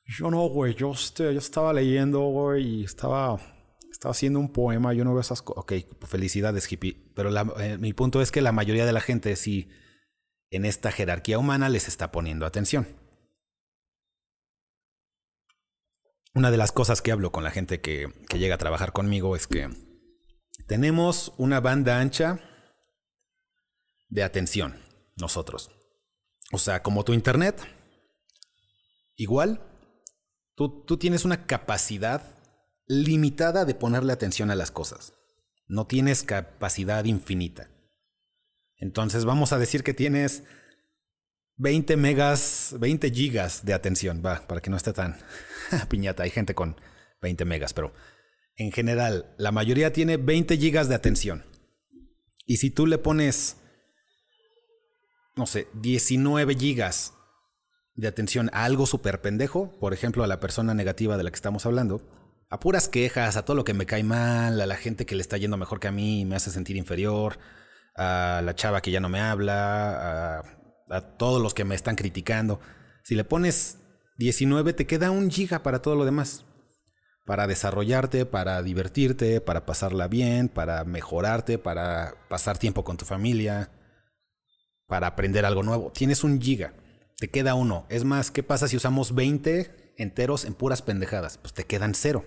yo 0.05 0.31
no, 0.31 0.47
güey, 0.49 0.75
yo, 0.75 0.91
este, 0.91 1.33
yo 1.33 1.39
estaba 1.39 1.71
leyendo, 1.71 2.19
güey, 2.21 2.81
y 2.81 2.83
estaba, 2.83 3.39
estaba 3.91 4.11
haciendo 4.11 4.39
un 4.39 4.51
poema, 4.51 4.93
yo 4.93 5.05
no 5.05 5.11
veo 5.11 5.21
esas 5.21 5.41
cosas. 5.41 5.63
Ok, 5.63 5.73
felicidades, 6.05 6.69
hippie. 6.71 7.11
Pero 7.15 7.29
eh, 7.59 7.77
mi 7.77 7.93
punto 7.93 8.21
es 8.21 8.31
que 8.31 8.41
la 8.41 8.51
mayoría 8.51 8.85
de 8.85 8.93
la 8.93 9.01
gente 9.01 9.35
sí, 9.35 9.69
en 10.49 10.65
esta 10.65 10.91
jerarquía 10.91 11.37
humana, 11.37 11.69
les 11.69 11.87
está 11.87 12.11
poniendo 12.11 12.45
atención. 12.45 12.87
Una 16.33 16.51
de 16.51 16.57
las 16.57 16.71
cosas 16.71 17.01
que 17.01 17.11
hablo 17.11 17.31
con 17.31 17.43
la 17.43 17.51
gente 17.51 17.81
que, 17.81 18.11
que 18.27 18.39
llega 18.39 18.55
a 18.55 18.59
trabajar 18.59 18.93
conmigo 18.93 19.35
es 19.35 19.47
que 19.47 19.69
tenemos 20.69 21.33
una 21.37 21.59
banda 21.59 21.99
ancha 21.99 22.39
de 24.07 24.21
atención, 24.21 24.79
nosotros. 25.17 25.71
O 26.51 26.59
sea, 26.59 26.83
como 26.83 27.03
tu 27.03 27.13
internet, 27.13 27.59
igual, 29.15 29.63
tú, 30.55 30.85
tienes 30.99 31.25
una 31.25 31.47
capacidad 31.47 32.21
limitada 32.85 33.65
de 33.65 33.73
ponerle 33.73 34.13
atención 34.13 34.51
a 34.51 34.55
las 34.55 34.69
cosas. 34.69 35.13
No 35.67 35.87
tienes 35.87 36.21
capacidad 36.21 37.03
infinita. 37.05 37.71
Entonces 38.77 39.25
vamos 39.25 39.53
a 39.53 39.57
decir 39.57 39.83
que 39.83 39.95
tienes 39.95 40.43
20 41.55 41.97
megas, 41.97 42.75
20 42.79 43.09
gigas 43.09 43.65
de 43.65 43.73
atención, 43.73 44.21
va, 44.23 44.47
para 44.47 44.61
que 44.61 44.69
no 44.69 44.77
esté 44.77 44.93
tan 44.93 45.17
piñata. 45.89 46.21
Hay 46.21 46.29
gente 46.29 46.53
con 46.53 46.79
20 47.23 47.43
megas, 47.45 47.73
pero 47.73 47.91
en 48.59 48.73
general, 48.73 49.33
la 49.37 49.53
mayoría 49.53 49.93
tiene 49.93 50.17
20 50.17 50.57
gigas 50.57 50.89
de 50.89 50.95
atención. 50.95 51.45
Y 52.45 52.57
si 52.57 52.69
tú 52.69 52.87
le 52.87 52.97
pones, 52.97 53.55
no 55.37 55.45
sé, 55.45 55.69
19 55.75 56.55
gigas 56.55 57.13
de 57.95 58.09
atención 58.09 58.49
a 58.51 58.65
algo 58.65 58.85
súper 58.85 59.21
pendejo, 59.21 59.79
por 59.79 59.93
ejemplo, 59.93 60.25
a 60.25 60.27
la 60.27 60.41
persona 60.41 60.73
negativa 60.73 61.15
de 61.15 61.23
la 61.23 61.31
que 61.31 61.35
estamos 61.35 61.65
hablando, 61.65 62.01
a 62.49 62.59
puras 62.59 62.89
quejas, 62.89 63.37
a 63.37 63.45
todo 63.45 63.55
lo 63.55 63.63
que 63.63 63.73
me 63.73 63.85
cae 63.85 64.03
mal, 64.03 64.59
a 64.59 64.65
la 64.65 64.75
gente 64.75 65.05
que 65.05 65.15
le 65.15 65.21
está 65.21 65.37
yendo 65.37 65.55
mejor 65.55 65.79
que 65.79 65.87
a 65.87 65.93
mí 65.93 66.21
y 66.21 66.25
me 66.25 66.35
hace 66.35 66.51
sentir 66.51 66.75
inferior, 66.75 67.39
a 67.95 68.41
la 68.43 68.55
chava 68.55 68.81
que 68.81 68.91
ya 68.91 68.99
no 68.99 69.07
me 69.07 69.21
habla, 69.21 70.39
a, 70.39 70.43
a 70.89 71.01
todos 71.15 71.41
los 71.41 71.53
que 71.53 71.63
me 71.63 71.75
están 71.75 71.95
criticando. 71.95 72.59
Si 73.03 73.15
le 73.15 73.23
pones 73.23 73.77
19, 74.17 74.73
te 74.73 74.85
queda 74.85 75.11
un 75.11 75.31
giga 75.31 75.63
para 75.63 75.81
todo 75.81 75.95
lo 75.95 76.03
demás. 76.03 76.43
Para 77.25 77.47
desarrollarte, 77.47 78.25
para 78.25 78.61
divertirte, 78.63 79.39
para 79.41 79.65
pasarla 79.65 80.07
bien, 80.07 80.49
para 80.49 80.83
mejorarte, 80.83 81.57
para 81.57 82.15
pasar 82.27 82.57
tiempo 82.57 82.83
con 82.83 82.97
tu 82.97 83.05
familia, 83.05 83.71
para 84.87 85.07
aprender 85.07 85.45
algo 85.45 85.63
nuevo. 85.63 85.91
Tienes 85.91 86.23
un 86.23 86.41
giga, 86.41 86.73
te 87.17 87.29
queda 87.29 87.53
uno. 87.53 87.85
Es 87.89 88.03
más, 88.03 88.31
¿qué 88.31 88.43
pasa 88.43 88.67
si 88.67 88.77
usamos 88.77 89.13
20 89.13 89.93
enteros 89.97 90.45
en 90.45 90.55
puras 90.55 90.81
pendejadas? 90.81 91.37
Pues 91.37 91.53
te 91.53 91.65
quedan 91.65 91.93
cero. 91.93 92.25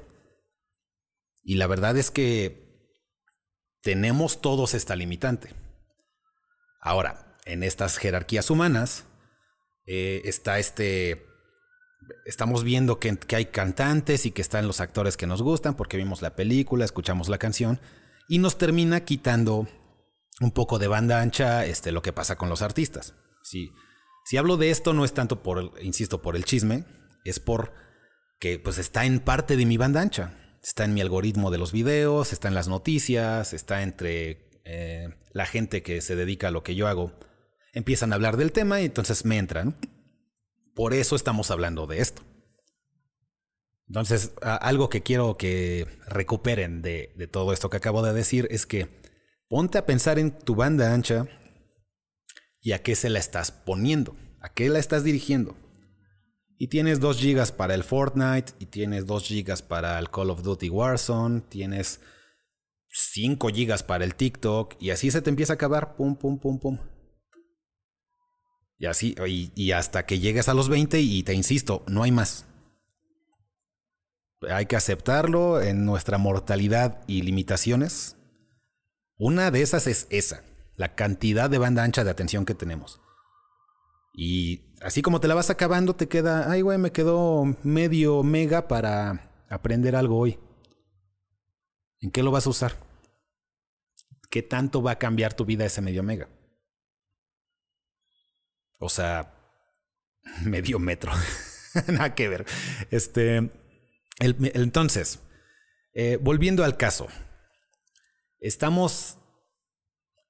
Y 1.42 1.57
la 1.57 1.66
verdad 1.66 1.96
es 1.96 2.11
que 2.11 2.62
tenemos 3.83 4.40
todos 4.40 4.74
esta 4.74 4.94
limitante. 4.94 5.50
Ahora, 6.81 7.37
en 7.44 7.62
estas 7.62 7.98
jerarquías 7.98 8.50
humanas 8.50 9.05
eh, 9.87 10.22
está 10.24 10.59
este... 10.59 11.26
Estamos 12.25 12.64
viendo 12.64 12.98
que, 12.98 13.16
que 13.16 13.37
hay 13.37 13.46
cantantes 13.46 14.27
y 14.27 14.31
que 14.31 14.42
están 14.42 14.66
los 14.66 14.81
actores 14.81 15.16
que 15.16 15.27
nos 15.27 15.42
gustan 15.42 15.75
porque 15.75 15.96
vimos 15.96 16.22
la 16.22 16.37
película, 16.37 16.85
escuchamos 16.85 17.29
la 17.29 17.38
canción 17.38 17.81
y 18.29 18.38
nos 18.38 18.59
termina 18.59 19.05
quitando 19.05 19.68
un 20.40 20.51
poco 20.51 20.79
de 20.79 20.88
banda 20.88 21.20
ancha 21.20 21.64
este, 21.66 21.92
lo 21.92 22.03
que 22.03 22.12
pasa 22.12 22.37
con 22.37 22.48
los 22.48 22.62
artistas. 22.62 23.14
Si, 23.42 23.72
si 24.25 24.37
hablo 24.37 24.57
de 24.57 24.70
esto 24.70 24.92
no 24.92 25.05
es 25.05 25.12
tanto 25.12 25.42
por, 25.42 25.72
insisto, 25.83 26.22
por 26.22 26.37
el 26.37 26.44
chisme, 26.44 26.85
es 27.25 27.40
por 27.40 27.72
que 28.38 28.59
pues 28.59 28.79
está 28.79 29.05
en 29.05 29.20
parte 29.20 29.57
de 29.57 29.66
mi 29.66 29.77
banda 29.77 30.01
ancha. 30.01 30.38
Está 30.62 30.85
en 30.85 30.94
mi 30.94 31.01
algoritmo 31.01 31.51
de 31.51 31.59
los 31.59 31.72
videos, 31.72 32.33
está 32.33 32.48
en 32.48 32.55
las 32.55 32.68
noticias, 32.68 33.53
está 33.53 33.83
entre 33.83 34.51
eh, 34.64 35.09
la 35.33 35.46
gente 35.46 35.83
que 35.83 36.01
se 36.01 36.16
dedica 36.16 36.48
a 36.48 36.51
lo 36.51 36.62
que 36.62 36.75
yo 36.75 36.88
hago. 36.88 37.12
Empiezan 37.72 38.12
a 38.12 38.16
hablar 38.16 38.37
del 38.37 38.53
tema 38.53 38.81
y 38.81 38.87
entonces 38.87 39.25
me 39.25 39.38
entran. 39.38 39.77
Por 40.74 40.94
eso 40.94 41.16
estamos 41.16 41.50
hablando 41.50 41.87
de 41.87 42.00
esto. 42.00 42.22
Entonces, 43.92 44.32
algo 44.40 44.88
que 44.88 45.02
quiero 45.02 45.37
que 45.37 45.87
recuperen 46.06 46.80
de, 46.80 47.12
todo 47.30 47.52
esto 47.52 47.68
que 47.68 47.76
acabo 47.76 48.02
de 48.02 48.14
decir 48.14 48.48
es 48.50 48.64
que 48.64 48.88
ponte 49.48 49.76
a 49.76 49.85
pensar 49.85 50.18
en 50.18 50.30
tu 50.30 50.54
banda 50.54 50.94
ancha 50.94 51.26
y 52.62 52.72
a 52.72 52.82
qué 52.82 52.94
se 52.94 53.11
la 53.11 53.18
estás 53.18 53.52
poniendo, 53.52 54.16
a 54.40 54.48
qué 54.48 54.70
la 54.70 54.78
estás 54.78 55.04
dirigiendo. 55.04 55.56
Y 56.56 56.68
tienes 56.68 57.00
2 57.00 57.20
GB 57.20 57.52
para 57.56 57.74
el 57.74 57.85
Fortnite, 57.85 58.52
y 58.61 58.66
tienes 58.66 59.04
2 59.04 59.28
GB 59.28 59.62
para 59.68 59.98
el 59.98 60.11
Call 60.11 60.30
of 60.30 60.42
Duty 60.42 60.70
Warzone, 60.70 61.42
tienes 61.42 62.00
5 62.88 63.48
GB 63.48 63.85
para 63.85 64.04
el 64.04 64.14
TikTok, 64.14 64.76
y 64.80 64.88
así 64.88 65.11
se 65.11 65.20
te 65.20 65.28
empieza 65.28 65.52
a 65.52 65.56
acabar, 65.56 65.96
pum, 65.96 66.16
pum, 66.16 66.38
pum, 66.38 66.58
pum. 66.58 66.78
Y 68.83 68.87
así, 68.87 69.14
y, 69.55 69.71
hasta 69.71 70.07
que 70.07 70.18
llegues 70.18 70.49
a 70.49 70.55
los 70.55 70.68
20, 70.68 71.01
y 71.01 71.23
te 71.23 71.35
insisto, 71.35 71.85
no 71.87 72.03
hay 72.03 72.11
más. 72.11 72.47
Hay 74.51 74.66
que 74.66 74.75
aceptarlo 74.75 75.62
en 75.62 75.85
nuestra 75.85 76.18
mortalidad 76.18 77.05
y 77.07 77.23
limitaciones. 77.23 78.16
Una 79.16 79.53
de 79.53 79.62
esas 79.62 79.87
es 79.87 80.09
esa, 80.11 80.42
la 80.75 80.97
cantidad 80.97 81.49
de 81.49 81.59
banda 81.59 81.85
ancha 81.85 82.03
de 82.03 82.11
atención 82.11 82.45
que 82.45 82.57
tenemos. 82.57 83.01
Y 84.14 84.75
así 84.81 85.01
como 85.01 85.21
te 85.21 85.29
la 85.29 85.37
vas 85.37 85.51
acabando, 85.51 85.95
te 85.95 86.09
queda, 86.09 86.51
ay 86.51 86.62
güey, 86.62 86.77
me 86.77 86.90
quedó 86.90 87.45
medio 87.62 88.25
mega 88.25 88.66
para 88.66 89.31
aprender 89.49 89.95
algo 89.95 90.18
hoy. 90.18 90.40
¿En 92.01 92.11
qué 92.11 92.25
lo 92.25 92.33
vas 92.33 92.49
a 92.49 92.51
usar? 92.51 92.73
¿Qué 94.29 94.42
tanto 94.42 94.83
va 94.83 94.90
a 94.90 94.99
cambiar 94.99 95.35
tu 95.35 95.45
vida 95.45 95.64
ese 95.64 95.81
medio 95.83 96.03
mega? 96.03 96.29
O 98.83 98.88
sea, 98.88 99.33
medio 100.45 100.79
metro. 100.79 101.12
Nada 101.87 102.14
que 102.14 102.29
ver. 102.29 102.45
Este, 102.90 103.51
entonces, 104.18 105.21
eh, 105.95 106.18
volviendo 106.21 106.64
al 106.64 106.77
caso, 106.77 107.09
estamos 108.40 109.18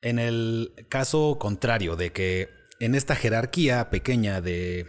en 0.02 0.18
el 0.18 0.86
caso 0.88 1.38
contrario 1.38 1.96
de 1.96 2.12
que 2.12 2.50
en 2.80 2.94
esta 2.94 3.16
jerarquía 3.16 3.90
pequeña 3.90 4.40
de, 4.40 4.86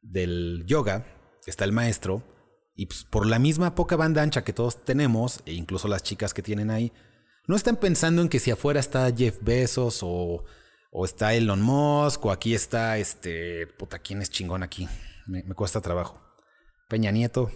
del 0.00 0.64
yoga 0.66 1.06
está 1.46 1.64
el 1.64 1.72
maestro 1.72 2.22
y 2.74 2.86
pues, 2.86 3.04
por 3.04 3.26
la 3.26 3.38
misma 3.38 3.74
poca 3.74 3.96
banda 3.96 4.22
ancha 4.22 4.44
que 4.44 4.52
todos 4.52 4.84
tenemos, 4.84 5.42
e 5.44 5.52
incluso 5.52 5.88
las 5.88 6.02
chicas 6.02 6.34
que 6.34 6.42
tienen 6.42 6.70
ahí, 6.70 6.92
no 7.46 7.56
están 7.56 7.76
pensando 7.76 8.22
en 8.22 8.28
que 8.28 8.38
si 8.40 8.50
afuera 8.50 8.80
está 8.80 9.12
Jeff 9.14 9.38
Bezos 9.42 10.00
o, 10.02 10.44
o 10.94 11.06
está 11.06 11.32
Elon 11.32 11.62
Musk 11.62 12.24
o 12.26 12.30
aquí 12.30 12.54
está 12.54 12.98
este... 12.98 13.66
Puta, 13.66 13.98
¿quién 13.98 14.20
es 14.20 14.30
chingón 14.30 14.62
aquí? 14.62 14.86
Me, 15.26 15.42
cuesta 15.54 15.80
trabajo. 15.80 16.20
Peña 16.86 17.10
Nieto. 17.10 17.50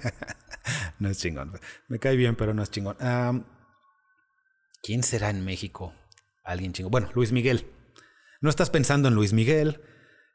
no 0.98 1.08
es 1.08 1.18
chingón. 1.18 1.58
Me 1.88 1.98
cae 1.98 2.14
bien, 2.14 2.36
pero 2.36 2.52
no 2.52 2.62
es 2.62 2.70
chingón. 2.70 2.98
¿Quién 4.82 5.02
será 5.02 5.30
en 5.30 5.42
México? 5.46 5.94
Alguien 6.44 6.74
chingón. 6.74 6.90
Bueno, 6.90 7.10
Luis 7.14 7.32
Miguel. 7.32 7.72
No 8.42 8.50
estás 8.50 8.68
pensando 8.68 9.08
en 9.08 9.14
Luis 9.14 9.32
Miguel. 9.32 9.80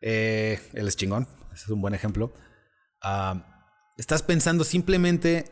Eh, 0.01 0.60
él 0.73 0.88
es 0.88 0.97
chingón. 0.97 1.27
Ese 1.53 1.65
es 1.65 1.69
un 1.69 1.82
buen 1.82 1.93
ejemplo. 1.93 2.34
Estás 3.95 4.23
pensando 4.23 4.63
simplemente 4.63 5.45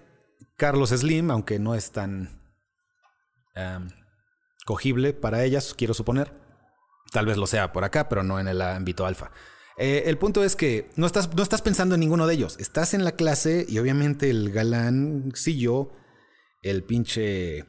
Carlos 0.57 0.89
Slim, 0.89 1.29
aunque 1.29 1.59
no 1.59 1.75
es 1.75 1.91
tan 1.91 2.41
cogible 4.65 5.13
para 5.13 5.43
ellas, 5.43 5.75
quiero 5.75 5.93
suponer. 5.93 6.44
Tal 7.15 7.27
vez 7.27 7.37
lo 7.37 7.47
sea 7.47 7.71
por 7.71 7.85
acá, 7.85 8.09
pero 8.09 8.23
no 8.23 8.41
en 8.41 8.49
el 8.49 8.61
ámbito 8.61 9.05
alfa. 9.05 9.31
Eh, 9.77 10.03
el 10.07 10.17
punto 10.17 10.43
es 10.43 10.57
que 10.57 10.89
no 10.97 11.05
estás, 11.05 11.33
no 11.33 11.43
estás 11.43 11.61
pensando 11.61 11.95
en 11.95 12.01
ninguno 12.01 12.27
de 12.27 12.33
ellos. 12.33 12.57
Estás 12.59 12.93
en 12.93 13.05
la 13.05 13.13
clase 13.13 13.65
y 13.69 13.79
obviamente 13.79 14.29
el 14.29 14.51
galán, 14.51 15.31
sí 15.33 15.57
yo, 15.57 15.93
el 16.61 16.83
pinche 16.83 17.61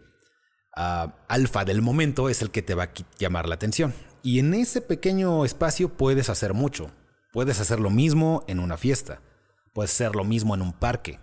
uh, 0.77 1.13
alfa 1.29 1.65
del 1.65 1.81
momento 1.81 2.29
es 2.29 2.43
el 2.43 2.51
que 2.51 2.63
te 2.63 2.75
va 2.75 2.83
a 2.83 2.93
llamar 3.21 3.47
la 3.47 3.55
atención. 3.55 3.95
Y 4.21 4.41
en 4.41 4.53
ese 4.53 4.81
pequeño 4.81 5.45
espacio 5.45 5.91
puedes 5.91 6.29
hacer 6.29 6.53
mucho. 6.53 6.91
Puedes 7.33 7.61
hacer 7.61 7.79
lo 7.79 7.91
mismo 7.91 8.43
en 8.49 8.59
una 8.59 8.77
fiesta. 8.77 9.23
Puedes 9.75 9.93
hacer 9.93 10.17
lo 10.17 10.25
mismo 10.25 10.57
en 10.57 10.63
un 10.63 10.73
parque. 10.73 11.21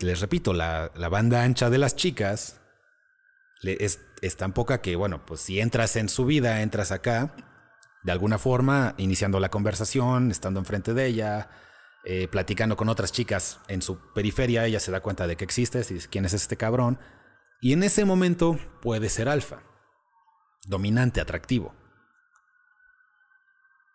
Les 0.00 0.22
repito, 0.22 0.54
la, 0.54 0.90
la 0.96 1.10
banda 1.10 1.42
ancha 1.42 1.68
de 1.68 1.76
las 1.76 1.96
chicas 1.96 2.62
es, 3.66 4.36
tan 4.36 4.52
poca 4.52 4.80
que, 4.80 4.96
bueno, 4.96 5.24
pues 5.26 5.40
si 5.40 5.60
entras 5.60 5.96
en 5.96 6.08
su 6.08 6.24
vida, 6.26 6.62
entras 6.62 6.92
acá 6.92 7.34
de 8.02 8.12
alguna 8.12 8.38
forma, 8.38 8.94
iniciando 8.98 9.40
la 9.40 9.50
conversación, 9.50 10.30
estando 10.30 10.60
enfrente 10.60 10.92
de 10.92 11.06
ella, 11.06 11.48
eh, 12.04 12.28
platicando 12.28 12.76
con 12.76 12.90
otras 12.90 13.12
chicas 13.12 13.60
en 13.68 13.80
su 13.80 13.98
periferia, 14.12 14.66
ella 14.66 14.80
se 14.80 14.92
da 14.92 15.00
cuenta 15.00 15.26
de 15.26 15.36
que 15.36 15.44
existes 15.44 15.90
y 15.90 15.98
¿quién 16.00 16.26
es 16.26 16.34
este 16.34 16.56
cabrón? 16.56 16.98
Y 17.62 17.72
en 17.72 17.82
ese 17.82 18.04
momento 18.04 18.58
puede 18.82 19.08
ser 19.08 19.28
alfa, 19.28 19.62
dominante, 20.66 21.20
atractivo. 21.20 21.74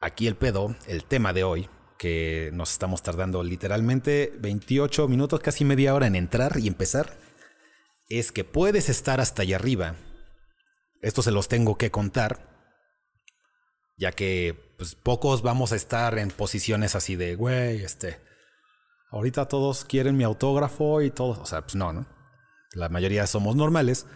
Aquí 0.02 0.28
el 0.28 0.36
pedo, 0.36 0.76
el 0.88 1.04
tema 1.04 1.34
de 1.34 1.44
hoy, 1.44 1.70
que 2.00 2.50
nos 2.54 2.72
estamos 2.72 3.04
tardando 3.04 3.44
literalmente 3.44 4.34
28 4.40 5.08
minutos, 5.08 5.42
casi 5.42 5.66
media 5.66 5.94
hora 5.94 6.08
en 6.08 6.16
entrar 6.16 6.58
y 6.58 6.68
empezar, 6.68 7.18
es 8.10 8.32
que 8.32 8.44
puedes 8.44 8.90
estar 8.90 9.22
hasta 9.22 9.44
allá 9.44 9.58
arriba. 9.58 9.96
Esto 11.02 11.22
se 11.22 11.32
los 11.32 11.48
tengo 11.48 11.78
que 11.78 11.92
contar 11.92 12.50
ya 14.00 14.14
que 14.14 14.74
pues, 14.78 14.96
pocos 14.96 15.44
vamos 15.44 15.74
a 15.74 15.76
estar 15.76 16.18
en 16.18 16.30
posiciones 16.32 16.96
así 16.96 17.16
de, 17.16 17.36
güey, 17.36 17.84
este, 17.84 18.20
ahorita 19.12 19.48
todos 19.48 19.86
quieren 19.86 20.18
mi 20.18 20.24
autógrafo 20.24 21.02
y 21.02 21.12
todos, 21.12 21.38
o 21.38 21.46
sea, 21.46 21.62
pues 21.62 21.76
no, 21.76 21.94
¿no? 21.94 22.08
La 22.74 22.88
mayoría 22.88 23.28
somos 23.28 23.56
normales, 23.56 24.08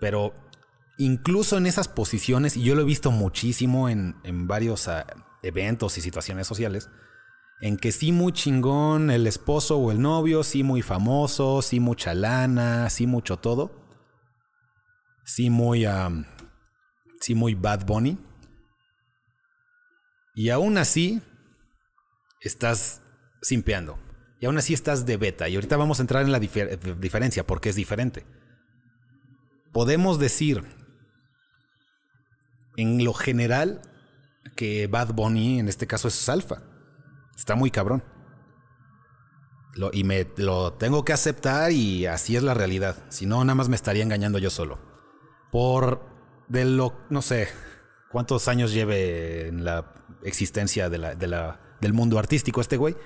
pero 0.00 0.34
incluso 0.96 1.58
en 1.58 1.66
esas 1.66 1.88
posiciones, 1.88 2.56
y 2.56 2.62
yo 2.62 2.74
lo 2.74 2.82
he 2.82 2.86
visto 2.86 3.10
muchísimo 3.10 3.88
en, 3.88 4.16
en 4.24 4.48
varios 4.48 4.86
uh, 4.86 5.02
eventos 5.42 5.98
y 5.98 6.00
situaciones 6.00 6.46
sociales, 6.46 6.88
en 7.60 7.76
que 7.76 7.92
sí 7.92 8.12
muy 8.12 8.32
chingón 8.32 9.10
el 9.10 9.26
esposo 9.26 9.78
o 9.78 9.90
el 9.90 10.00
novio, 10.00 10.42
sí 10.44 10.62
muy 10.62 10.82
famoso, 10.82 11.62
sí 11.62 11.80
mucha 11.80 12.14
lana, 12.14 12.88
sí 12.90 13.06
mucho 13.06 13.38
todo, 13.38 13.70
sí 15.24 15.50
muy, 15.50 15.86
um, 15.86 16.24
sí 17.20 17.34
muy 17.34 17.54
Bad 17.54 17.84
Bunny, 17.86 18.18
y 20.38 20.50
aún 20.50 20.78
así, 20.78 21.20
estás 22.40 23.02
simpeando. 23.42 23.98
Y 24.38 24.46
aún 24.46 24.56
así 24.56 24.72
estás 24.72 25.04
de 25.04 25.16
beta. 25.16 25.48
Y 25.48 25.56
ahorita 25.56 25.76
vamos 25.76 25.98
a 25.98 26.02
entrar 26.02 26.24
en 26.24 26.30
la 26.30 26.38
difer 26.38 26.78
diferencia, 27.00 27.44
porque 27.44 27.70
es 27.70 27.74
diferente. 27.74 28.24
Podemos 29.72 30.20
decir, 30.20 30.62
en 32.76 33.02
lo 33.02 33.14
general, 33.14 33.82
que 34.54 34.86
Bad 34.86 35.12
Bunny 35.12 35.58
en 35.58 35.68
este 35.68 35.88
caso 35.88 36.06
es 36.06 36.28
alfa. 36.28 36.62
Está 37.38 37.54
muy 37.54 37.70
cabrón. 37.70 38.02
Lo, 39.74 39.90
y 39.92 40.02
me 40.02 40.26
lo 40.36 40.72
tengo 40.72 41.04
que 41.04 41.12
aceptar 41.12 41.70
y 41.70 42.04
así 42.06 42.34
es 42.36 42.42
la 42.42 42.52
realidad. 42.52 42.96
Si 43.10 43.26
no, 43.26 43.44
nada 43.44 43.54
más 43.54 43.68
me 43.68 43.76
estaría 43.76 44.02
engañando 44.02 44.38
yo 44.38 44.50
solo. 44.50 44.80
Por 45.52 46.02
de 46.48 46.64
lo, 46.64 46.98
no 47.10 47.22
sé, 47.22 47.48
cuántos 48.10 48.48
años 48.48 48.72
lleve 48.72 49.46
en 49.48 49.64
la 49.64 49.94
existencia 50.24 50.90
de 50.90 50.98
la, 50.98 51.14
de 51.14 51.28
la, 51.28 51.60
del 51.80 51.92
mundo 51.92 52.18
artístico 52.18 52.60
este 52.60 52.76
güey. 52.76 52.96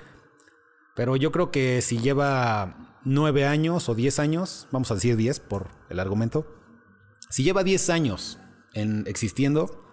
Pero 0.95 1.15
yo 1.15 1.31
creo 1.31 1.51
que 1.51 1.81
si 1.81 1.99
lleva 1.99 2.99
nueve 3.05 3.45
años 3.45 3.87
o 3.87 3.95
diez 3.95 4.17
años, 4.17 4.67
vamos 4.71 4.89
a 4.89 4.95
decir 4.95 5.15
diez 5.15 5.39
por 5.39 5.69
el 5.89 5.99
argumento, 5.99 6.47
si 7.29 7.43
lleva 7.43 7.63
diez 7.63 7.89
años 7.89 8.39
en 8.73 9.05
existiendo 9.07 9.83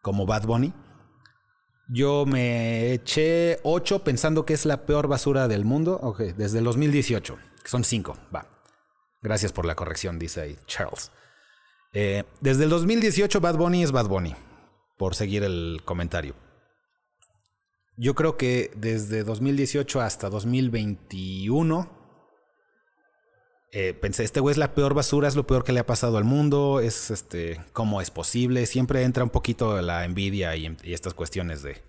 como 0.00 0.26
Bad 0.26 0.46
Bunny, 0.46 0.74
yo 1.92 2.24
me 2.24 2.92
eché 2.92 3.58
ocho 3.64 4.04
pensando 4.04 4.46
que 4.46 4.54
es 4.54 4.64
la 4.64 4.86
peor 4.86 5.08
basura 5.08 5.48
del 5.48 5.64
mundo. 5.64 5.98
Ok, 6.02 6.20
desde 6.20 6.58
el 6.58 6.64
2018, 6.64 7.36
que 7.62 7.68
son 7.68 7.82
cinco, 7.82 8.16
va. 8.34 8.46
Gracias 9.20 9.52
por 9.52 9.66
la 9.66 9.74
corrección, 9.74 10.18
dice 10.18 10.40
ahí 10.40 10.56
Charles. 10.66 11.10
Eh, 11.92 12.22
desde 12.40 12.64
el 12.64 12.70
2018 12.70 13.40
Bad 13.40 13.56
Bunny 13.56 13.82
es 13.82 13.90
Bad 13.90 14.06
Bunny, 14.06 14.36
por 14.96 15.16
seguir 15.16 15.42
el 15.42 15.82
comentario. 15.84 16.36
Yo 17.96 18.14
creo 18.14 18.36
que 18.36 18.70
desde 18.76 19.24
2018 19.24 20.00
hasta 20.00 20.30
2021 20.30 21.99
eh, 23.72 23.94
pensé, 23.94 24.24
este 24.24 24.40
güey 24.40 24.52
es 24.52 24.58
la 24.58 24.74
peor 24.74 24.94
basura, 24.94 25.28
es 25.28 25.36
lo 25.36 25.46
peor 25.46 25.62
que 25.62 25.72
le 25.72 25.80
ha 25.80 25.86
pasado 25.86 26.18
al 26.18 26.24
mundo, 26.24 26.80
es 26.80 27.10
este, 27.10 27.60
cómo 27.72 28.00
es 28.00 28.10
posible. 28.10 28.66
Siempre 28.66 29.04
entra 29.04 29.22
un 29.22 29.30
poquito 29.30 29.80
la 29.80 30.04
envidia 30.04 30.56
y, 30.56 30.76
estas 30.82 31.14
cuestiones 31.14 31.62
de, 31.62 31.80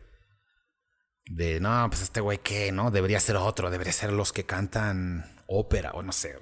de, 1.25 1.59
no, 1.59 1.87
pues 1.89 2.03
este 2.03 2.21
güey 2.21 2.37
qué, 2.37 2.71
¿no? 2.71 2.91
Debería 2.91 3.19
ser 3.19 3.37
otro, 3.37 3.71
debería 3.71 3.93
ser 3.93 4.13
los 4.13 4.31
que 4.31 4.45
cantan 4.45 5.25
ópera 5.47 5.91
o 5.93 6.03
no 6.03 6.11
sé. 6.11 6.37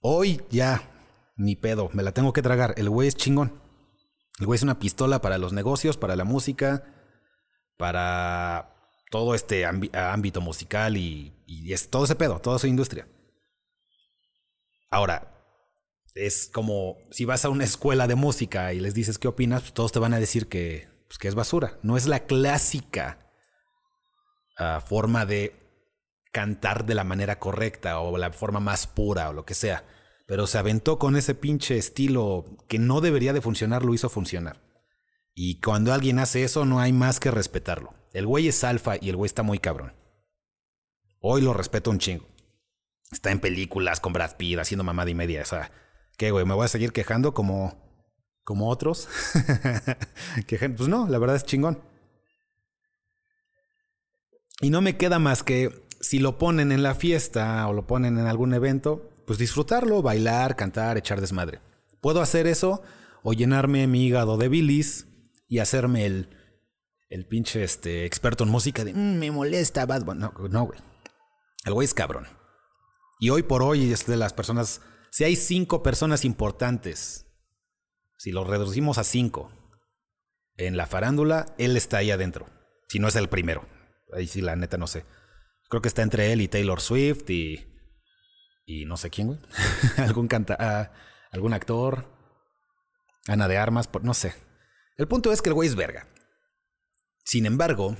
Hoy 0.00 0.40
ya, 0.50 0.88
ni 1.36 1.56
pedo, 1.56 1.90
me 1.92 2.04
la 2.04 2.12
tengo 2.12 2.32
que 2.32 2.42
tragar. 2.42 2.74
El 2.76 2.90
güey 2.90 3.08
es 3.08 3.16
chingón. 3.16 3.60
El 4.38 4.46
güey 4.46 4.56
es 4.56 4.62
una 4.62 4.78
pistola 4.78 5.20
para 5.20 5.38
los 5.38 5.52
negocios, 5.52 5.96
para 5.96 6.14
la 6.14 6.24
música, 6.24 6.84
para 7.76 8.70
todo 9.10 9.34
este 9.34 9.66
ámbito 9.66 10.40
musical 10.40 10.96
y, 10.96 11.32
y 11.46 11.72
es 11.72 11.90
todo 11.90 12.04
ese 12.04 12.14
pedo, 12.14 12.38
toda 12.40 12.60
su 12.60 12.68
industria. 12.68 13.08
Ahora, 14.90 15.34
es 16.14 16.48
como 16.52 16.96
si 17.10 17.24
vas 17.24 17.44
a 17.44 17.48
una 17.48 17.64
escuela 17.64 18.06
de 18.06 18.14
música 18.14 18.72
y 18.72 18.80
les 18.80 18.94
dices 18.94 19.18
qué 19.18 19.28
opinas, 19.28 19.62
pues 19.62 19.74
todos 19.74 19.92
te 19.92 19.98
van 19.98 20.14
a 20.14 20.20
decir 20.20 20.48
que, 20.48 20.88
pues, 21.08 21.18
es 21.22 21.34
basura. 21.34 21.78
No 21.82 21.96
es 21.96 22.06
la 22.06 22.26
clásica 22.26 23.18
uh, 24.58 24.80
forma 24.80 25.26
de 25.26 25.60
cantar 26.32 26.84
de 26.84 26.94
la 26.94 27.04
manera 27.04 27.38
correcta 27.38 28.00
o 28.00 28.16
la 28.18 28.32
forma 28.32 28.60
más 28.60 28.86
pura 28.86 29.30
o 29.30 29.32
lo 29.32 29.44
que 29.44 29.54
sea. 29.54 29.84
Pero 30.26 30.46
se 30.46 30.58
aventó 30.58 30.98
con 30.98 31.16
ese 31.16 31.34
pinche 31.34 31.76
estilo 31.76 32.44
que 32.68 32.78
no 32.78 33.00
debería 33.00 33.32
de 33.32 33.40
funcionar, 33.40 33.84
lo 33.84 33.94
hizo 33.94 34.08
funcionar. 34.08 34.62
Y 35.34 35.60
cuando 35.60 35.92
alguien 35.92 36.18
hace 36.18 36.44
eso, 36.44 36.64
no 36.64 36.80
hay 36.80 36.92
más 36.92 37.20
que 37.20 37.30
respetarlo. 37.30 37.94
El 38.12 38.26
güey 38.26 38.48
es 38.48 38.62
alfa 38.64 38.94
y 39.00 39.10
el 39.10 39.16
güey 39.16 39.26
está 39.26 39.42
muy 39.42 39.58
cabrón. 39.58 39.94
Hoy 41.20 41.42
lo 41.42 41.52
respeto 41.52 41.90
un 41.90 41.98
chingo. 41.98 42.33
Está 43.12 43.30
en 43.30 43.40
películas 43.40 44.00
con 44.00 44.12
Brad 44.12 44.36
Pitt 44.36 44.58
haciendo 44.58 44.84
mamada 44.84 45.10
y 45.10 45.14
media. 45.14 45.42
O 45.42 45.46
sea, 45.46 45.70
¿qué, 46.16 46.30
güey? 46.30 46.44
¿Me 46.44 46.54
voy 46.54 46.64
a 46.64 46.68
seguir 46.68 46.92
quejando 46.92 47.34
como, 47.34 47.76
como 48.44 48.68
otros? 48.68 49.08
pues 50.48 50.88
no, 50.88 51.08
la 51.08 51.18
verdad 51.18 51.36
es 51.36 51.44
chingón. 51.44 51.82
Y 54.60 54.70
no 54.70 54.80
me 54.80 54.96
queda 54.96 55.18
más 55.18 55.42
que 55.42 55.84
si 56.00 56.18
lo 56.18 56.38
ponen 56.38 56.72
en 56.72 56.82
la 56.82 56.94
fiesta 56.94 57.66
o 57.66 57.72
lo 57.72 57.86
ponen 57.86 58.18
en 58.18 58.26
algún 58.26 58.54
evento, 58.54 59.10
pues 59.26 59.38
disfrutarlo, 59.38 60.02
bailar, 60.02 60.56
cantar, 60.56 60.96
echar 60.96 61.20
desmadre. 61.20 61.60
Puedo 62.00 62.20
hacer 62.20 62.46
eso 62.46 62.82
o 63.22 63.32
llenarme 63.32 63.86
mi 63.86 64.06
hígado 64.06 64.36
de 64.36 64.48
bilis 64.48 65.06
y 65.48 65.58
hacerme 65.58 66.06
el, 66.06 66.28
el 67.08 67.26
pinche 67.26 67.64
este, 67.64 68.04
experto 68.04 68.44
en 68.44 68.50
música 68.50 68.84
de 68.84 68.92
mm, 68.92 69.18
me 69.18 69.30
molesta 69.30 69.86
Bad 69.86 70.04
Bunny. 70.04 70.20
No, 70.20 70.34
no, 70.50 70.64
güey. 70.66 70.78
El 71.64 71.72
güey 71.72 71.86
es 71.86 71.94
cabrón. 71.94 72.26
Y 73.24 73.30
hoy 73.30 73.42
por 73.42 73.62
hoy 73.62 73.90
es 73.90 74.04
de 74.04 74.18
las 74.18 74.34
personas. 74.34 74.82
Si 75.10 75.24
hay 75.24 75.34
cinco 75.34 75.82
personas 75.82 76.26
importantes, 76.26 77.24
si 78.18 78.32
lo 78.32 78.44
reducimos 78.44 78.98
a 78.98 79.04
cinco 79.04 79.50
en 80.58 80.76
la 80.76 80.86
farándula, 80.86 81.54
él 81.56 81.74
está 81.78 81.96
ahí 81.96 82.10
adentro. 82.10 82.50
Si 82.86 82.98
no 82.98 83.08
es 83.08 83.16
el 83.16 83.30
primero. 83.30 83.66
Ahí 84.12 84.26
sí, 84.26 84.42
la 84.42 84.56
neta, 84.56 84.76
no 84.76 84.86
sé. 84.86 85.06
Creo 85.70 85.80
que 85.80 85.88
está 85.88 86.02
entre 86.02 86.34
él 86.34 86.42
y 86.42 86.48
Taylor 86.48 86.82
Swift 86.82 87.30
y. 87.30 87.64
Y 88.66 88.84
no 88.84 88.98
sé 88.98 89.08
quién, 89.08 89.28
güey. 89.28 89.40
algún 89.96 90.28
canta. 90.28 90.58
Ah, 90.60 90.92
algún 91.32 91.54
actor. 91.54 92.06
Ana 93.26 93.48
de 93.48 93.56
Armas, 93.56 93.88
no 94.02 94.12
sé. 94.12 94.34
El 94.98 95.08
punto 95.08 95.32
es 95.32 95.40
que 95.40 95.48
el 95.48 95.54
güey 95.54 95.70
es 95.70 95.76
verga. 95.76 96.08
Sin 97.24 97.46
embargo, 97.46 97.96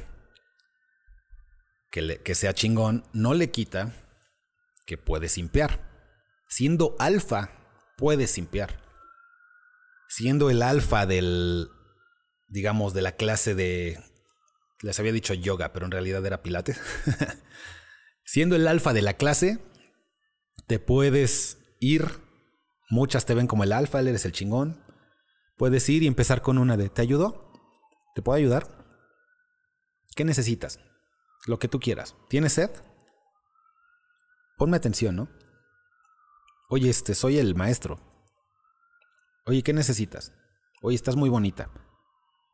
que, 1.90 2.20
que 2.22 2.34
sea 2.34 2.52
chingón 2.52 3.06
no 3.14 3.32
le 3.32 3.50
quita 3.50 4.03
que 4.86 4.98
puede 4.98 5.28
simpear. 5.28 5.90
Siendo 6.48 6.96
alfa, 6.98 7.50
puede 7.96 8.26
simpear. 8.26 8.82
Siendo 10.08 10.50
el 10.50 10.62
alfa 10.62 11.06
del, 11.06 11.68
digamos, 12.48 12.94
de 12.94 13.02
la 13.02 13.12
clase 13.12 13.54
de 13.54 13.98
les 14.84 15.00
había 15.00 15.12
dicho 15.12 15.32
yoga, 15.32 15.72
pero 15.72 15.86
en 15.86 15.92
realidad 15.92 16.24
era 16.26 16.42
pilates. 16.42 16.78
Siendo 18.24 18.54
el 18.54 18.68
alfa 18.68 18.92
de 18.92 19.00
la 19.00 19.14
clase, 19.14 19.58
te 20.66 20.78
puedes 20.78 21.58
ir. 21.80 22.20
Muchas 22.90 23.24
te 23.24 23.34
ven 23.34 23.46
como 23.46 23.64
el 23.64 23.72
alfa, 23.72 24.00
eres 24.00 24.26
el 24.26 24.32
chingón. 24.32 24.84
Puedes 25.56 25.88
ir 25.88 26.02
y 26.02 26.06
empezar 26.06 26.42
con 26.42 26.58
una 26.58 26.76
de, 26.76 26.90
¿te 26.90 27.00
ayudó? 27.00 27.50
¿Te 28.14 28.20
puedo 28.20 28.36
ayudar? 28.36 28.84
¿Qué 30.14 30.24
necesitas? 30.24 30.80
Lo 31.46 31.58
que 31.58 31.68
tú 31.68 31.80
quieras. 31.80 32.14
¿Tienes 32.28 32.52
sed? 32.52 32.70
Ponme 34.56 34.76
atención, 34.76 35.16
¿no? 35.16 35.28
Oye, 36.70 36.90
este, 36.90 37.14
soy 37.14 37.38
el 37.38 37.54
maestro. 37.54 38.00
Oye, 39.46 39.62
¿qué 39.62 39.72
necesitas? 39.72 40.32
Oye, 40.82 40.96
estás 40.96 41.16
muy 41.16 41.28
bonita. 41.28 41.70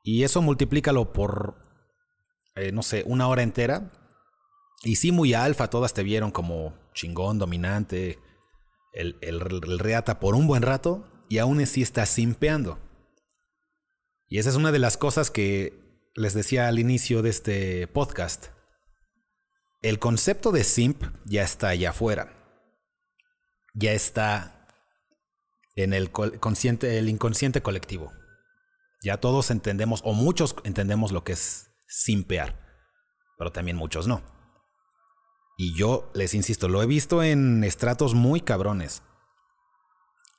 Y 0.03 0.25
eso 0.25 0.43
multiplícalo 0.43 1.13
por 1.13 1.71
eh, 2.57 2.73
no 2.73 2.83
sé, 2.83 3.05
una 3.07 3.29
hora 3.29 3.43
entera. 3.43 3.91
Y 4.83 4.97
sí, 4.97 5.13
muy 5.13 5.35
alfa, 5.35 5.71
todas 5.71 5.95
te 5.95 6.03
vieron 6.03 6.31
como 6.31 6.75
chingón, 6.95 7.39
dominante, 7.39 8.19
el, 8.93 9.19
el, 9.21 9.79
reata 9.79 10.21
por 10.21 10.35
un 10.35 10.47
buen 10.47 10.63
rato 10.63 11.07
y 11.29 11.39
aún 11.39 11.61
así 11.61 11.83
estás 11.83 12.09
simpeando. 12.09 12.79
Y 14.29 14.39
esa 14.39 14.51
es 14.51 14.57
una 14.57 14.73
de 14.73 14.79
las 14.79 14.97
cosas 14.97 15.31
que 15.31 15.79
les 16.15 16.35
decía 16.35 16.69
al 16.69 16.79
inicio 16.79 17.23
de 17.23 17.31
este 17.31 17.87
podcast. 17.89 18.49
El 19.83 19.99
concepto 19.99 20.53
de 20.53 20.65
simp 20.65 21.03
ya 21.25 21.43
está 21.43 21.69
allá 21.69 21.91
afuera. 21.91 22.37
Ya 23.75 23.93
está 23.93 24.69
en 25.75 25.95
el, 25.95 26.11
consciente, 26.11 26.99
el 26.99 27.09
inconsciente 27.09 27.63
colectivo. 27.63 28.13
Ya 29.03 29.17
todos 29.17 29.51
entendemos, 29.51 30.03
o 30.05 30.13
muchos 30.13 30.55
entendemos 30.65 31.13
lo 31.13 31.25
que 31.25 31.33
es 31.33 31.71
simpear, 31.87 32.61
pero 33.39 33.53
también 33.53 33.77
muchos 33.77 34.07
no. 34.07 34.23
Y 35.57 35.75
yo 35.75 36.11
les 36.15 36.35
insisto, 36.35 36.69
lo 36.69 36.83
he 36.83 36.87
visto 36.87 37.23
en 37.23 37.65
estratos 37.65 38.15
muy 38.15 38.43
cabrones. 38.43 39.03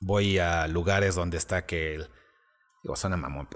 Voy 0.00 0.38
a 0.38 0.68
lugares 0.68 1.16
donde 1.16 1.36
está 1.36 1.66
que 1.66 1.96
el, 1.96 2.10
digo, 2.84 2.94
suena 2.94 3.16
mamón. 3.16 3.48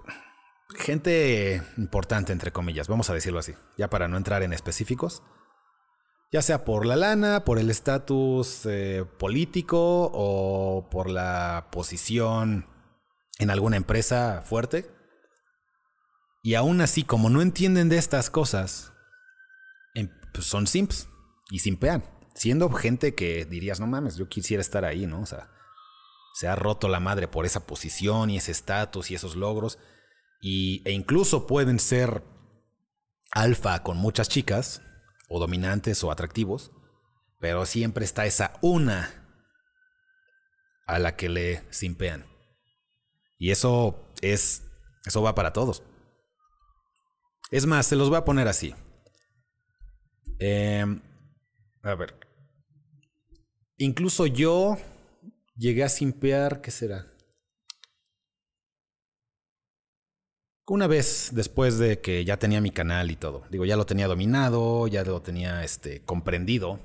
Gente 0.76 1.62
importante, 1.76 2.32
entre 2.32 2.52
comillas, 2.52 2.88
vamos 2.88 3.08
a 3.10 3.14
decirlo 3.14 3.38
así, 3.38 3.54
ya 3.76 3.88
para 3.88 4.08
no 4.08 4.16
entrar 4.16 4.42
en 4.42 4.52
específicos. 4.52 5.22
Ya 6.36 6.42
sea 6.42 6.66
por 6.66 6.84
la 6.84 6.96
lana, 6.96 7.46
por 7.46 7.58
el 7.58 7.70
estatus 7.70 8.66
eh, 8.66 9.06
político 9.18 10.10
o 10.12 10.86
por 10.90 11.08
la 11.08 11.68
posición 11.72 12.66
en 13.38 13.48
alguna 13.48 13.78
empresa 13.78 14.42
fuerte. 14.44 14.86
Y 16.42 16.54
aún 16.54 16.82
así, 16.82 17.04
como 17.04 17.30
no 17.30 17.40
entienden 17.40 17.88
de 17.88 17.96
estas 17.96 18.28
cosas, 18.28 18.92
em, 19.94 20.10
pues 20.34 20.46
son 20.46 20.66
simps 20.66 21.08
y 21.48 21.60
simpean. 21.60 22.04
Siendo 22.34 22.68
gente 22.68 23.14
que 23.14 23.46
dirías, 23.46 23.80
no 23.80 23.86
mames, 23.86 24.16
yo 24.16 24.28
quisiera 24.28 24.60
estar 24.60 24.84
ahí, 24.84 25.06
¿no? 25.06 25.22
O 25.22 25.26
sea, 25.26 25.48
se 26.34 26.48
ha 26.48 26.54
roto 26.54 26.88
la 26.88 27.00
madre 27.00 27.28
por 27.28 27.46
esa 27.46 27.66
posición 27.66 28.28
y 28.28 28.36
ese 28.36 28.52
estatus 28.52 29.10
y 29.10 29.14
esos 29.14 29.36
logros. 29.36 29.78
Y, 30.42 30.82
e 30.84 30.92
incluso 30.92 31.46
pueden 31.46 31.78
ser 31.78 32.22
alfa 33.30 33.82
con 33.82 33.96
muchas 33.96 34.28
chicas, 34.28 34.82
o 35.28 35.38
dominantes 35.38 36.02
o 36.04 36.10
atractivos, 36.10 36.72
pero 37.40 37.66
siempre 37.66 38.04
está 38.04 38.26
esa 38.26 38.54
una 38.62 39.26
a 40.86 40.98
la 40.98 41.16
que 41.16 41.28
le 41.28 41.62
simpean. 41.70 42.26
Y 43.38 43.50
eso 43.50 44.12
es, 44.22 44.62
eso 45.04 45.22
va 45.22 45.34
para 45.34 45.52
todos. 45.52 45.82
Es 47.50 47.66
más, 47.66 47.86
se 47.86 47.96
los 47.96 48.08
voy 48.08 48.18
a 48.18 48.24
poner 48.24 48.48
así. 48.48 48.74
Em, 50.38 51.00
a 51.82 51.94
ver. 51.94 52.18
Incluso 53.78 54.26
yo 54.26 54.78
llegué 55.56 55.84
a 55.84 55.88
simpear, 55.88 56.60
¿qué 56.60 56.70
será? 56.70 57.15
Una 60.68 60.88
vez 60.88 61.30
después 61.32 61.78
de 61.78 62.00
que 62.00 62.24
ya 62.24 62.38
tenía 62.38 62.60
mi 62.60 62.70
canal 62.70 63.10
y 63.10 63.16
todo. 63.16 63.44
Digo, 63.50 63.64
ya 63.64 63.76
lo 63.76 63.86
tenía 63.86 64.08
dominado, 64.08 64.88
ya 64.88 65.04
lo 65.04 65.22
tenía 65.22 65.62
este, 65.62 66.02
comprendido. 66.04 66.80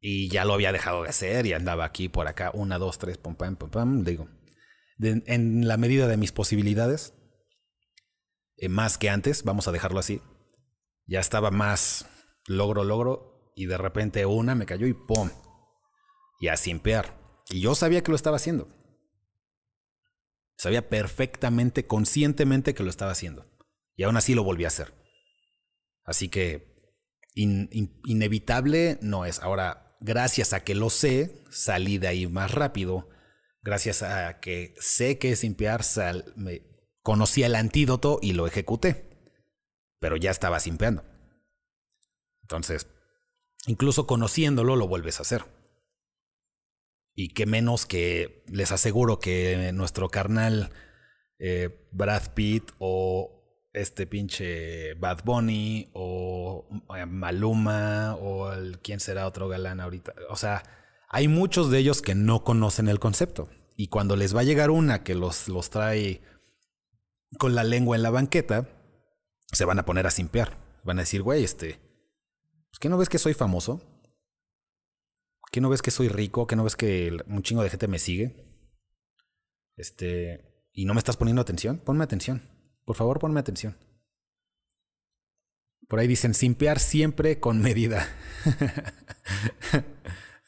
Y 0.00 0.28
ya 0.28 0.44
lo 0.44 0.54
había 0.54 0.72
dejado 0.72 1.02
de 1.02 1.08
hacer 1.08 1.46
y 1.46 1.52
andaba 1.52 1.84
aquí 1.84 2.08
por 2.08 2.28
acá, 2.28 2.50
una, 2.54 2.78
dos, 2.78 2.98
tres, 2.98 3.18
pum, 3.18 3.34
pam, 3.34 3.56
pum, 3.56 3.70
pam. 3.70 4.04
Digo, 4.04 4.28
en 5.00 5.66
la 5.66 5.76
medida 5.76 6.06
de 6.06 6.16
mis 6.16 6.32
posibilidades, 6.32 7.14
eh, 8.56 8.68
más 8.68 8.98
que 8.98 9.10
antes, 9.10 9.44
vamos 9.44 9.68
a 9.68 9.72
dejarlo 9.72 9.98
así. 10.00 10.20
Ya 11.06 11.20
estaba 11.20 11.50
más 11.50 12.06
logro, 12.46 12.84
logro, 12.84 13.52
y 13.54 13.66
de 13.66 13.78
repente 13.78 14.26
una 14.26 14.54
me 14.54 14.66
cayó 14.66 14.86
y 14.86 14.94
¡pum! 14.94 15.30
Y 16.40 16.48
a 16.48 16.56
simpear. 16.56 17.16
Y 17.48 17.60
yo 17.60 17.74
sabía 17.74 18.02
que 18.02 18.10
lo 18.10 18.16
estaba 18.16 18.36
haciendo. 18.36 18.68
Sabía 20.58 20.88
perfectamente, 20.88 21.86
conscientemente 21.86 22.74
que 22.74 22.82
lo 22.82 22.90
estaba 22.90 23.12
haciendo. 23.12 23.46
Y 23.96 24.02
aún 24.02 24.16
así 24.16 24.34
lo 24.34 24.42
volví 24.42 24.64
a 24.64 24.68
hacer. 24.68 24.92
Así 26.04 26.28
que 26.28 26.76
inevitable 27.34 28.98
no 29.00 29.24
es. 29.24 29.40
Ahora, 29.40 29.96
gracias 30.00 30.52
a 30.52 30.64
que 30.64 30.74
lo 30.74 30.90
sé, 30.90 31.44
salí 31.50 31.98
de 31.98 32.08
ahí 32.08 32.26
más 32.26 32.50
rápido. 32.50 33.08
Gracias 33.62 34.02
a 34.02 34.40
que 34.40 34.74
sé 34.80 35.18
que 35.18 35.32
es 35.32 35.40
simpear, 35.40 35.84
sal, 35.84 36.32
me, 36.34 36.62
conocí 37.02 37.44
el 37.44 37.54
antídoto 37.54 38.18
y 38.20 38.32
lo 38.32 38.48
ejecuté. 38.48 39.08
Pero 40.00 40.16
ya 40.16 40.32
estaba 40.32 40.58
simpeando. 40.58 41.04
Entonces, 42.42 42.88
incluso 43.66 44.08
conociéndolo 44.08 44.74
lo 44.74 44.88
vuelves 44.88 45.20
a 45.20 45.22
hacer. 45.22 45.44
Y 47.20 47.30
qué 47.30 47.46
menos 47.46 47.84
que 47.84 48.44
les 48.46 48.70
aseguro 48.70 49.18
que 49.18 49.72
nuestro 49.74 50.08
carnal 50.08 50.70
eh, 51.40 51.88
Brad 51.90 52.32
Pitt 52.32 52.70
o 52.78 53.68
este 53.72 54.06
pinche 54.06 54.94
Bad 54.94 55.24
Bunny 55.24 55.90
o 55.94 56.68
eh, 56.96 57.06
Maluma 57.06 58.14
o 58.14 58.52
el, 58.52 58.78
quién 58.78 59.00
será 59.00 59.26
otro 59.26 59.48
galán 59.48 59.80
ahorita. 59.80 60.14
O 60.30 60.36
sea, 60.36 60.62
hay 61.08 61.26
muchos 61.26 61.72
de 61.72 61.80
ellos 61.80 62.02
que 62.02 62.14
no 62.14 62.44
conocen 62.44 62.86
el 62.86 63.00
concepto. 63.00 63.48
Y 63.74 63.88
cuando 63.88 64.14
les 64.14 64.32
va 64.32 64.42
a 64.42 64.44
llegar 64.44 64.70
una 64.70 65.02
que 65.02 65.16
los, 65.16 65.48
los 65.48 65.70
trae 65.70 66.22
con 67.36 67.56
la 67.56 67.64
lengua 67.64 67.96
en 67.96 68.04
la 68.04 68.10
banqueta, 68.10 68.68
se 69.50 69.64
van 69.64 69.80
a 69.80 69.84
poner 69.84 70.06
a 70.06 70.12
simpear. 70.12 70.56
Van 70.84 71.00
a 71.00 71.02
decir, 71.02 71.22
güey, 71.22 71.42
este, 71.42 71.80
pues, 72.70 72.78
¿qué 72.78 72.88
no 72.88 72.96
ves 72.96 73.08
que 73.08 73.18
soy 73.18 73.34
famoso? 73.34 73.97
¿Qué 75.58 75.62
no 75.62 75.70
ves 75.70 75.82
que 75.82 75.90
soy 75.90 76.06
rico? 76.06 76.46
¿Qué 76.46 76.54
no 76.54 76.62
ves 76.62 76.76
que 76.76 77.10
un 77.26 77.42
chingo 77.42 77.64
de 77.64 77.70
gente 77.70 77.88
me 77.88 77.98
sigue? 77.98 78.46
Este, 79.74 80.68
¿y 80.72 80.84
no 80.84 80.94
me 80.94 81.00
estás 81.00 81.16
poniendo 81.16 81.42
atención? 81.42 81.78
Ponme 81.78 82.04
atención. 82.04 82.48
Por 82.84 82.94
favor, 82.94 83.18
ponme 83.18 83.40
atención. 83.40 83.76
Por 85.88 85.98
ahí 85.98 86.06
dicen, 86.06 86.34
simpear 86.34 86.78
siempre 86.78 87.40
con 87.40 87.60
medida. 87.60 88.06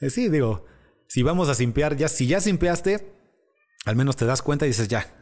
sí, 0.08 0.28
digo, 0.28 0.64
si 1.08 1.24
vamos 1.24 1.48
a 1.48 1.56
simpear, 1.56 1.96
ya, 1.96 2.06
si 2.06 2.28
ya 2.28 2.40
simpeaste, 2.40 3.12
al 3.86 3.96
menos 3.96 4.14
te 4.14 4.26
das 4.26 4.42
cuenta 4.42 4.64
y 4.64 4.68
dices, 4.68 4.86
ya, 4.86 5.12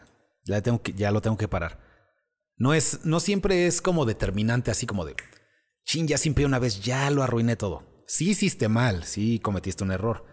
ya, 0.45 0.61
tengo 0.61 0.83
ya 0.85 1.11
lo 1.13 1.23
tengo 1.23 1.39
que 1.39 1.49
parar. 1.49 1.81
No, 2.59 2.75
es, 2.75 3.07
no 3.07 3.21
siempre 3.21 3.67
es 3.67 3.81
como 3.81 4.05
determinante, 4.05 4.71
así 4.71 4.85
como 4.85 5.07
de, 5.07 5.17
chin, 5.87 6.07
ya 6.07 6.19
simpeé 6.19 6.45
una 6.45 6.59
vez, 6.59 6.83
ya 6.83 7.11
lo 7.11 7.23
arruiné 7.23 7.57
todo. 7.57 7.88
Sí 8.09 8.31
hiciste 8.31 8.69
mal, 8.69 9.05
sí 9.05 9.39
cometiste 9.39 9.85
un 9.85 9.93
error. 9.93 10.25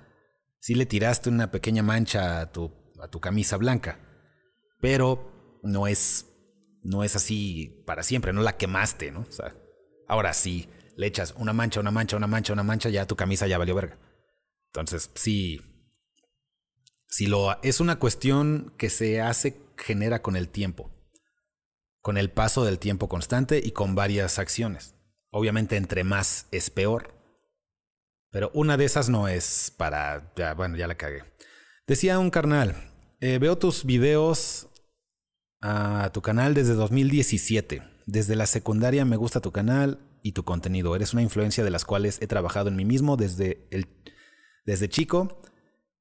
Sí 0.59 0.75
le 0.75 0.85
tiraste 0.85 1.29
una 1.29 1.51
pequeña 1.51 1.83
mancha 1.83 2.39
a 2.39 2.51
tu, 2.51 2.71
a 3.01 3.09
tu 3.09 3.19
camisa 3.19 3.57
blanca. 3.57 3.99
Pero 4.79 5.59
no 5.61 5.85
es, 5.85 6.25
no 6.83 7.03
es 7.03 7.17
así 7.17 7.83
para 7.85 8.01
siempre, 8.01 8.31
no 8.31 8.41
la 8.41 8.55
quemaste, 8.55 9.11
¿no? 9.11 9.21
O 9.27 9.31
sea, 9.31 9.53
ahora 10.07 10.31
sí, 10.31 10.69
le 10.95 11.05
echas 11.05 11.35
una 11.37 11.51
mancha, 11.51 11.81
una 11.81 11.91
mancha, 11.91 12.15
una 12.15 12.27
mancha, 12.27 12.53
una 12.53 12.63
mancha, 12.63 12.89
ya 12.89 13.05
tu 13.05 13.17
camisa 13.17 13.45
ya 13.45 13.57
valió 13.57 13.75
verga. 13.75 13.99
Entonces, 14.67 15.11
sí, 15.15 15.59
si 17.09 17.27
lo 17.27 17.61
es 17.61 17.81
una 17.81 17.99
cuestión 17.99 18.73
que 18.77 18.89
se 18.89 19.19
hace 19.19 19.61
genera 19.77 20.21
con 20.21 20.37
el 20.37 20.47
tiempo, 20.47 20.95
con 21.99 22.17
el 22.17 22.31
paso 22.31 22.63
del 22.63 22.79
tiempo 22.79 23.09
constante 23.09 23.61
y 23.61 23.71
con 23.71 23.95
varias 23.95 24.39
acciones. 24.39 24.95
Obviamente 25.29 25.75
entre 25.75 26.05
más 26.05 26.47
es 26.51 26.69
peor, 26.69 27.14
pero 28.35 28.51
una 28.53 28.75
de 28.75 28.83
esas 28.83 29.07
no 29.07 29.29
es 29.29 29.71
para, 29.77 30.33
ya, 30.35 30.55
bueno, 30.55 30.75
ya 30.75 30.87
la 30.87 30.95
cagué. 30.95 31.23
Decía 31.87 32.19
un 32.19 32.29
carnal, 32.29 32.75
eh, 33.21 33.37
veo 33.39 33.57
tus 33.57 33.85
videos 33.85 34.67
a 35.61 36.09
tu 36.13 36.21
canal 36.21 36.53
desde 36.53 36.73
2017. 36.73 37.81
Desde 38.05 38.35
la 38.35 38.45
secundaria 38.45 39.05
me 39.05 39.15
gusta 39.15 39.39
tu 39.39 39.53
canal 39.53 39.99
y 40.21 40.33
tu 40.33 40.43
contenido. 40.43 40.97
Eres 40.97 41.13
una 41.13 41.21
influencia 41.21 41.63
de 41.63 41.69
las 41.69 41.85
cuales 41.85 42.21
he 42.21 42.27
trabajado 42.27 42.67
en 42.67 42.75
mí 42.75 42.83
mismo 42.83 43.15
desde, 43.15 43.69
el, 43.71 43.87
desde 44.65 44.89
chico 44.89 45.41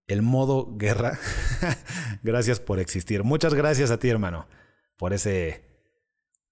el 0.08 0.22
modo 0.22 0.76
guerra. 0.76 1.20
gracias 2.24 2.58
por 2.58 2.80
existir. 2.80 3.22
Muchas 3.22 3.54
gracias 3.54 3.92
a 3.92 4.00
ti, 4.00 4.08
hermano, 4.08 4.48
por 4.96 5.12
ese 5.12 5.62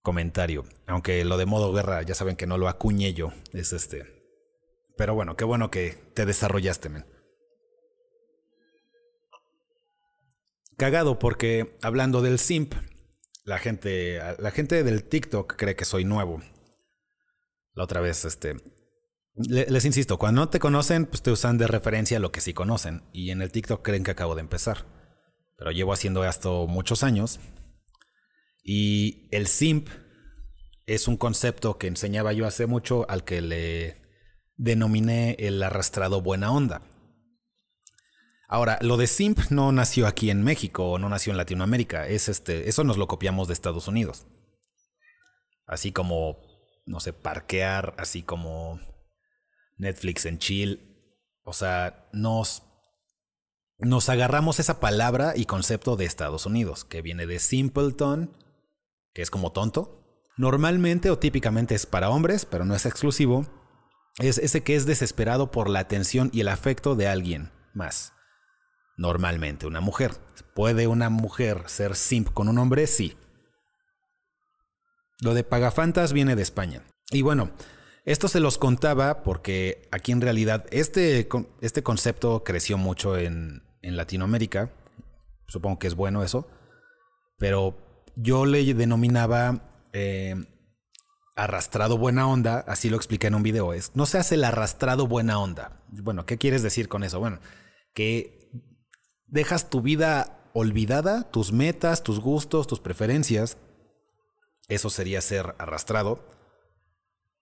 comentario. 0.00 0.64
Aunque 0.86 1.24
lo 1.24 1.38
de 1.38 1.46
modo 1.46 1.72
guerra, 1.72 2.02
ya 2.02 2.14
saben 2.14 2.36
que 2.36 2.46
no 2.46 2.56
lo 2.56 2.68
acuñé 2.68 3.14
yo. 3.14 3.32
Es 3.52 3.72
este. 3.72 4.21
Pero 5.02 5.16
bueno, 5.16 5.34
qué 5.34 5.44
bueno 5.44 5.68
que 5.68 5.98
te 6.14 6.26
desarrollaste, 6.26 6.88
men. 6.88 7.04
Cagado 10.76 11.18
porque 11.18 11.76
hablando 11.82 12.22
del 12.22 12.38
simp, 12.38 12.74
la 13.42 13.58
gente, 13.58 14.20
la 14.38 14.52
gente 14.52 14.84
del 14.84 15.02
TikTok 15.02 15.56
cree 15.56 15.74
que 15.74 15.84
soy 15.84 16.04
nuevo. 16.04 16.40
La 17.74 17.82
otra 17.82 18.00
vez, 18.00 18.24
este, 18.24 18.54
les 19.34 19.84
insisto, 19.84 20.18
cuando 20.18 20.42
no 20.42 20.50
te 20.50 20.60
conocen, 20.60 21.06
pues 21.06 21.20
te 21.20 21.32
usan 21.32 21.58
de 21.58 21.66
referencia 21.66 22.20
lo 22.20 22.30
que 22.30 22.40
sí 22.40 22.54
conocen. 22.54 23.02
Y 23.12 23.32
en 23.32 23.42
el 23.42 23.50
TikTok 23.50 23.82
creen 23.82 24.04
que 24.04 24.12
acabo 24.12 24.36
de 24.36 24.42
empezar. 24.42 24.86
Pero 25.58 25.72
llevo 25.72 25.92
haciendo 25.92 26.24
esto 26.24 26.68
muchos 26.68 27.02
años. 27.02 27.40
Y 28.62 29.26
el 29.32 29.48
simp 29.48 29.88
es 30.86 31.08
un 31.08 31.16
concepto 31.16 31.76
que 31.76 31.88
enseñaba 31.88 32.32
yo 32.32 32.46
hace 32.46 32.66
mucho 32.66 33.04
al 33.10 33.24
que 33.24 33.40
le 33.40 34.01
denominé 34.62 35.34
el 35.40 35.60
arrastrado 35.62 36.22
buena 36.22 36.52
onda. 36.52 36.82
Ahora, 38.48 38.78
lo 38.80 38.96
de 38.96 39.06
simp 39.06 39.38
no 39.50 39.72
nació 39.72 40.06
aquí 40.06 40.30
en 40.30 40.44
México 40.44 40.90
o 40.90 40.98
no 40.98 41.08
nació 41.08 41.32
en 41.32 41.38
Latinoamérica. 41.38 42.06
Es 42.06 42.28
este, 42.28 42.68
eso 42.68 42.84
nos 42.84 42.96
lo 42.96 43.08
copiamos 43.08 43.48
de 43.48 43.54
Estados 43.54 43.88
Unidos. 43.88 44.26
Así 45.66 45.90
como, 45.90 46.38
no 46.86 47.00
sé, 47.00 47.12
parquear, 47.12 47.94
así 47.98 48.22
como 48.22 48.78
Netflix 49.78 50.26
en 50.26 50.38
chill. 50.38 50.80
O 51.44 51.52
sea, 51.52 52.08
nos, 52.12 52.62
nos 53.78 54.08
agarramos 54.10 54.60
esa 54.60 54.78
palabra 54.78 55.32
y 55.34 55.46
concepto 55.46 55.96
de 55.96 56.04
Estados 56.04 56.46
Unidos, 56.46 56.84
que 56.84 57.02
viene 57.02 57.26
de 57.26 57.40
simpleton, 57.40 58.36
que 59.12 59.22
es 59.22 59.30
como 59.30 59.50
tonto. 59.50 60.22
Normalmente 60.36 61.10
o 61.10 61.18
típicamente 61.18 61.74
es 61.74 61.86
para 61.86 62.10
hombres, 62.10 62.44
pero 62.44 62.64
no 62.64 62.76
es 62.76 62.86
exclusivo. 62.86 63.61
Es 64.18 64.38
ese 64.38 64.62
que 64.62 64.76
es 64.76 64.84
desesperado 64.86 65.50
por 65.50 65.70
la 65.70 65.80
atención 65.80 66.30
y 66.32 66.40
el 66.40 66.48
afecto 66.48 66.94
de 66.94 67.08
alguien 67.08 67.50
más. 67.72 68.12
Normalmente 68.96 69.66
una 69.66 69.80
mujer. 69.80 70.12
¿Puede 70.54 70.86
una 70.86 71.08
mujer 71.08 71.64
ser 71.66 71.96
simp 71.96 72.32
con 72.32 72.48
un 72.48 72.58
hombre? 72.58 72.86
Sí. 72.86 73.16
Lo 75.20 75.34
de 75.34 75.44
pagafantas 75.44 76.12
viene 76.12 76.36
de 76.36 76.42
España. 76.42 76.82
Y 77.10 77.22
bueno, 77.22 77.50
esto 78.04 78.28
se 78.28 78.40
los 78.40 78.58
contaba 78.58 79.22
porque 79.22 79.88
aquí 79.92 80.12
en 80.12 80.20
realidad 80.20 80.66
este, 80.70 81.28
este 81.60 81.82
concepto 81.82 82.44
creció 82.44 82.76
mucho 82.76 83.16
en, 83.16 83.62
Latinoamérica. 83.82 84.70
Supongo 85.48 85.78
que 85.78 85.88
es 85.88 85.96
bueno 85.96 86.22
eso. 86.22 86.48
Pero 87.38 87.76
yo 88.14 88.46
le 88.46 88.74
denominaba 88.74 89.86
eh, 89.92 90.36
arrastrado 91.34 91.98
buena 91.98 92.28
onda, 92.28 92.64
así 92.66 92.90
lo 92.90 92.96
expliqué 92.96 93.28
en 93.28 93.34
un 93.34 93.42
video. 93.42 93.72
Es, 93.72 93.92
no 93.94 94.06
se 94.06 94.18
hace 94.18 94.34
el 94.34 94.44
arrastrado 94.44 95.06
buena 95.06 95.38
onda. 95.38 95.82
Bueno, 95.88 96.26
¿qué 96.26 96.38
quieres 96.38 96.62
decir 96.62 96.88
con 96.88 97.04
eso? 97.04 97.20
Bueno, 97.20 97.40
que 97.94 98.50
dejas 99.26 99.70
tu 99.70 99.80
vida 99.80 100.50
olvidada, 100.54 101.30
tus 101.30 101.52
metas, 101.52 102.02
tus 102.02 102.20
gustos, 102.20 102.66
tus 102.66 102.80
preferencias. 102.80 103.56
Eso 104.68 104.90
sería 104.90 105.20
ser 105.20 105.54
arrastrado 105.58 106.24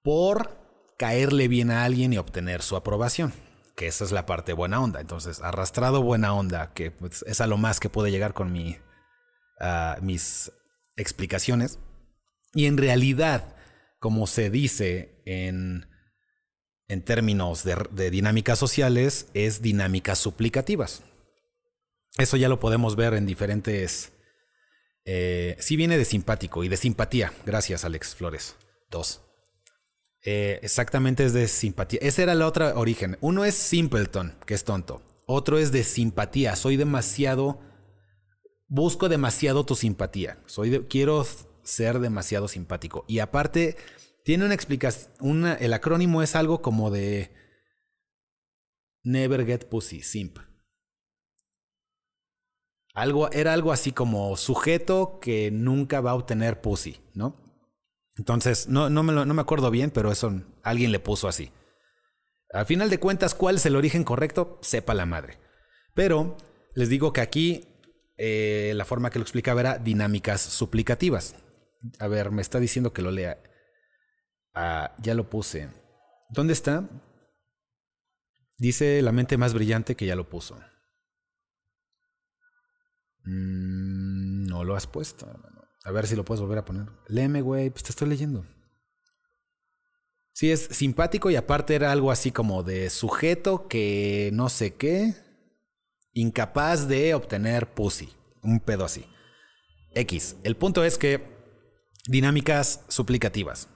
por 0.03 0.59
caerle 0.97 1.49
bien 1.49 1.70
a 1.70 1.84
alguien 1.84 2.12
y 2.12 2.18
obtener 2.18 2.62
su 2.62 2.76
aprobación. 2.76 3.32
Que 3.76 3.86
esa 3.86 4.05
es 4.05 4.12
la 4.12 4.26
parte 4.26 4.53
buena 4.53 4.80
onda. 4.80 5.01
Entonces, 5.01 5.41
arrastrado 5.41 6.03
buena 6.03 6.34
onda, 6.34 6.72
que 6.72 6.91
pues, 6.91 7.24
es 7.26 7.41
a 7.41 7.47
lo 7.47 7.57
más 7.57 7.80
que 7.80 7.88
puede 7.88 8.11
llegar 8.11 8.34
con 8.34 8.53
mi, 8.53 8.76
ah, 9.61 9.97
mis 10.03 10.53
explicaciones. 10.97 11.78
Y 12.53 12.66
en 12.66 12.76
realidad, 12.76 13.57
como 14.01 14.26
se 14.26 14.51
dice 14.51 15.22
en, 15.26 15.86
en 16.88 17.03
términos 17.03 17.62
de, 17.64 18.11
dinámicas 18.11 18.59
sociales, 18.59 19.28
es 19.34 19.62
dinámicas 19.62 20.18
suplicativas. 20.18 21.03
Eso 22.18 22.36
ya 22.36 22.48
lo 22.48 22.59
podemos 22.59 22.96
ver 22.96 23.14
en 23.14 23.26
diferentes... 23.26 24.12
Eh, 25.05 25.57
sí 25.61 25.76
viene 25.76 25.98
de 25.98 26.05
simpático 26.05 26.64
y 26.64 26.68
de 26.68 26.76
simpatía. 26.76 27.32
Gracias, 27.46 27.84
Alex 27.84 28.14
Flores. 28.14 28.57
Dos. 28.90 29.22
Eh, 30.24 30.59
exactamente 30.62 31.24
es 31.24 31.32
de 31.32 31.46
simpatía. 31.46 32.01
Ese 32.03 32.22
era 32.22 32.32
el 32.32 32.42
otro 32.42 32.78
origen. 32.78 33.18
Uno 33.20 33.44
es 33.44 33.55
simpleton, 33.55 34.34
que 34.46 34.55
es 34.55 34.64
tonto. 34.64 35.03
Otro 35.26 35.59
es 35.59 35.72
de 35.72 35.84
simpatía. 35.84 36.57
Soy 36.57 36.76
demasiado... 36.76 37.61
Busco 38.66 39.09
demasiado 39.09 39.66
tu 39.66 39.74
simpatía. 39.74 40.38
Soy 40.46 40.70
de, 40.70 40.86
quiero 40.86 41.26
ser 41.62 41.98
demasiado 41.98 42.48
simpático. 42.48 43.04
Y 43.08 43.18
aparte, 43.18 43.76
tiene 44.24 44.44
una 44.44 44.54
explicación. 44.54 45.46
el 45.46 45.72
acrónimo 45.72 46.22
es 46.22 46.36
algo 46.36 46.62
como 46.62 46.90
de. 46.90 47.32
Never 49.02 49.46
get 49.46 49.68
pussy, 49.68 50.02
simp. 50.02 50.38
Algo, 52.92 53.30
era 53.32 53.52
algo 53.52 53.72
así 53.72 53.92
como 53.92 54.36
sujeto 54.36 55.20
que 55.20 55.50
nunca 55.50 56.00
va 56.00 56.11
a 56.11 56.14
obtener 56.14 56.61
pussy, 56.61 57.00
¿no? 57.14 57.40
Entonces, 58.16 58.68
no, 58.68 58.90
no, 58.90 59.02
me 59.02 59.12
no 59.12 59.32
me 59.32 59.40
acuerdo 59.40 59.70
bien, 59.70 59.90
pero 59.90 60.12
eso 60.12 60.42
alguien 60.62 60.92
le 60.92 60.98
puso 60.98 61.28
así. 61.28 61.50
Al 62.52 62.66
final 62.66 62.90
de 62.90 62.98
cuentas, 62.98 63.34
¿cuál 63.34 63.56
es 63.56 63.66
el 63.66 63.76
origen 63.76 64.04
correcto? 64.04 64.58
Sepa 64.61 64.92
la 64.92 65.06
madre. 65.06 65.38
Pero 65.94 66.36
les 66.74 66.88
digo 66.88 67.12
que 67.12 67.20
aquí 67.20 67.68
eh, 68.16 68.72
la 68.74 68.84
forma 68.84 69.11
que 69.11 69.18
lo 69.18 69.22
explicaba 69.22 69.61
era 69.61 69.78
dinámicas 69.78 70.40
suplicativas. 70.40 71.36
A 71.99 72.09
ver, 72.09 72.31
me 72.31 72.43
está 72.43 72.61
diciendo 72.61 72.93
que 72.93 73.03
lo 73.03 73.11
lea. 73.11 73.43
Ah, 74.55 74.95
ya 75.03 75.14
lo 75.14 75.31
puse. 75.31 75.70
¿Dónde 76.28 76.53
está? 76.53 76.89
Dice 78.59 79.01
la 79.03 79.12
mente 79.12 79.39
más 79.39 79.55
brillante 79.55 79.97
que 79.97 80.07
ya 80.07 80.16
lo 80.16 80.28
puso. 80.28 80.57
Mm, 83.24 84.47
no 84.47 84.64
lo 84.64 84.76
has 84.76 84.87
puesto. 84.87 85.26
A 85.85 85.91
ver 85.93 86.07
si 86.07 86.14
lo 86.14 86.24
puedes 86.24 86.41
volver 86.41 86.59
a 86.59 86.64
poner. 86.64 86.89
Léeme, 87.09 87.41
güey, 87.41 87.70
pues 87.70 87.83
te 87.85 87.91
estoy 87.91 88.09
leyendo. 88.09 88.47
Sí, 90.33 90.51
es 90.51 90.68
simpático 90.70 91.31
y 91.31 91.37
aparte 91.37 91.74
era 91.74 91.93
algo 91.93 92.11
así 92.11 92.31
como 92.33 92.62
de 92.62 92.91
sujeto 92.91 93.68
que 93.68 94.31
no 94.33 94.49
sé 94.49 94.74
qué, 94.74 95.14
incapaz 96.12 96.89
de 96.89 97.14
obtener 97.14 97.72
pussy. 97.72 98.11
Un 98.43 98.61
pedo 98.61 98.85
así. 98.85 99.07
X. 99.95 100.37
El 100.45 100.57
punto 100.57 100.85
es 100.85 100.99
que 100.99 101.39
dinámicas 102.07 102.84
suplicativas. 102.88 103.68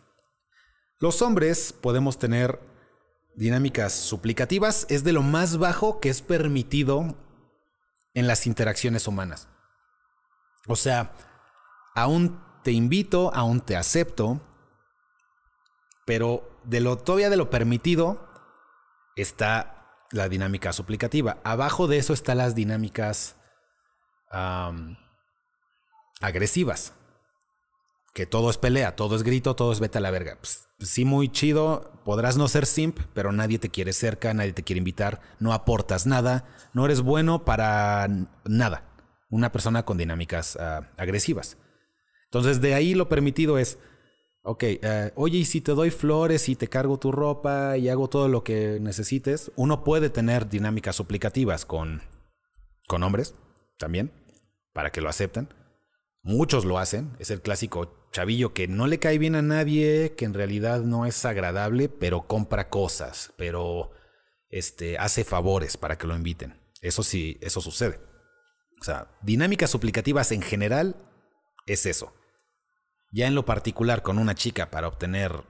Los 1.01 1.23
hombres 1.23 1.73
podemos 1.73 2.19
tener 2.19 2.61
dinámicas 3.37 3.93
suplicativas. 3.93 4.87
Es 4.89 5.05
de 5.05 5.13
lo 5.13 5.23
más 5.23 5.59
bajo 5.59 6.01
que 6.01 6.09
es 6.09 6.23
permitido 6.23 7.17
en 8.15 8.27
las 8.27 8.47
interacciones 8.47 9.09
humanas. 9.09 9.49
O 10.67 10.77
sea, 10.77 11.13
aún 11.95 12.41
te 12.63 12.73
invito, 12.73 13.35
aún 13.35 13.61
te 13.61 13.77
acepto, 13.77 14.41
pero 16.07 16.61
de 16.65 16.81
lo 16.81 16.97
todavía 16.97 17.29
de 17.31 17.37
lo 17.37 17.51
permitido 17.51 18.29
está 19.17 20.07
la 20.11 20.29
dinámica 20.29 20.73
suplicativa. 20.73 21.39
Abajo 21.45 21.87
de 21.87 21.99
eso 21.99 22.13
están 22.13 22.39
las 22.39 22.55
dinámicas 22.55 23.37
agresivas. 26.21 26.95
Que 28.15 28.27
todo 28.27 28.49
es 28.49 28.57
pelea, 28.57 28.97
todo 28.97 29.17
es 29.17 29.23
grito, 29.23 29.55
todo 29.55 29.73
es 29.73 29.81
vete 29.81 29.99
a 29.99 30.01
la 30.01 30.11
verga. 30.11 30.39
Pues, 30.41 30.69
sí, 30.79 31.05
muy 31.05 31.29
chido. 31.29 31.93
Podrás 32.05 32.37
no 32.37 32.49
ser 32.49 32.65
simp, 32.65 32.99
pero 33.13 33.33
nadie 33.33 33.59
te 33.59 33.69
quiere 33.69 33.93
cerca, 33.93 34.33
nadie 34.33 34.53
te 34.53 34.63
quiere 34.63 34.79
invitar. 34.79 35.21
No 35.41 35.53
aportas 35.53 36.07
nada. 36.07 36.47
No 36.73 36.85
eres 36.85 37.01
bueno 37.01 37.45
para 37.45 38.09
nada. 38.45 38.85
Una 39.31 39.51
persona 39.51 39.85
con 39.85 39.99
dinámicas 39.99 40.57
ah, 40.57 40.89
agresivas. 40.97 41.59
Entonces, 42.27 42.61
de 42.61 42.75
ahí 42.75 42.95
lo 42.95 43.09
permitido 43.09 43.59
es 43.59 43.79
Ok, 44.47 44.63
eh, 44.65 45.11
oye, 45.15 45.39
y 45.39 45.45
si 45.47 45.63
te 45.63 45.73
doy 45.73 45.91
flores 45.91 46.51
y 46.51 46.55
te 46.55 46.69
cargo 46.69 46.99
tu 46.99 47.11
ropa 47.11 47.79
y 47.79 47.89
hago 47.89 48.09
todo 48.09 48.29
lo 48.29 48.45
que 48.45 48.79
necesites, 48.79 49.51
uno 49.57 49.85
puede 49.85 50.11
tener 50.11 50.51
dinámicas 50.51 50.97
suplicativas 50.97 51.65
con, 51.65 52.03
con 52.87 53.03
hombres 53.03 53.35
también, 53.79 54.13
para 54.75 54.91
que 54.91 55.01
lo 55.01 55.09
acepten. 55.09 55.49
Muchos 56.23 56.67
lo 56.67 56.79
hacen, 56.79 57.17
es 57.19 57.31
el 57.31 57.41
clásico 57.41 58.04
chavillo 58.15 58.55
que 58.55 58.67
no 58.67 58.87
le 58.87 58.99
cae 58.99 59.19
bien 59.19 59.35
a 59.35 59.43
nadie, 59.43 60.15
que 60.17 60.25
en 60.25 60.33
realidad 60.33 60.81
no 60.81 61.05
es 61.05 61.27
agradable, 61.27 61.91
pero 61.91 62.27
compra 62.27 62.71
cosas, 62.71 63.35
pero 63.37 63.91
este, 64.49 64.97
hace 64.97 65.25
favores 65.25 65.77
para 65.77 65.99
que 65.99 66.07
lo 66.07 66.17
inviten. 66.17 66.59
Eso 66.81 67.03
sí, 67.03 67.37
eso 67.43 67.61
sucede. 67.61 68.01
O 68.81 68.85
sea, 68.85 69.09
dinámicas 69.21 69.69
suplicativas 69.69 70.33
en 70.33 70.41
general 70.41 70.97
es 71.67 71.85
eso 71.85 72.15
ya 73.15 73.29
en 73.29 73.37
lo 73.37 73.45
particular 73.45 74.03
con 74.03 74.19
una 74.19 74.35
chica 74.35 74.73
para 74.73 74.89
obtener, 74.89 75.45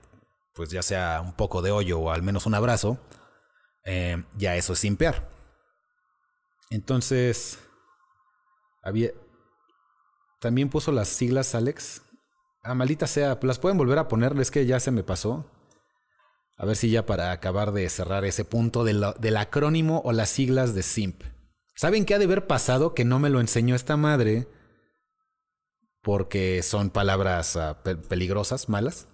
pues 0.53 0.69
ya 0.69 0.83
sea 0.83 1.19
un 1.21 1.33
poco 1.33 1.63
de 1.63 1.71
hoyo 1.71 1.99
o 1.99 2.11
al 2.11 2.21
menos 2.21 2.45
un 2.45 2.53
abrazo, 2.53 2.99
eh, 3.83 4.23
ya 4.37 4.55
eso 4.55 4.73
es 4.73 4.79
simpear. 4.79 5.27
Entonces, 6.69 7.57
había... 8.83 9.09
También 10.39 10.69
puso 10.69 10.91
las 10.91 11.07
siglas 11.07 11.55
Alex. 11.55 12.03
Ah, 12.65 12.73
maldita 12.73 13.07
sea, 13.07 13.39
las 13.41 13.59
pueden 13.59 13.77
volver 13.77 13.99
a 13.99 14.07
poner, 14.07 14.37
es 14.39 14.51
que 14.51 14.65
ya 14.65 14.79
se 14.79 14.91
me 14.91 15.03
pasó. 15.03 15.49
A 16.57 16.65
ver 16.65 16.75
si 16.75 16.89
ya 16.89 17.05
para 17.05 17.31
acabar 17.31 17.71
de 17.71 17.87
cerrar 17.89 18.25
ese 18.25 18.43
punto 18.43 18.83
del 18.83 19.37
acrónimo 19.37 20.01
o 20.03 20.11
las 20.11 20.29
siglas 20.29 20.73
de 20.73 20.83
SIMP. 20.83 21.21
¿Saben 21.75 22.05
qué 22.05 22.15
ha 22.15 22.19
de 22.19 22.25
haber 22.25 22.47
pasado 22.47 22.93
que 22.93 23.05
no 23.05 23.19
me 23.19 23.29
lo 23.29 23.39
enseñó 23.39 23.75
esta 23.75 23.97
madre? 23.97 24.47
porque 26.05 26.61
son 26.61 26.91
palabras 26.91 27.57
ah, 27.57 27.81
peligrosas, 27.83 28.69
malas. 28.69 29.07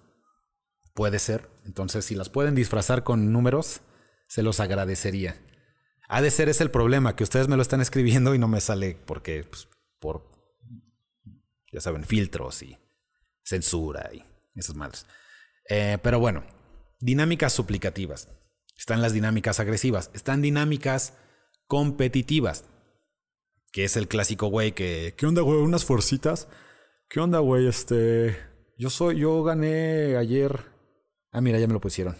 Puede 0.92 1.18
ser. 1.18 1.48
Entonces, 1.64 2.04
si 2.04 2.14
las 2.14 2.28
pueden 2.28 2.54
disfrazar 2.54 3.02
con 3.02 3.32
números, 3.32 3.80
se 4.28 4.42
los 4.42 4.60
agradecería. 4.60 5.42
Ha 6.06 6.20
de 6.20 6.30
ser 6.30 6.50
ese 6.50 6.62
el 6.64 6.70
problema, 6.70 7.16
que 7.16 7.24
ustedes 7.24 7.48
me 7.48 7.56
lo 7.56 7.62
están 7.62 7.80
escribiendo 7.80 8.34
y 8.34 8.38
no 8.38 8.46
me 8.46 8.60
sale 8.60 8.98
porque, 9.06 9.42
pues, 9.42 9.68
por, 10.00 10.30
ya 11.72 11.80
saben, 11.80 12.04
filtros 12.04 12.62
y 12.62 12.76
censura 13.42 14.10
y 14.12 14.24
esas 14.54 14.76
madres. 14.76 15.06
Eh, 15.68 15.98
pero 16.02 16.18
bueno, 16.18 16.44
dinámicas 17.00 17.52
suplicativas. 17.52 18.28
Están 18.76 19.02
las 19.02 19.12
dinámicas 19.12 19.60
agresivas. 19.60 20.10
Están 20.14 20.42
dinámicas 20.42 21.14
competitivas. 21.66 22.64
Que 23.72 23.84
es 23.84 23.96
el 23.96 24.08
clásico 24.08 24.48
güey 24.48 24.72
que, 24.72 25.14
¿qué 25.16 25.26
onda, 25.26 25.42
güey? 25.42 25.58
Unas 25.60 25.84
forcitas. 25.84 26.48
¿Qué 27.08 27.20
onda, 27.20 27.38
güey? 27.38 27.66
Este. 27.66 28.36
Yo 28.76 28.90
soy. 28.90 29.20
Yo 29.20 29.42
gané 29.44 30.16
ayer. 30.16 30.60
Ah, 31.30 31.40
mira, 31.40 31.58
ya 31.58 31.66
me 31.66 31.72
lo 31.72 31.80
pusieron. 31.80 32.16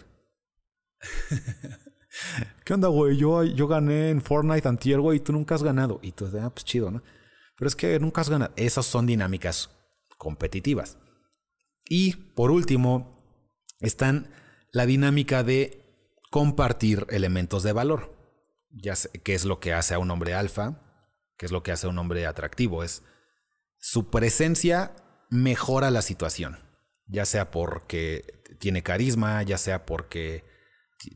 ¿Qué 2.65 2.73
onda, 2.73 2.87
güey? 2.87 3.17
Yo, 3.17 3.43
yo 3.43 3.67
gané 3.67 4.09
en 4.09 4.21
Fortnite 4.21 4.67
antier, 4.67 4.99
güey, 4.99 5.17
y 5.17 5.19
tú 5.19 5.33
nunca 5.33 5.55
has 5.55 5.63
ganado. 5.63 5.99
Y 6.01 6.13
tú, 6.13 6.25
ah, 6.41 6.49
pues 6.49 6.63
chido, 6.65 6.89
¿no? 6.89 7.03
Pero 7.57 7.67
es 7.67 7.75
que 7.75 7.99
nunca 7.99 8.21
has 8.21 8.29
ganado. 8.29 8.53
Esas 8.55 8.85
son 8.85 9.05
dinámicas 9.05 9.69
competitivas. 10.17 10.97
Y 11.85 12.15
por 12.15 12.51
último, 12.51 13.13
están 13.79 14.31
la 14.71 14.85
dinámica 14.85 15.43
de 15.43 15.83
compartir 16.31 17.05
elementos 17.09 17.63
de 17.63 17.73
valor. 17.73 18.15
Ya 18.71 18.95
qué 19.23 19.35
es 19.35 19.45
lo 19.45 19.59
que 19.59 19.73
hace 19.73 19.93
a 19.93 19.99
un 19.99 20.09
hombre 20.09 20.33
alfa, 20.33 20.81
qué 21.37 21.45
es 21.45 21.51
lo 21.51 21.61
que 21.61 21.71
hace 21.71 21.85
a 21.85 21.89
un 21.89 21.99
hombre 21.99 22.25
atractivo. 22.25 22.83
Es 22.83 23.03
su 23.77 24.09
presencia 24.09 24.95
mejora 25.29 25.91
la 25.91 26.01
situación, 26.01 26.57
ya 27.05 27.25
sea 27.25 27.51
porque 27.51 28.41
tiene 28.59 28.81
carisma, 28.81 29.43
ya 29.43 29.57
sea 29.57 29.85
porque 29.85 30.43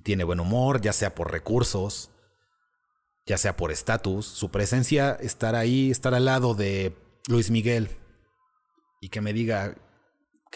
tiene 0.04 0.24
buen 0.24 0.40
humor, 0.40 0.82
ya 0.82 0.94
sea 0.94 1.16
por 1.16 1.32
recursos, 1.32 2.12
ya 3.26 3.38
sea 3.38 3.56
por 3.56 3.72
estatus. 3.72 4.26
Su 4.26 4.52
presencia, 4.52 5.18
estar 5.22 5.56
ahí, 5.56 5.90
estar 5.90 6.14
al 6.14 6.26
lado 6.26 6.54
de 6.54 6.96
Luis 7.28 7.50
Miguel 7.50 7.90
y 9.02 9.10
que 9.10 9.22
me 9.22 9.34
diga, 9.34 9.76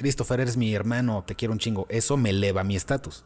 Christopher, 0.02 0.42
eres 0.42 0.58
mi 0.58 0.74
hermano, 0.74 1.24
te 1.26 1.36
quiero 1.36 1.54
un 1.54 1.60
chingo, 1.60 1.86
eso 1.90 2.18
me 2.18 2.32
eleva 2.32 2.64
mi 2.64 2.76
estatus. 2.76 3.24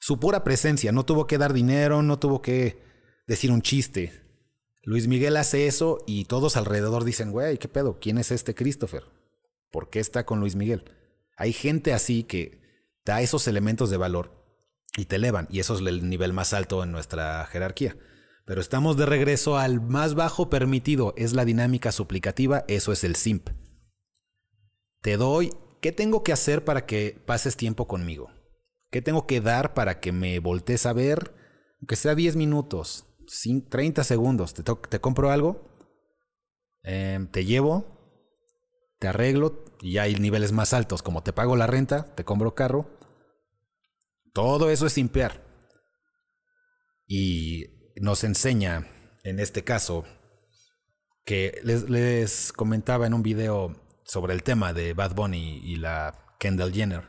Su 0.00 0.18
pura 0.18 0.44
presencia, 0.44 0.92
no 0.92 1.04
tuvo 1.04 1.26
que 1.26 1.38
dar 1.38 1.52
dinero, 1.52 2.02
no 2.02 2.18
tuvo 2.18 2.42
que 2.42 2.82
decir 3.26 3.52
un 3.52 3.62
chiste, 3.62 4.20
Luis 4.82 5.08
Miguel 5.08 5.36
hace 5.36 5.66
eso 5.66 6.02
y 6.06 6.24
todos 6.24 6.56
alrededor 6.56 7.04
dicen, 7.04 7.32
güey, 7.32 7.58
¿qué 7.58 7.68
pedo? 7.68 7.98
¿Quién 8.00 8.16
es 8.16 8.30
este 8.30 8.54
Christopher? 8.54 9.04
¿Por 9.70 9.90
qué 9.90 10.00
está 10.00 10.24
con 10.24 10.40
Luis 10.40 10.56
Miguel? 10.56 10.84
Hay 11.36 11.52
gente 11.52 11.92
así 11.92 12.24
que 12.24 12.60
da 13.04 13.20
esos 13.20 13.46
elementos 13.46 13.90
de 13.90 13.98
valor 13.98 14.32
y 14.96 15.04
te 15.04 15.16
elevan, 15.16 15.46
y 15.50 15.60
eso 15.60 15.74
es 15.74 15.80
el 15.80 16.08
nivel 16.08 16.32
más 16.32 16.54
alto 16.54 16.82
en 16.82 16.92
nuestra 16.92 17.44
jerarquía. 17.46 17.96
Pero 18.46 18.60
estamos 18.60 18.96
de 18.96 19.06
regreso 19.06 19.58
al 19.58 19.80
más 19.80 20.14
bajo 20.14 20.48
permitido, 20.48 21.12
es 21.16 21.34
la 21.34 21.44
dinámica 21.44 21.92
suplicativa, 21.92 22.64
eso 22.66 22.90
es 22.90 23.04
el 23.04 23.16
simp. 23.16 23.50
Te 25.02 25.16
doy 25.16 25.52
¿qué 25.80 25.92
tengo 25.92 26.22
que 26.22 26.32
hacer 26.32 26.64
para 26.64 26.86
que 26.86 27.20
pases 27.26 27.56
tiempo 27.56 27.86
conmigo? 27.86 28.30
¿Qué 28.90 29.02
tengo 29.02 29.26
que 29.26 29.40
dar 29.40 29.74
para 29.74 30.00
que 30.00 30.12
me 30.12 30.38
voltees 30.38 30.86
a 30.86 30.92
ver? 30.92 31.34
Aunque 31.80 31.96
sea 31.96 32.14
10 32.14 32.36
minutos, 32.36 33.06
30 33.68 34.04
segundos, 34.04 34.54
te, 34.54 34.62
te 34.62 35.00
compro 35.00 35.30
algo, 35.30 35.62
em, 36.82 37.30
te 37.30 37.44
llevo, 37.44 37.86
te 38.98 39.08
arreglo, 39.08 39.64
y 39.80 39.98
hay 39.98 40.14
niveles 40.14 40.52
más 40.52 40.72
altos, 40.74 41.02
como 41.02 41.22
te 41.22 41.32
pago 41.32 41.56
la 41.56 41.66
renta, 41.66 42.14
te 42.14 42.24
compro 42.24 42.54
carro. 42.54 42.90
Todo 44.32 44.70
eso 44.70 44.86
es 44.86 44.92
simpear. 44.92 45.42
Y 47.06 47.92
nos 47.96 48.24
enseña, 48.24 48.86
en 49.24 49.40
este 49.40 49.64
caso, 49.64 50.04
que 51.24 51.60
les, 51.62 52.52
comentaba 52.52 53.06
en 53.06 53.14
un 53.14 53.22
video 53.22 53.76
sobre 54.10 54.34
el 54.34 54.42
tema 54.42 54.72
de 54.72 54.92
Bad 54.92 55.14
Bunny 55.14 55.60
y 55.62 55.76
la 55.76 56.12
Kendall 56.40 56.72
Jenner. 56.72 57.08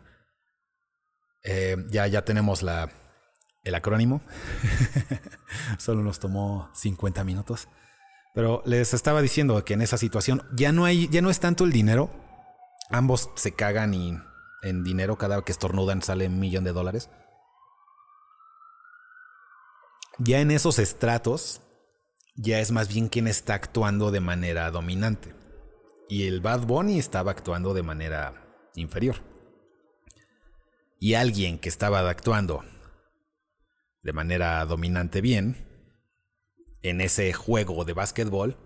Eh, 1.43 1.75
ya, 1.89 2.05
ya 2.05 2.23
tenemos 2.23 2.61
la, 2.61 2.91
el 3.63 3.73
acrónimo. 3.73 4.21
Solo 5.79 6.03
nos 6.03 6.19
tomó 6.19 6.69
50 6.75 7.23
minutos. 7.23 7.69
Pero 8.35 8.61
les 8.67 8.93
estaba 8.93 9.23
diciendo 9.23 9.65
que 9.65 9.73
en 9.73 9.81
esa 9.81 9.97
situación 9.97 10.43
ya 10.53 10.71
no 10.71 10.85
hay, 10.85 11.07
ya 11.07 11.23
no 11.23 11.31
es 11.31 11.39
tanto 11.39 11.63
el 11.63 11.71
dinero. 11.71 12.11
Ambos 12.91 13.31
se 13.33 13.53
cagan 13.53 13.95
y 13.95 14.15
en 14.61 14.83
dinero 14.83 15.17
cada 15.17 15.37
vez 15.37 15.45
que 15.45 15.53
estornudan 15.53 16.03
sale 16.03 16.27
un 16.27 16.39
millón 16.39 16.63
de 16.63 16.71
dólares. 16.71 17.09
Ya 20.19 20.39
en 20.39 20.51
esos 20.51 20.77
estratos, 20.77 21.61
ya 22.35 22.59
es 22.59 22.71
más 22.71 22.89
bien 22.89 23.09
quien 23.09 23.27
está 23.27 23.55
actuando 23.55 24.11
de 24.11 24.19
manera 24.19 24.69
dominante. 24.69 25.40
Y 26.11 26.27
el 26.27 26.41
Bad 26.41 26.67
Bunny 26.67 26.99
estaba 26.99 27.31
actuando 27.31 27.73
de 27.73 27.83
manera 27.83 28.33
inferior. 28.75 29.23
Y 30.99 31.13
alguien 31.13 31.57
que 31.57 31.69
estaba 31.69 32.01
actuando 32.09 32.65
de 34.03 34.11
manera 34.11 34.65
dominante 34.65 35.21
bien, 35.21 35.69
en 36.81 36.99
ese 36.99 37.31
juego 37.31 37.85
de 37.85 37.93
básquetbol, 37.93 38.57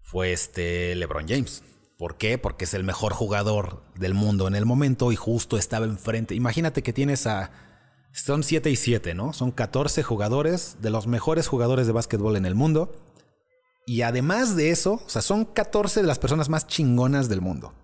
fue 0.00 0.32
este 0.32 0.94
LeBron 0.94 1.28
James. 1.28 1.64
¿Por 1.98 2.16
qué? 2.16 2.38
Porque 2.38 2.64
es 2.64 2.72
el 2.72 2.82
mejor 2.82 3.12
jugador 3.12 3.84
del 3.94 4.14
mundo 4.14 4.48
en 4.48 4.54
el 4.54 4.64
momento 4.64 5.12
y 5.12 5.16
justo 5.16 5.58
estaba 5.58 5.84
enfrente. 5.84 6.34
Imagínate 6.34 6.82
que 6.82 6.94
tienes 6.94 7.26
a 7.26 7.50
son 8.14 8.42
7 8.42 8.70
y 8.70 8.76
7, 8.76 9.12
¿no? 9.12 9.34
Son 9.34 9.50
14 9.50 10.02
jugadores 10.02 10.78
de 10.80 10.88
los 10.88 11.06
mejores 11.06 11.46
jugadores 11.46 11.86
de 11.86 11.92
básquetbol 11.92 12.36
en 12.36 12.46
el 12.46 12.54
mundo. 12.54 13.11
Y 13.86 14.02
además 14.02 14.56
de 14.56 14.70
eso, 14.70 15.02
o 15.04 15.08
sea, 15.08 15.22
son 15.22 15.44
14 15.44 16.00
de 16.00 16.06
las 16.06 16.18
personas 16.18 16.48
más 16.48 16.66
chingonas 16.66 17.28
del 17.28 17.40
mundo. 17.40 17.74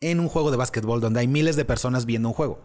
En 0.00 0.20
un 0.20 0.28
juego 0.28 0.50
de 0.50 0.56
básquetbol 0.56 1.00
donde 1.00 1.20
hay 1.20 1.28
miles 1.28 1.56
de 1.56 1.64
personas 1.64 2.04
viendo 2.04 2.28
un 2.28 2.34
juego. 2.34 2.60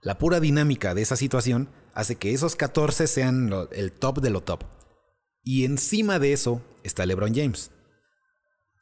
La 0.00 0.18
pura 0.18 0.38
dinámica 0.38 0.94
de 0.94 1.02
esa 1.02 1.16
situación 1.16 1.68
hace 1.94 2.16
que 2.16 2.32
esos 2.32 2.56
14 2.56 3.06
sean 3.06 3.50
el 3.72 3.92
top 3.92 4.20
de 4.20 4.30
lo 4.30 4.42
top. 4.42 4.64
Y 5.42 5.64
encima 5.64 6.18
de 6.18 6.32
eso 6.32 6.62
está 6.84 7.06
LeBron 7.06 7.34
James. 7.34 7.70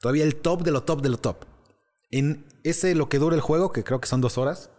Todavía 0.00 0.24
el 0.24 0.36
top 0.36 0.62
de 0.62 0.72
lo 0.72 0.82
top 0.82 1.00
de 1.00 1.08
lo 1.08 1.18
top. 1.18 1.44
En 2.10 2.46
ese 2.62 2.94
lo 2.94 3.08
que 3.08 3.18
dura 3.18 3.34
el 3.34 3.40
juego, 3.40 3.72
que 3.72 3.84
creo 3.84 4.00
que 4.00 4.08
son 4.08 4.20
dos 4.20 4.36
horas, 4.36 4.70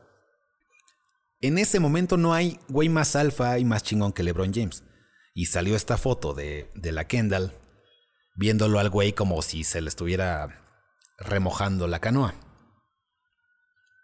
en 1.41 1.57
ese 1.57 1.79
momento 1.79 2.15
no 2.15 2.33
hay 2.33 2.59
güey 2.69 2.89
más 2.89 3.15
alfa 3.15 3.57
y 3.57 3.65
más 3.65 3.83
chingón 3.83 4.13
que 4.13 4.23
LeBron 4.23 4.53
James. 4.53 4.83
Y 5.33 5.47
salió 5.47 5.75
esta 5.75 5.97
foto 5.97 6.33
de, 6.33 6.69
de 6.75 6.91
la 6.91 7.07
Kendall 7.07 7.53
viéndolo 8.35 8.79
al 8.79 8.89
güey 8.89 9.13
como 9.13 9.41
si 9.41 9.63
se 9.63 9.81
le 9.81 9.89
estuviera 9.89 10.61
remojando 11.17 11.87
la 11.87 11.99
canoa. 11.99 12.33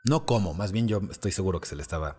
No 0.05 0.25
como, 0.25 0.53
más 0.53 0.71
bien 0.71 0.87
yo 0.87 1.01
estoy 1.11 1.31
seguro 1.31 1.59
que 1.59 1.67
se 1.67 1.75
le 1.75 1.81
estaba 1.81 2.17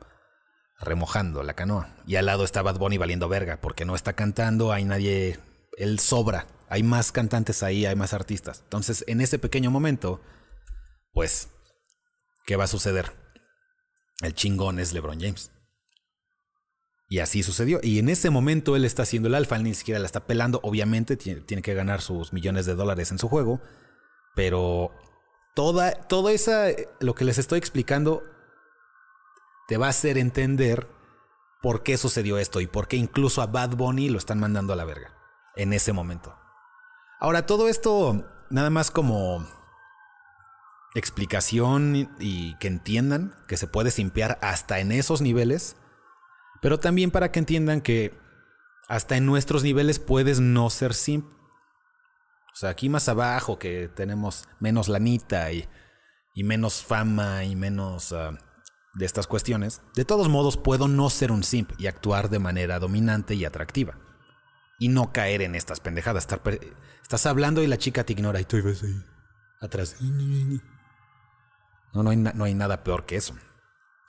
remojando 0.79 1.43
la 1.43 1.55
canoa. 1.55 1.95
Y 2.07 2.17
al 2.17 2.27
lado 2.27 2.45
está 2.45 2.63
Bad 2.63 2.79
Bunny 2.79 2.99
valiendo 2.99 3.29
verga, 3.29 3.61
porque 3.61 3.85
no 3.85 3.95
está 3.95 4.13
cantando, 4.15 4.73
hay 4.73 4.85
nadie, 4.85 5.39
él 5.77 5.99
sobra, 5.99 6.47
hay 6.69 6.83
más 6.83 7.13
cantantes 7.13 7.63
ahí, 7.63 7.87
hay 7.87 7.97
más 7.97 8.15
artistas. 8.15 8.61
Entonces, 8.65 9.05
en 9.07 9.21
ese 9.21 9.39
pequeño 9.39 9.71
momento, 9.71 10.21
pues, 11.13 11.49
¿qué 12.47 12.57
va 12.57 12.65
a 12.65 12.69
suceder? 12.69 13.21
el 14.23 14.35
chingón 14.35 14.79
es 14.79 14.93
LeBron 14.93 15.21
James. 15.21 15.51
Y 17.11 17.19
así 17.19 17.43
sucedió. 17.43 17.81
Y 17.83 17.99
en 17.99 18.09
ese 18.09 18.31
momento 18.31 18.77
él 18.77 18.85
está 18.85 19.03
haciendo 19.03 19.29
el 19.29 19.35
alfa, 19.35 19.57
él 19.57 19.65
ni 19.65 19.75
siquiera 19.75 19.99
la 19.99 20.07
está 20.07 20.27
pelando. 20.27 20.61
Obviamente 20.63 21.17
tiene, 21.17 21.61
que 21.61 21.75
ganar 21.75 22.03
sus 22.03 22.33
millones 22.33 22.67
de 22.67 22.77
dólares 22.77 23.11
en 23.11 23.19
su 23.19 23.29
juego. 23.29 23.61
Pero 24.37 24.93
toda, 25.57 25.91
todo 25.91 26.29
esa, 26.29 26.69
lo 27.01 27.17
que 27.17 27.25
les 27.25 27.39
estoy 27.39 27.59
explicando 27.59 28.23
te 29.67 29.77
va 29.77 29.87
a 29.87 29.91
hacer 29.91 30.19
entender 30.19 30.87
por 31.61 31.83
qué 31.83 31.97
sucedió 31.97 32.39
esto 32.39 32.61
y 32.61 32.69
por 32.69 32.87
qué 32.87 32.97
incluso 32.97 33.43
a 33.43 33.49
Bad 33.49 33.71
Bunny 33.71 34.09
lo 34.09 34.17
están 34.17 34.39
mandando 34.39 34.73
a 34.73 34.77
la 34.77 34.85
verga 34.85 35.13
en 35.57 35.73
ese 35.73 35.93
momento. 35.93 36.39
Ahora, 37.19 37.45
todo 37.45 37.69
esto 37.69 38.25
nada 38.51 38.71
más 38.71 38.93
como 38.93 39.45
explicación 40.95 42.09
y 42.21 42.57
que 42.59 42.69
entiendan 42.69 43.35
que 43.49 43.57
se 43.57 43.67
puede 43.67 43.91
simpear 43.91 44.39
hasta 44.43 44.79
en 44.79 44.93
esos 44.93 45.23
niveles, 45.23 45.77
pero 46.61 46.79
también 46.79 47.11
para 47.11 47.33
que 47.33 47.39
entiendan 47.39 47.81
que 47.81 48.13
hasta 48.89 49.17
en 49.17 49.27
nuestros 49.27 49.63
niveles 49.63 49.99
puedes 49.99 50.41
no 50.41 50.69
ser 50.71 50.95
simp. 50.95 51.27
O 52.53 52.57
sea, 52.57 52.71
aquí 52.71 52.89
más 52.89 53.09
abajo 53.09 53.59
que 53.59 53.89
tenemos 53.89 54.49
menos 54.59 54.89
lanita 54.89 55.53
y, 55.53 55.69
y 56.35 56.45
menos 56.45 56.83
fama 56.83 57.45
y 57.45 57.55
menos 57.57 58.13
ah, 58.13 58.37
de 58.95 59.07
estas 59.07 59.27
cuestiones, 59.27 59.83
de 59.95 60.05
todos 60.05 60.29
modos 60.29 60.57
puedo 60.57 60.89
no 60.89 61.09
ser 61.11 61.31
un 61.31 61.45
simp 61.45 61.71
y 61.79 61.87
actuar 61.87 62.29
de 62.29 62.41
manera 62.41 62.79
dominante 62.79 63.35
y 63.35 63.45
atractiva. 63.45 63.99
Y 64.79 64.89
no 64.89 65.13
caer 65.13 65.43
en 65.43 65.55
estas 65.55 65.79
pendejadas. 65.81 66.27
estás 67.03 67.27
hablando 67.27 67.63
y 67.63 67.67
la 67.67 67.79
chica 67.79 68.05
te 68.05 68.15
ignora 68.15 68.41
y 68.41 68.45
tú 68.45 68.61
ves 68.63 68.83
ahí 68.83 69.05
atrás. 69.61 69.97
No, 71.93 72.03
no 72.03 72.15
no 72.15 72.45
hay 72.45 72.55
nada 72.55 72.83
peor 72.83 73.07
que 73.07 73.17
eso. 73.17 73.35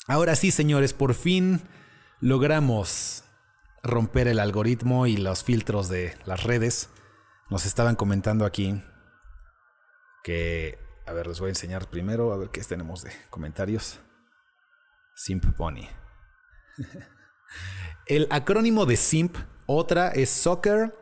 Ahora 0.07 0.35
sí, 0.35 0.49
señores, 0.49 0.93
por 0.93 1.13
fin 1.13 1.61
logramos 2.21 3.23
romper 3.83 4.27
el 4.27 4.39
algoritmo 4.39 5.07
y 5.07 5.17
los 5.17 5.43
filtros 5.43 5.89
de 5.89 6.15
las 6.25 6.43
redes. 6.43 6.89
Nos 7.49 7.65
estaban 7.65 7.95
comentando 7.95 8.45
aquí 8.45 8.81
que, 10.23 10.79
a 11.07 11.13
ver, 11.13 11.27
les 11.27 11.39
voy 11.39 11.47
a 11.47 11.49
enseñar 11.49 11.89
primero, 11.89 12.31
a 12.31 12.37
ver 12.37 12.49
qué 12.49 12.61
tenemos 12.61 13.03
de 13.03 13.11
comentarios. 13.29 13.99
Simp 15.15 15.45
Pony. 15.57 15.87
el 18.05 18.27
acrónimo 18.29 18.85
de 18.85 18.95
Simp, 18.95 19.35
otra 19.65 20.09
es 20.09 20.29
Soccer 20.29 20.95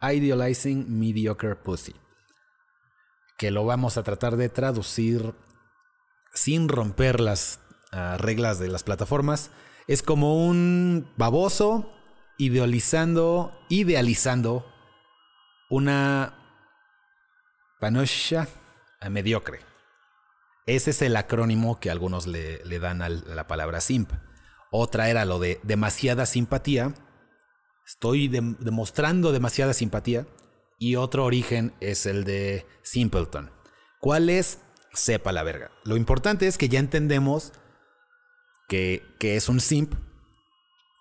Idealizing 0.00 0.98
Mediocre 0.98 1.54
Pussy. 1.54 1.94
Que 3.38 3.50
lo 3.50 3.66
vamos 3.66 3.98
a 3.98 4.02
tratar 4.02 4.36
de 4.36 4.48
traducir 4.48 5.34
sin 6.32 6.68
romper 6.68 7.20
las 7.20 7.60
ah, 7.92 8.16
reglas 8.18 8.58
de 8.58 8.68
las 8.68 8.82
plataformas, 8.82 9.50
es 9.86 10.02
como 10.02 10.46
un 10.46 11.12
baboso 11.16 11.92
idealizando, 12.38 13.52
idealizando 13.68 14.66
una 15.70 16.34
panosha 17.80 18.48
mediocre. 19.10 19.60
Ese 20.66 20.90
es 20.90 21.02
el 21.02 21.16
acrónimo 21.16 21.78
que 21.78 21.90
algunos 21.90 22.26
le, 22.26 22.78
dan 22.78 23.02
a 23.02 23.08
la 23.08 23.46
palabra 23.46 23.80
simp. 23.80 24.10
Otra 24.72 25.08
era 25.08 25.24
lo 25.24 25.38
de 25.38 25.60
demasiada 25.62 26.26
simpatía. 26.26 26.92
Estoy 27.86 28.28
demostrando 28.28 29.30
demasiada 29.30 29.72
simpatía. 29.72 30.26
Y 30.78 30.96
otro 30.96 31.24
origen 31.24 31.72
es 31.80 32.04
el 32.04 32.24
de 32.24 32.66
simpleton. 32.82 33.50
¿Cuál 34.00 34.28
es 34.28 34.58
sepa 34.96 35.32
la 35.32 35.42
verga. 35.42 35.70
Lo 35.84 35.96
importante 35.96 36.46
es 36.46 36.58
que 36.58 36.68
ya 36.68 36.78
entendemos 36.78 37.52
que, 38.68 39.02
es 39.20 39.48
un 39.48 39.60
simp, 39.60 39.94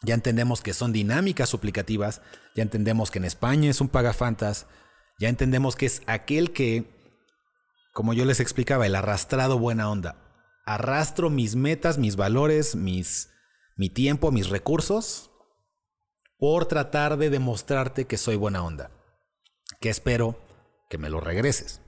ya 0.04 0.14
entendemos 0.14 0.62
que 0.62 0.74
son 0.74 0.94
dinámicas 0.94 1.50
suplicativas, 1.50 2.22
ya 2.56 2.64
entendemos 2.64 3.12
que 3.12 3.20
en 3.20 3.26
España 3.26 3.70
es 3.70 3.82
un 3.82 3.90
pagafantas, 3.90 4.68
ya 5.20 5.30
entendemos 5.30 5.76
que 5.76 5.86
es 5.86 6.02
aquel 6.08 6.52
que, 6.52 6.86
como 7.94 8.14
yo 8.14 8.26
les 8.26 8.40
explicaba, 8.40 8.86
el 8.86 8.96
arrastrado 8.96 9.58
buena 9.58 9.90
onda. 9.90 10.22
Arrastro 10.66 11.30
mis 11.30 11.56
metas, 11.56 11.98
mis 11.98 12.16
valores, 12.16 12.76
mis, 12.76 13.30
mi 13.78 13.90
tiempo, 13.90 14.32
mis 14.32 14.50
recursos 14.50 15.32
por 16.38 16.66
tratar 16.66 17.18
de 17.18 17.30
demostrarte 17.30 18.06
que 18.06 18.18
soy 18.18 18.36
buena 18.36 18.64
onda. 18.64 18.92
Que 19.80 19.90
espero 19.90 20.40
que 20.90 20.98
me 20.98 21.10
lo 21.10 21.20
regreses 21.20 21.82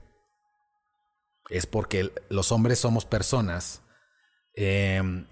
es 1.48 1.66
porque 1.66 2.12
los 2.28 2.52
hombres 2.52 2.78
somos 2.78 3.04
personas 3.04 3.82
em, 4.54 5.26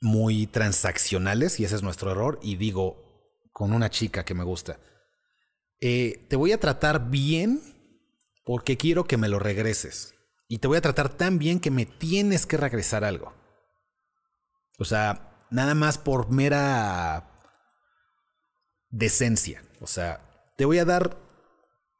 muy 0.00 0.46
transaccionales 0.46 1.60
y 1.60 1.64
ese 1.64 1.76
es 1.76 1.82
nuestro 1.82 2.10
error. 2.10 2.38
Y 2.42 2.56
digo, 2.56 3.06
con 3.52 3.72
una 3.72 3.90
chica 3.90 4.24
que 4.24 4.34
me 4.34 4.44
gusta, 4.44 4.78
eh, 5.80 6.26
te 6.28 6.36
voy 6.36 6.52
a 6.52 6.60
tratar 6.60 7.10
bien 7.10 7.60
porque 8.44 8.76
quiero 8.76 9.04
que 9.04 9.16
me 9.16 9.28
lo 9.28 9.38
regreses. 9.38 10.14
Y 10.48 10.58
te 10.58 10.68
voy 10.68 10.78
a 10.78 10.82
tratar 10.82 11.08
tan 11.08 11.38
bien 11.38 11.58
que 11.58 11.70
me 11.70 11.86
tienes 11.86 12.46
que 12.46 12.56
regresar 12.56 13.04
algo. 13.04 13.34
O 14.78 14.84
sea, 14.84 15.36
nada 15.50 15.74
más 15.74 15.98
por 15.98 16.30
mera 16.30 17.28
decencia. 18.90 19.64
O 19.80 19.86
sea, 19.86 20.52
te 20.56 20.64
voy 20.64 20.78
a 20.78 20.84
dar 20.84 21.18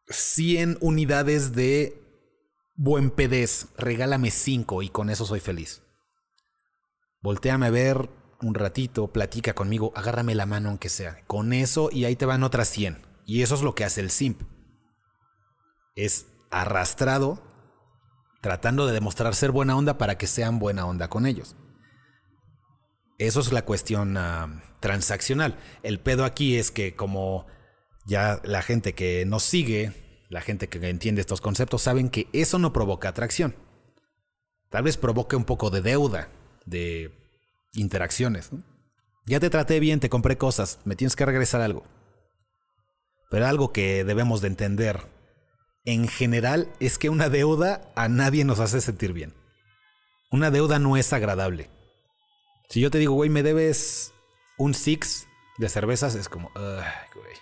100 0.09 0.79
unidades 0.81 1.55
de 1.55 2.01
buen 2.75 3.11
pedez. 3.11 3.69
Regálame 3.77 4.31
5 4.31 4.83
y 4.83 4.89
con 4.91 5.11
eso 5.11 5.27
soy 5.27 5.41
feliz. 5.41 5.83
Voltéame 7.27 7.67
a 7.67 7.71
ver 7.71 8.09
un 8.41 8.55
ratito, 8.55 9.09
platica 9.09 9.53
conmigo, 9.53 9.93
agárrame 9.97 10.37
la 10.37 10.47
mano 10.47 10.69
aunque 10.69 10.89
sea. 10.89 11.25
Con 11.27 11.53
eso 11.53 11.89
y 11.91 12.05
ahí 12.05 12.15
te 12.15 12.25
van 12.25 12.45
otras 12.45 12.69
100. 12.69 13.05
Y 13.25 13.43
eso 13.43 13.57
es 13.57 13.63
lo 13.63 13.75
que 13.75 13.83
hace 13.83 14.01
el 14.01 14.13
simp. 14.13 14.43
Es 15.97 16.29
arrastrado 16.53 17.43
tratando 18.43 18.87
de 18.87 18.93
demostrar 18.93 19.35
ser 19.35 19.51
buena 19.51 19.77
onda 19.77 19.99
para 19.99 20.17
que 20.19 20.29
sean 20.29 20.61
buena 20.61 20.87
onda 20.87 21.09
con 21.09 21.27
ellos. 21.27 21.57
Eso 23.19 23.41
es 23.41 23.51
la 23.51 23.65
cuestión 23.65 24.17
ah, 24.17 24.63
transaccional. 24.79 25.59
El 25.83 25.99
pedo 25.99 26.25
aquí 26.25 26.57
es 26.57 26.71
que 26.71 26.95
como 26.95 27.49
ya 28.07 28.41
la 28.45 28.63
gente 28.63 28.95
que 28.95 29.27
nos 29.27 29.43
sigue, 29.43 30.27
la 30.29 30.43
gente 30.43 30.69
que 30.69 30.79
entiende 30.89 31.23
estos 31.23 31.41
conceptos, 31.41 31.83
saben 31.83 32.09
que 32.09 32.29
eso 32.33 32.61
no 32.61 32.73
provoca 32.73 33.09
atracción. 33.09 33.57
Tal 34.71 34.85
vez 34.85 34.97
provoque 34.97 35.35
un 35.35 35.45
poco 35.45 35.71
de 35.71 35.81
deuda, 35.81 36.29
de 36.67 37.11
interacciones. 37.73 38.51
Ya 39.25 39.41
te 39.41 39.51
traté 39.51 39.81
bien, 39.81 40.01
te 40.01 40.11
compré 40.11 40.37
cosas, 40.37 40.79
me 40.85 40.97
tienes 40.97 41.17
que 41.17 41.25
regresar 41.25 41.61
algo. 41.63 41.85
Pero 43.31 43.47
algo 43.47 43.73
que 43.73 44.05
debemos 44.05 44.41
de 44.41 44.49
entender 44.49 45.07
en 45.85 46.07
general 46.09 46.73
es 46.81 46.99
que 46.99 47.09
una 47.09 47.29
deuda 47.29 47.91
a 47.97 48.09
nadie 48.09 48.45
nos 48.45 48.61
hace 48.61 48.81
sentir 48.81 49.13
bien. 49.13 49.35
Una 50.31 50.51
deuda 50.51 50.79
no 50.79 50.97
es 50.97 51.13
agradable. 51.13 51.71
Si 52.69 52.81
yo 52.81 52.91
te 52.91 52.99
digo, 52.99 53.15
güey, 53.15 53.31
me 53.31 53.43
debes 53.43 54.13
un 54.59 54.75
six 54.75 55.27
de 55.59 55.69
cervezas, 55.69 56.15
es 56.15 56.29
como, 56.29 56.51
güey. 56.55 57.35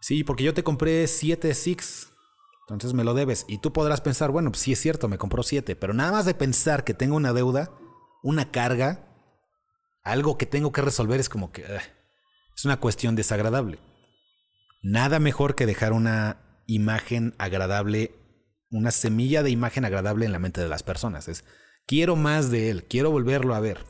Sí, 0.00 0.24
porque 0.24 0.44
yo 0.44 0.54
te 0.54 0.64
compré 0.64 1.06
siete 1.06 1.54
six. 1.54 2.08
Entonces 2.68 2.94
me 2.94 3.04
lo 3.04 3.14
debes. 3.14 3.44
Y 3.48 3.58
tú 3.58 3.72
podrás 3.72 4.00
pensar, 4.00 4.30
bueno, 4.30 4.50
pues 4.50 4.62
sí 4.62 4.72
es 4.72 4.80
cierto, 4.80 5.08
me 5.08 5.18
compró 5.18 5.42
siete. 5.42 5.76
Pero 5.76 5.94
nada 5.94 6.12
más 6.12 6.24
de 6.24 6.34
pensar 6.34 6.84
que 6.84 6.94
tengo 6.94 7.16
una 7.16 7.32
deuda, 7.32 7.70
una 8.22 8.50
carga, 8.50 9.04
algo 10.02 10.38
que 10.38 10.46
tengo 10.46 10.72
que 10.72 10.82
resolver 10.82 11.20
es 11.20 11.28
como 11.28 11.52
que 11.52 11.64
es 12.56 12.64
una 12.64 12.78
cuestión 12.78 13.16
desagradable. 13.16 13.78
Nada 14.82 15.18
mejor 15.18 15.54
que 15.54 15.66
dejar 15.66 15.92
una 15.92 16.38
imagen 16.66 17.34
agradable, 17.38 18.14
una 18.70 18.90
semilla 18.90 19.42
de 19.42 19.50
imagen 19.50 19.84
agradable 19.84 20.26
en 20.26 20.32
la 20.32 20.38
mente 20.38 20.60
de 20.60 20.68
las 20.68 20.82
personas. 20.82 21.28
Es, 21.28 21.44
quiero 21.86 22.16
más 22.16 22.50
de 22.50 22.70
él, 22.70 22.84
quiero 22.84 23.10
volverlo 23.10 23.54
a 23.54 23.60
ver. 23.60 23.84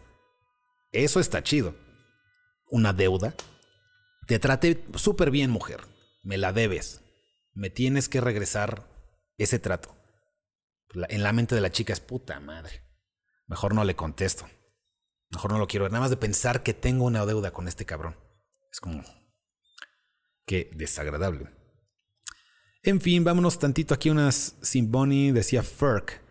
Eso 0.92 1.20
está 1.20 1.42
chido. 1.42 1.74
Una 2.70 2.92
deuda. 2.92 3.34
Te 4.26 4.38
trate 4.38 4.84
súper 4.94 5.30
bien, 5.30 5.50
mujer. 5.50 5.80
Me 6.22 6.36
la 6.36 6.52
debes. 6.52 7.00
Me 7.54 7.70
tienes 7.70 8.08
que 8.08 8.20
regresar 8.20 8.86
ese 9.38 9.58
trato. 9.58 9.96
En 11.08 11.22
la 11.22 11.32
mente 11.32 11.54
de 11.54 11.60
la 11.62 11.72
chica 11.72 11.92
es 11.92 12.00
puta 12.00 12.38
madre. 12.40 12.91
Mejor 13.52 13.74
no 13.74 13.84
le 13.84 13.94
contesto. 13.94 14.48
Mejor 15.28 15.52
no 15.52 15.58
lo 15.58 15.66
quiero 15.66 15.84
ver. 15.84 15.92
Nada 15.92 16.00
más 16.00 16.10
de 16.10 16.16
pensar 16.16 16.62
que 16.62 16.72
tengo 16.72 17.04
una 17.04 17.26
deuda 17.26 17.50
con 17.50 17.68
este 17.68 17.84
cabrón. 17.84 18.16
Es 18.72 18.80
como... 18.80 19.04
Qué 20.46 20.70
desagradable. 20.74 21.50
En 22.82 23.02
fin, 23.02 23.24
vámonos 23.24 23.58
tantito 23.58 23.92
aquí 23.92 24.08
unas 24.08 24.56
sin 24.62 24.90
Bonnie, 24.90 25.32
decía 25.32 25.62
Ferk. 25.62 26.22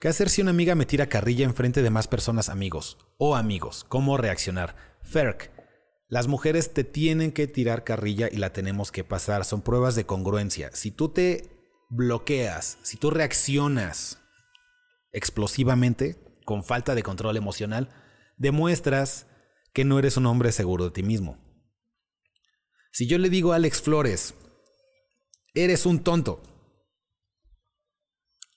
¿Qué 0.00 0.08
hacer 0.08 0.28
si 0.28 0.42
una 0.42 0.50
amiga 0.50 0.74
me 0.74 0.86
tira 0.86 1.08
carrilla 1.08 1.44
enfrente 1.44 1.82
de 1.82 1.90
más 1.90 2.08
personas 2.08 2.48
amigos 2.48 2.98
o 3.16 3.36
amigos? 3.36 3.84
¿Cómo 3.84 4.16
reaccionar? 4.16 4.74
Ferk, 5.04 5.52
las 6.08 6.26
mujeres 6.26 6.74
te 6.74 6.82
tienen 6.82 7.30
que 7.30 7.46
tirar 7.46 7.84
carrilla 7.84 8.28
y 8.28 8.38
la 8.38 8.52
tenemos 8.52 8.90
que 8.90 9.04
pasar. 9.04 9.44
Son 9.44 9.62
pruebas 9.62 9.94
de 9.94 10.04
congruencia. 10.04 10.72
Si 10.72 10.90
tú 10.90 11.10
te 11.10 11.48
bloqueas, 11.90 12.78
si 12.82 12.96
tú 12.96 13.12
reaccionas 13.12 14.18
explosivamente, 15.12 16.25
con 16.46 16.64
falta 16.64 16.94
de 16.94 17.02
control 17.02 17.36
emocional, 17.36 17.90
demuestras 18.38 19.26
que 19.74 19.84
no 19.84 19.98
eres 19.98 20.16
un 20.16 20.24
hombre 20.24 20.52
seguro 20.52 20.86
de 20.86 20.92
ti 20.92 21.02
mismo. 21.02 21.36
Si 22.92 23.06
yo 23.06 23.18
le 23.18 23.28
digo 23.28 23.52
a 23.52 23.56
Alex 23.56 23.82
Flores, 23.82 24.34
eres 25.52 25.84
un 25.84 26.02
tonto, 26.02 26.42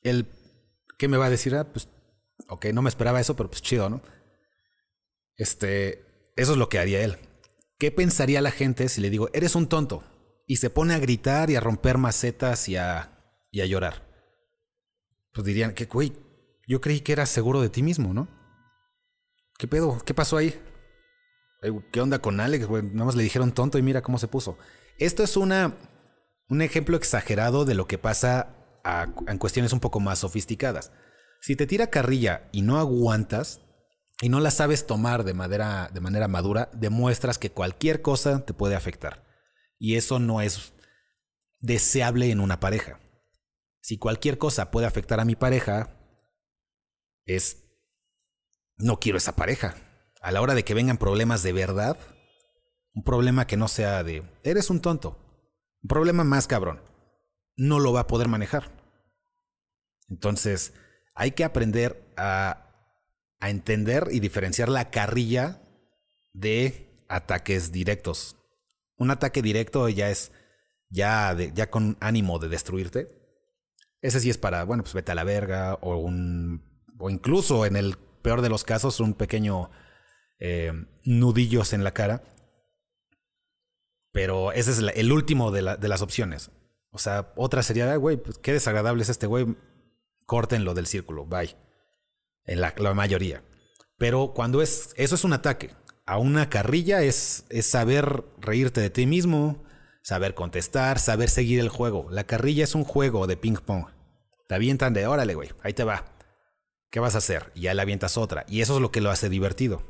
el 0.01 0.25
¿Qué 0.99 1.07
me 1.07 1.17
va 1.17 1.27
a 1.27 1.29
decir? 1.29 1.55
Ah, 1.55 1.63
pues, 1.63 1.87
ok, 2.49 2.65
no 2.73 2.81
me 2.81 2.89
esperaba 2.89 3.21
eso, 3.21 3.35
pero 3.37 3.49
pues 3.49 3.61
chido, 3.61 3.89
¿no? 3.89 4.01
Este, 5.37 6.33
eso 6.35 6.51
es 6.51 6.57
lo 6.57 6.67
que 6.67 6.77
haría 6.77 7.01
él. 7.01 7.17
¿Qué 7.79 7.89
pensaría 7.89 8.41
la 8.41 8.51
gente 8.51 8.89
si 8.89 8.99
le 8.99 9.09
digo, 9.09 9.29
eres 9.33 9.55
un 9.55 9.69
tonto? 9.69 10.03
Y 10.45 10.57
se 10.57 10.69
pone 10.69 10.93
a 10.93 10.99
gritar 10.99 11.49
y 11.49 11.55
a 11.55 11.61
romper 11.61 11.97
macetas 11.97 12.67
y 12.67 12.75
a, 12.75 13.17
y 13.49 13.61
a 13.61 13.65
llorar. 13.65 14.05
Pues 15.31 15.45
dirían, 15.45 15.73
que, 15.73 15.85
güey, 15.85 16.11
yo 16.70 16.82
creí 16.82 17.01
que 17.01 17.11
eras 17.11 17.30
seguro 17.30 17.61
de 17.61 17.70
ti 17.70 17.82
mismo, 17.82 18.13
¿no? 18.13 18.28
¿Qué 19.57 19.67
pedo? 19.67 19.99
¿Qué 20.05 20.13
pasó 20.13 20.38
ahí? 20.38 20.57
¿Qué 21.91 21.99
onda 21.99 22.20
con 22.20 22.39
Alex? 22.39 22.70
Nada 22.70 23.05
más 23.05 23.15
le 23.15 23.24
dijeron 23.24 23.51
tonto 23.51 23.80
y 23.80 23.82
mira 23.82 24.03
cómo 24.03 24.20
se 24.20 24.28
puso. 24.28 24.55
Esto 24.99 25.24
es 25.24 25.36
una, 25.36 25.74
un 26.47 26.61
ejemplo 26.61 26.95
exagerado 26.95 27.65
de 27.65 27.74
lo 27.74 27.88
que 27.88 27.97
pasa 27.97 28.55
en 29.28 29.39
cuestiones 29.39 29.74
un 29.74 29.80
poco 29.80 29.99
más 29.99 30.20
sofisticadas. 30.20 30.91
Si 31.41 31.55
te 31.55 31.65
tira 31.65 31.88
carrilla 31.88 32.47
y 32.51 32.61
no 32.61 32.78
aguantas 32.78 33.61
y 34.22 34.30
no 34.30 34.39
la 34.39 34.51
sabes 34.51 34.86
tomar 34.86 35.24
de, 35.24 35.34
de 35.34 36.01
manera 36.01 36.28
madura, 36.28 36.70
demuestras 36.74 37.39
que 37.39 37.51
cualquier 37.51 38.03
cosa 38.03 38.45
te 38.45 38.53
puede 38.53 38.76
afectar. 38.76 39.26
Y 39.80 39.95
eso 39.95 40.20
no 40.20 40.39
es 40.39 40.74
deseable 41.61 42.30
en 42.30 42.39
una 42.39 42.59
pareja. 42.59 42.99
Si 43.82 43.97
cualquier 43.97 44.38
cosa 44.38 44.70
puede 44.70 44.86
afectar 44.86 45.20
a 45.20 45.26
mi 45.26 45.36
pareja, 45.36 45.98
es... 47.36 47.65
No 48.77 48.99
quiero 48.99 49.17
esa 49.17 49.36
pareja. 49.36 49.75
A 50.21 50.32
la 50.32 50.41
hora 50.41 50.55
de 50.55 50.63
que 50.63 50.73
vengan 50.73 50.97
problemas 50.97 51.43
de 51.43 51.53
verdad, 51.53 51.97
un 52.93 53.03
problema 53.03 53.47
que 53.47 53.57
no 53.57 53.67
sea 53.67 54.03
de... 54.03 54.23
Eres 54.43 54.69
un 54.69 54.82
tonto. 54.82 55.17
Un 55.82 55.88
problema 55.88 56.23
más 56.23 56.47
cabrón 56.47 56.82
no 57.59 57.80
lo 57.80 57.91
va 57.91 58.01
a 58.01 58.07
poder 58.07 58.30
manejar. 58.30 58.71
Entonces, 60.07 60.73
hay 61.13 61.32
que 61.32 61.43
aprender 61.43 62.13
a, 62.15 62.71
a 63.39 63.49
entender 63.49 64.07
y 64.11 64.21
diferenciar 64.21 64.69
la 64.69 64.89
carrilla 64.91 65.61
de 66.34 67.05
ataques 67.09 67.73
directos. 67.73 68.38
Un 68.95 69.11
ataque 69.11 69.41
directo 69.41 69.89
ya 69.89 70.09
es 70.09 70.32
ya, 70.89 71.36
ya 71.53 71.69
con 71.69 71.97
ánimo 71.99 72.39
de 72.39 72.47
destruirte. 72.47 73.07
Ese 74.01 74.21
sí 74.21 74.30
es 74.30 74.38
para, 74.38 74.63
bueno, 74.63 74.84
pues 74.84 74.93
vete 74.93 75.11
a 75.11 75.15
la 75.15 75.25
verga 75.25 75.75
o 75.82 75.97
un 75.97 76.68
o 76.99 77.09
incluso 77.09 77.65
en 77.65 77.75
el 77.75 77.97
peor 78.21 78.41
de 78.41 78.49
los 78.49 78.63
casos 78.63 78.99
un 78.99 79.13
pequeño 79.13 79.71
eh, 80.39 80.71
nudillos 81.03 81.73
en 81.73 81.83
la 81.83 81.93
cara. 81.93 82.23
Pero 84.11 84.51
ese 84.51 84.71
es 84.71 84.79
el 84.79 85.11
último 85.11 85.51
de, 85.51 85.61
las 85.61 86.01
opciones. 86.01 86.51
O 86.91 86.97
sea, 86.97 87.31
otra 87.35 87.63
sería, 87.63 87.95
güey, 87.95 88.17
pues 88.17 88.37
qué 88.39 88.53
desagradable 88.53 89.03
es 89.03 89.09
este 89.09 89.27
güey, 89.27 89.55
córtenlo 90.25 90.73
del 90.73 90.87
círculo, 90.87 91.25
bye. 91.25 91.55
En 92.45 92.61
la, 92.61 92.73
mayoría. 92.95 93.43
Pero 93.97 94.33
cuando 94.33 94.61
es, 94.61 94.93
eso 94.95 95.15
es 95.15 95.23
un 95.23 95.33
ataque. 95.33 95.71
A 96.05 96.17
una 96.17 96.49
carrilla 96.49 97.03
es, 97.03 97.45
es 97.49 97.67
saber 97.67 98.25
reírte 98.39 98.81
de 98.81 98.89
ti 98.89 99.05
mismo, 99.05 99.63
saber 100.01 100.33
contestar, 100.33 100.97
saber 100.97 101.29
seguir 101.29 101.59
el 101.59 101.69
juego. 101.69 102.07
La 102.09 102.23
carrilla 102.23 102.63
es 102.63 102.73
un 102.73 102.83
juego 102.83 103.27
de 103.27 103.37
ping 103.37 103.57
pong. 103.63 103.85
Te 104.47 104.55
avientan 104.55 104.93
de, 104.93 105.05
órale, 105.05 105.35
güey, 105.35 105.49
ahí 105.61 105.73
te 105.73 105.83
va. 105.83 106.18
¿Qué 106.89 106.99
vas 106.99 107.15
a 107.15 107.19
hacer? 107.19 107.51
Ya 107.55 107.73
le 107.73 107.81
avientas 107.81 108.17
otra. 108.17 108.45
Y 108.47 108.61
eso 108.61 108.75
es 108.75 108.81
lo 108.81 108.91
que 108.91 109.01
lo 109.01 109.11
hace 109.11 109.29
divertido. 109.29 109.83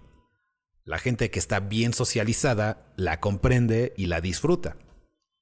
La 0.83 0.97
gente 0.97 1.29
que 1.29 1.39
está 1.39 1.59
bien 1.59 1.93
socializada 1.93 2.91
la 2.95 3.19
comprende 3.19 3.93
y 3.95 4.07
la 4.07 4.21
disfruta. 4.21 4.75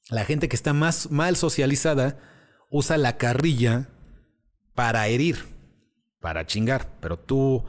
La 0.10 0.26
gente 0.26 0.50
que 0.50 0.56
está 0.56 0.74
más 0.74 1.10
mal 1.12 1.36
socializada 1.36 2.20
usa 2.70 2.98
la 2.98 3.18
carrilla 3.18 3.90
para 4.74 5.08
herir, 5.08 5.46
para 6.20 6.46
chingar, 6.46 6.98
pero 7.00 7.18
tú 7.18 7.66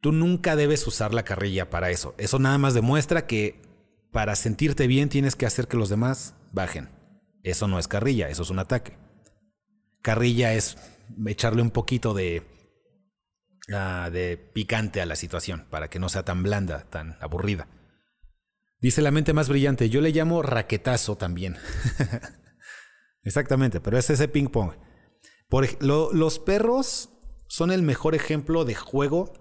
tú 0.00 0.10
nunca 0.10 0.56
debes 0.56 0.86
usar 0.86 1.14
la 1.14 1.22
carrilla 1.22 1.70
para 1.70 1.90
eso. 1.90 2.14
Eso 2.18 2.38
nada 2.38 2.58
más 2.58 2.74
demuestra 2.74 3.26
que 3.26 3.62
para 4.10 4.34
sentirte 4.34 4.86
bien 4.86 5.08
tienes 5.08 5.36
que 5.36 5.46
hacer 5.46 5.68
que 5.68 5.76
los 5.76 5.88
demás 5.88 6.34
bajen. 6.52 6.90
Eso 7.44 7.68
no 7.68 7.78
es 7.78 7.88
carrilla, 7.88 8.28
eso 8.28 8.42
es 8.42 8.50
un 8.50 8.58
ataque. 8.58 8.98
Carrilla 10.02 10.52
es 10.54 10.76
echarle 11.26 11.62
un 11.62 11.70
poquito 11.70 12.14
de 12.14 12.42
ah, 13.72 14.10
de 14.12 14.36
picante 14.36 15.00
a 15.00 15.06
la 15.06 15.16
situación 15.16 15.66
para 15.70 15.88
que 15.88 15.98
no 15.98 16.08
sea 16.08 16.24
tan 16.24 16.42
blanda, 16.42 16.84
tan 16.90 17.16
aburrida. 17.20 17.68
Dice 18.80 19.00
la 19.00 19.12
mente 19.12 19.32
más 19.32 19.48
brillante, 19.48 19.88
yo 19.88 20.00
le 20.00 20.10
llamo 20.10 20.42
raquetazo 20.42 21.16
también. 21.16 21.56
Exactamente, 23.22 23.80
pero 23.80 23.96
es 23.96 24.10
ese 24.10 24.26
ping 24.26 24.48
pong. 24.48 24.72
Por, 25.48 25.68
los 25.82 26.38
perros 26.40 27.10
son 27.46 27.70
el 27.70 27.82
mejor 27.82 28.14
ejemplo 28.14 28.64
de 28.64 28.74
juego 28.74 29.32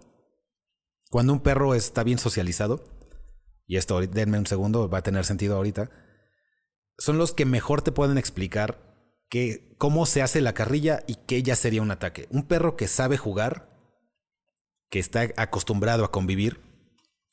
cuando 1.09 1.33
un 1.33 1.39
perro 1.39 1.73
está 1.73 2.03
bien 2.03 2.19
socializado. 2.19 2.83
Y 3.65 3.77
esto, 3.77 3.99
denme 4.01 4.37
un 4.37 4.45
segundo, 4.45 4.89
va 4.89 4.99
a 4.99 5.03
tener 5.03 5.25
sentido 5.25 5.55
ahorita. 5.55 5.89
Son 6.97 7.17
los 7.17 7.33
que 7.33 7.45
mejor 7.45 7.81
te 7.81 7.91
pueden 7.91 8.17
explicar 8.17 8.90
que, 9.31 9.73
cómo 9.77 10.05
se 10.05 10.21
hace 10.21 10.41
la 10.41 10.53
carrilla 10.53 11.03
y 11.07 11.15
qué 11.15 11.41
ya 11.41 11.55
sería 11.55 11.81
un 11.81 11.89
ataque. 11.89 12.27
Un 12.29 12.43
perro 12.43 12.75
que 12.75 12.87
sabe 12.87 13.17
jugar, 13.17 13.69
que 14.89 14.99
está 14.99 15.21
acostumbrado 15.37 16.03
a 16.03 16.11
convivir, 16.11 16.61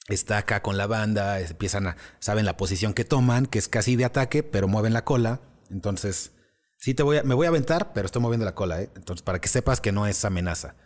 está 0.06 0.38
acá 0.38 0.62
con 0.62 0.78
la 0.78 0.86
banda, 0.86 1.40
empiezan 1.40 1.88
a, 1.88 1.96
saben 2.20 2.46
la 2.46 2.56
posición 2.56 2.94
que 2.94 3.04
toman, 3.04 3.46
que 3.46 3.58
es 3.58 3.68
casi 3.68 3.96
de 3.96 4.04
ataque, 4.04 4.44
pero 4.44 4.68
mueven 4.68 4.92
la 4.92 5.04
cola. 5.04 5.40
Entonces, 5.70 6.30
sí 6.78 6.94
te 6.94 7.02
voy 7.02 7.18
a, 7.18 7.24
me 7.24 7.34
voy 7.34 7.46
a 7.46 7.50
aventar, 7.50 7.92
pero 7.92 8.06
estoy 8.06 8.22
moviendo 8.22 8.46
la 8.46 8.54
cola, 8.54 8.80
¿eh? 8.80 8.90
Entonces, 8.94 9.22
para 9.22 9.40
que 9.40 9.48
sepas 9.48 9.80
que 9.80 9.92
no 9.92 10.06
es 10.06 10.24
amenaza. 10.24 10.76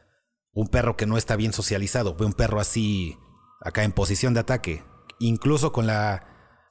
Un 0.54 0.68
perro 0.68 0.96
que 0.96 1.06
no 1.06 1.18
está 1.18 1.36
bien 1.36 1.52
socializado, 1.52 2.16
ve 2.16 2.24
un 2.24 2.32
perro 2.32 2.58
así, 2.58 3.18
acá 3.60 3.84
en 3.84 3.92
posición 3.92 4.32
de 4.32 4.40
ataque, 4.40 4.82
incluso 5.18 5.72
con 5.72 5.86
la 5.86 6.26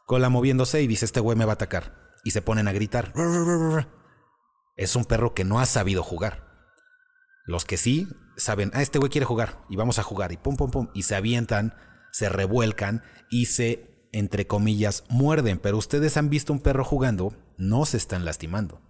cola 0.08 0.30
moviéndose 0.30 0.82
y 0.82 0.88
dice, 0.88 1.06
este 1.06 1.20
güey 1.20 1.38
me 1.38 1.46
va 1.46 1.52
a 1.52 1.54
atacar. 1.54 2.12
Y 2.24 2.32
se 2.32 2.42
ponen 2.42 2.68
a 2.68 2.74
gritar. 2.74 3.14
Es 4.76 4.96
un 4.96 5.06
perro 5.06 5.34
que 5.34 5.44
no 5.44 5.60
ha 5.60 5.66
sabido 5.66 6.04
jugar. 6.04 6.52
Los 7.46 7.66
que 7.66 7.78
sí 7.78 8.08
saben, 8.38 8.72
ah, 8.74 8.82
este 8.82 9.00
güey 9.00 9.10
quiere 9.12 9.26
jugar 9.26 9.64
y 9.70 9.76
vamos 9.76 10.00
a 10.00 10.04
jugar 10.04 10.32
y 10.32 10.38
pum, 10.38 10.56
pum, 10.56 10.72
pum, 10.72 10.90
y 10.94 11.04
se 11.04 11.16
avientan, 11.16 11.76
se 12.12 12.30
revuelcan 12.30 13.04
y 13.30 13.46
se, 13.46 14.08
entre 14.12 14.48
comillas, 14.48 15.04
muerden. 15.10 15.60
Pero 15.60 15.78
ustedes 15.78 16.18
han 16.18 16.30
visto 16.30 16.54
un 16.54 16.60
perro 16.60 16.84
jugando, 16.84 17.36
no 17.58 17.86
se 17.86 17.98
están 17.98 18.26
lastimando. 18.26 18.82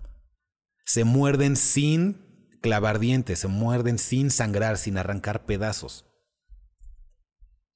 Se 0.85 1.03
muerden 1.03 1.55
sin 1.55 2.57
clavar 2.61 2.99
dientes, 2.99 3.39
se 3.39 3.47
muerden 3.47 3.97
sin 3.97 4.31
sangrar, 4.31 4.77
sin 4.77 4.97
arrancar 4.97 5.45
pedazos. 5.45 6.05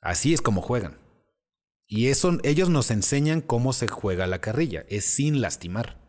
Así 0.02 0.34
es 0.34 0.42
como 0.42 0.62
juegan. 0.62 1.00
Y 1.88 2.08
eso, 2.08 2.38
ellos 2.44 2.70
nos 2.70 2.92
enseñan 2.92 3.42
cómo 3.42 3.74
se 3.74 3.88
juega 3.88 4.28
la 4.28 4.42
carrilla, 4.42 4.86
es 4.90 5.06
sin 5.06 5.42
lastimar. 5.42 6.05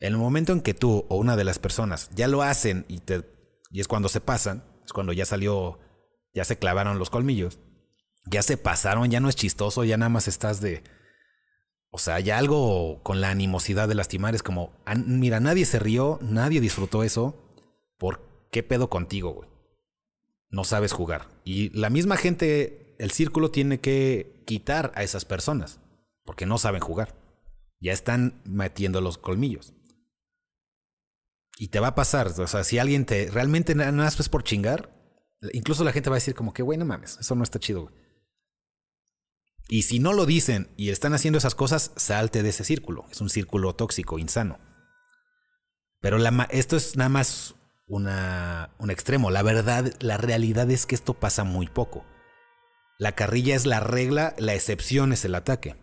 En 0.00 0.12
el 0.12 0.18
momento 0.18 0.52
en 0.52 0.60
que 0.60 0.74
tú 0.74 1.06
o 1.08 1.16
una 1.16 1.36
de 1.36 1.44
las 1.44 1.58
personas 1.58 2.10
ya 2.14 2.28
lo 2.28 2.42
hacen 2.42 2.84
y, 2.88 2.98
te, 3.00 3.22
y 3.70 3.80
es 3.80 3.88
cuando 3.88 4.08
se 4.08 4.20
pasan, 4.20 4.64
es 4.84 4.92
cuando 4.92 5.12
ya 5.12 5.24
salió, 5.24 5.78
ya 6.34 6.44
se 6.44 6.58
clavaron 6.58 6.98
los 6.98 7.10
colmillos, 7.10 7.58
ya 8.26 8.42
se 8.42 8.56
pasaron, 8.56 9.10
ya 9.10 9.20
no 9.20 9.28
es 9.28 9.36
chistoso, 9.36 9.84
ya 9.84 9.96
nada 9.96 10.10
más 10.10 10.28
estás 10.28 10.60
de... 10.60 10.82
O 11.90 11.98
sea, 11.98 12.20
ya 12.20 12.36
algo 12.36 13.02
con 13.02 13.20
la 13.22 13.30
animosidad 13.30 13.88
de 13.88 13.94
lastimar 13.94 14.34
es 14.34 14.42
como, 14.42 14.76
"Ah, 14.84 14.96
mira, 14.96 15.40
nadie 15.40 15.64
se 15.64 15.78
rió, 15.78 16.18
nadie 16.20 16.60
disfrutó 16.60 17.02
eso, 17.02 17.54
¿por 17.96 18.48
qué 18.50 18.62
pedo 18.62 18.90
contigo, 18.90 19.32
güey? 19.32 19.48
No 20.50 20.64
sabes 20.64 20.92
jugar. 20.92 21.28
Y 21.44 21.70
la 21.70 21.88
misma 21.88 22.16
gente, 22.16 22.96
el 22.98 23.12
círculo 23.12 23.50
tiene 23.50 23.80
que 23.80 24.42
quitar 24.46 24.92
a 24.94 25.02
esas 25.04 25.24
personas, 25.24 25.80
porque 26.24 26.44
no 26.44 26.58
saben 26.58 26.80
jugar. 26.80 27.14
Ya 27.80 27.92
están 27.92 28.42
metiendo 28.44 29.00
los 29.00 29.16
colmillos. 29.16 29.72
Y 31.56 31.68
te 31.68 31.80
va 31.80 31.88
a 31.88 31.94
pasar, 31.94 32.28
o 32.38 32.46
sea, 32.46 32.64
si 32.64 32.78
alguien 32.78 33.06
te 33.06 33.30
realmente 33.30 33.74
nada 33.74 33.90
más 33.90 34.28
por 34.28 34.44
chingar, 34.44 34.92
incluso 35.52 35.84
la 35.84 35.92
gente 35.92 36.10
va 36.10 36.16
a 36.16 36.18
decir 36.18 36.34
como 36.34 36.52
que, 36.52 36.62
güey, 36.62 36.78
no 36.78 36.84
mames, 36.84 37.16
eso 37.18 37.34
no 37.34 37.42
está 37.42 37.58
chido, 37.58 37.84
güey. 37.84 37.94
Y 39.68 39.82
si 39.82 39.98
no 39.98 40.12
lo 40.12 40.26
dicen 40.26 40.68
y 40.76 40.90
están 40.90 41.14
haciendo 41.14 41.38
esas 41.38 41.54
cosas, 41.54 41.92
salte 41.96 42.42
de 42.42 42.50
ese 42.50 42.62
círculo. 42.62 43.06
Es 43.10 43.20
un 43.20 43.30
círculo 43.30 43.74
tóxico, 43.74 44.18
insano. 44.18 44.60
Pero 46.00 46.18
esto 46.50 46.76
es 46.76 46.96
nada 46.96 47.08
más 47.08 47.56
una, 47.88 48.70
un 48.78 48.90
extremo. 48.90 49.30
La 49.30 49.42
verdad, 49.42 49.92
la 50.00 50.18
realidad 50.18 50.70
es 50.70 50.86
que 50.86 50.94
esto 50.94 51.14
pasa 51.14 51.42
muy 51.42 51.66
poco. 51.66 52.04
La 52.98 53.12
carrilla 53.12 53.56
es 53.56 53.66
la 53.66 53.80
regla, 53.80 54.34
la 54.38 54.54
excepción 54.54 55.12
es 55.12 55.24
el 55.24 55.34
ataque. 55.34 55.76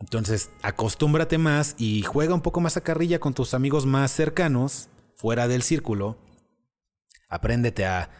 Entonces, 0.00 0.50
acostúmbrate 0.62 1.38
más 1.38 1.74
y 1.78 2.02
juega 2.02 2.34
un 2.34 2.40
poco 2.40 2.60
más 2.60 2.76
a 2.76 2.82
carrilla 2.82 3.18
con 3.18 3.34
tus 3.34 3.54
amigos 3.54 3.84
más 3.84 4.12
cercanos, 4.12 4.88
fuera 5.16 5.48
del 5.48 5.62
círculo. 5.62 6.18
Apréndete 7.28 7.84
a, 7.84 8.10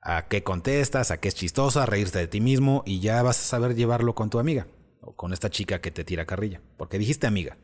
a 0.00 0.28
qué 0.28 0.42
contestas, 0.42 1.10
a 1.10 1.20
qué 1.20 1.28
es 1.28 1.34
chistoso, 1.34 1.80
a 1.80 1.86
reírte 1.86 2.18
de 2.18 2.28
ti 2.28 2.40
mismo 2.40 2.82
y 2.86 3.00
ya 3.00 3.22
vas 3.22 3.38
a 3.38 3.42
saber 3.42 3.74
llevarlo 3.74 4.14
con 4.14 4.30
tu 4.30 4.38
amiga 4.38 4.66
o 5.02 5.14
con 5.14 5.32
esta 5.32 5.50
chica 5.50 5.80
que 5.80 5.90
te 5.90 6.04
tira 6.04 6.24
carrilla. 6.24 6.62
Porque 6.76 6.98
dijiste 6.98 7.26
amiga. 7.26 7.58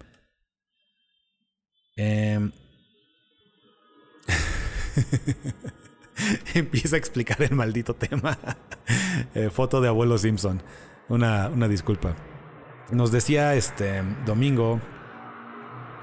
Em, 1.97 2.53
Empieza 6.55 6.97
a 6.97 6.99
explicar 6.99 7.43
el 7.43 7.55
maldito 7.55 7.95
tema. 7.95 8.39
Eh, 9.35 9.49
foto 9.49 9.81
de 9.81 9.89
abuelo 9.89 10.19
Simpson. 10.19 10.63
Una, 11.09 11.49
una 11.49 11.69
disculpa. 11.69 12.15
Nos 12.91 13.11
decía 13.11 13.55
este 13.55 14.03
domingo 14.27 14.81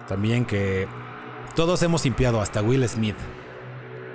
también 0.07 0.45
que 0.45 0.87
todos 1.55 1.83
hemos 1.83 2.01
simpiado, 2.01 2.41
hasta 2.41 2.61
Will 2.61 2.87
Smith. 2.87 3.15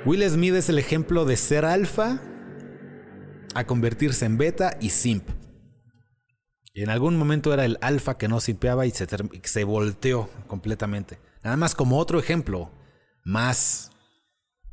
Will 0.04 0.28
Smith 0.28 0.54
es 0.54 0.68
el 0.68 0.78
ejemplo 0.78 1.24
de 1.24 1.36
ser 1.36 1.64
alfa 1.64 2.20
a 3.54 3.64
convertirse 3.64 4.24
en 4.24 4.36
beta 4.36 4.76
y 4.80 4.90
simp. 4.90 5.28
Y 6.74 6.82
en 6.82 6.90
algún 6.90 7.16
momento 7.16 7.54
era 7.54 7.64
el 7.64 7.78
alfa 7.80 8.18
que 8.18 8.28
no 8.28 8.40
simpeaba 8.40 8.84
y 8.84 8.90
se, 8.90 9.06
se 9.44 9.64
volteó 9.64 10.28
completamente. 10.46 11.18
Nada 11.42 11.56
más 11.56 11.74
como 11.74 11.98
otro 11.98 12.18
ejemplo 12.18 12.70
más 13.24 13.90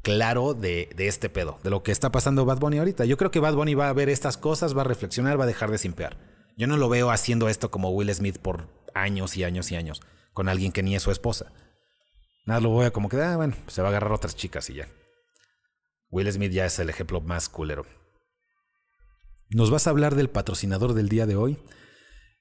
claro 0.01 0.53
de, 0.53 0.89
de 0.95 1.07
este 1.07 1.29
pedo, 1.29 1.59
de 1.63 1.69
lo 1.69 1.83
que 1.83 1.91
está 1.91 2.11
pasando 2.11 2.43
Bad 2.43 2.59
Bunny 2.59 2.79
ahorita. 2.79 3.05
Yo 3.05 3.17
creo 3.17 3.31
que 3.31 3.39
Bad 3.39 3.55
Bunny 3.55 3.75
va 3.75 3.89
a 3.89 3.93
ver 3.93 4.09
estas 4.09 4.35
cosas, 4.35 4.75
va 4.75 4.81
a 4.81 4.85
reflexionar, 4.85 5.39
va 5.39 5.45
a 5.45 5.47
dejar 5.47 5.71
de 5.71 5.77
simpear. 5.77 6.32
Yo 6.55 6.67
no 6.67 6.77
lo 6.77 6.89
veo 6.89 7.11
haciendo 7.11 7.49
esto 7.49 7.71
como 7.71 7.89
Will 7.89 8.13
Smith 8.13 8.37
por 8.37 8.69
años 8.93 9.37
y 9.37 9.43
años 9.43 9.71
y 9.71 9.75
años, 9.75 10.01
con 10.33 10.49
alguien 10.49 10.71
que 10.71 10.83
ni 10.83 10.95
es 10.95 11.03
su 11.03 11.11
esposa. 11.11 11.51
Nada, 12.45 12.59
lo 12.59 12.69
voy 12.69 12.85
a 12.85 12.91
como 12.91 13.09
que, 13.09 13.21
ah, 13.21 13.37
bueno, 13.37 13.55
se 13.67 13.81
va 13.81 13.87
a 13.87 13.91
agarrar 13.91 14.11
otras 14.11 14.35
chicas 14.35 14.69
y 14.69 14.75
ya. 14.75 14.87
Will 16.09 16.31
Smith 16.31 16.51
ya 16.51 16.65
es 16.65 16.77
el 16.79 16.89
ejemplo 16.89 17.21
más 17.21 17.49
culero. 17.49 17.85
¿Nos 19.49 19.71
vas 19.71 19.87
a 19.87 19.89
hablar 19.89 20.15
del 20.15 20.29
patrocinador 20.29 20.93
del 20.93 21.09
día 21.09 21.25
de 21.25 21.35
hoy? 21.35 21.57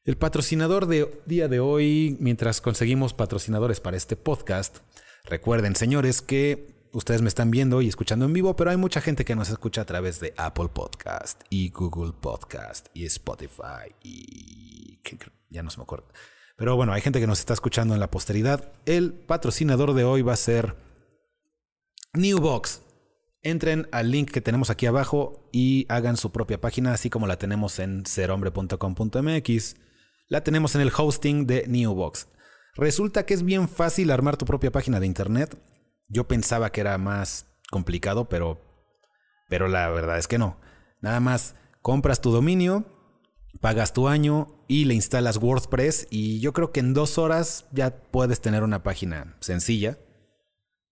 El 0.04 0.16
patrocinador 0.16 0.86
de 0.86 1.22
día 1.26 1.48
de 1.48 1.60
hoy, 1.60 2.16
mientras 2.20 2.60
conseguimos 2.60 3.14
patrocinadores 3.14 3.80
para 3.80 3.96
este 3.96 4.16
podcast, 4.16 4.78
recuerden, 5.24 5.76
señores, 5.76 6.22
que 6.22 6.71
ustedes 6.92 7.22
me 7.22 7.28
están 7.28 7.50
viendo 7.50 7.82
y 7.82 7.88
escuchando 7.88 8.26
en 8.26 8.32
vivo, 8.32 8.54
pero 8.56 8.70
hay 8.70 8.76
mucha 8.76 9.00
gente 9.00 9.24
que 9.24 9.34
nos 9.34 9.48
escucha 9.50 9.82
a 9.82 9.86
través 9.86 10.20
de 10.20 10.34
Apple 10.36 10.68
Podcast 10.72 11.42
y 11.50 11.70
Google 11.70 12.12
Podcast 12.12 12.88
y 12.94 13.06
Spotify 13.06 13.94
y 14.02 15.00
ya 15.50 15.62
no 15.62 15.70
se 15.70 15.78
me 15.78 15.84
acuerdo. 15.84 16.06
Pero 16.56 16.76
bueno, 16.76 16.92
hay 16.92 17.00
gente 17.00 17.20
que 17.20 17.26
nos 17.26 17.40
está 17.40 17.54
escuchando 17.54 17.94
en 17.94 18.00
la 18.00 18.10
posteridad. 18.10 18.72
El 18.86 19.12
patrocinador 19.12 19.94
de 19.94 20.04
hoy 20.04 20.22
va 20.22 20.34
a 20.34 20.36
ser 20.36 20.76
Newbox. 22.12 22.82
Entren 23.42 23.88
al 23.90 24.10
link 24.10 24.30
que 24.30 24.40
tenemos 24.40 24.70
aquí 24.70 24.86
abajo 24.86 25.48
y 25.50 25.86
hagan 25.88 26.16
su 26.16 26.30
propia 26.30 26.60
página, 26.60 26.92
así 26.92 27.10
como 27.10 27.26
la 27.26 27.38
tenemos 27.38 27.78
en 27.78 28.06
serhombre.com.mx. 28.06 29.76
La 30.28 30.44
tenemos 30.44 30.74
en 30.76 30.80
el 30.82 30.92
hosting 30.96 31.46
de 31.46 31.66
Newbox. 31.66 32.28
Resulta 32.74 33.26
que 33.26 33.34
es 33.34 33.42
bien 33.42 33.68
fácil 33.68 34.10
armar 34.10 34.36
tu 34.36 34.46
propia 34.46 34.70
página 34.70 35.00
de 35.00 35.06
internet. 35.06 35.58
Yo 36.12 36.28
pensaba 36.28 36.70
que 36.70 36.82
era 36.82 36.98
más 36.98 37.46
complicado, 37.70 38.28
pero, 38.28 38.60
pero 39.48 39.66
la 39.66 39.88
verdad 39.88 40.18
es 40.18 40.28
que 40.28 40.38
no. 40.38 40.60
Nada 41.00 41.20
más 41.20 41.54
compras 41.80 42.20
tu 42.20 42.30
dominio, 42.30 42.84
pagas 43.62 43.94
tu 43.94 44.08
año 44.08 44.62
y 44.68 44.84
le 44.84 44.94
instalas 44.94 45.38
WordPress 45.38 46.08
y 46.10 46.40
yo 46.40 46.52
creo 46.52 46.70
que 46.70 46.80
en 46.80 46.92
dos 46.92 47.16
horas 47.16 47.66
ya 47.72 47.96
puedes 48.10 48.42
tener 48.42 48.62
una 48.62 48.82
página 48.82 49.36
sencilla 49.40 49.98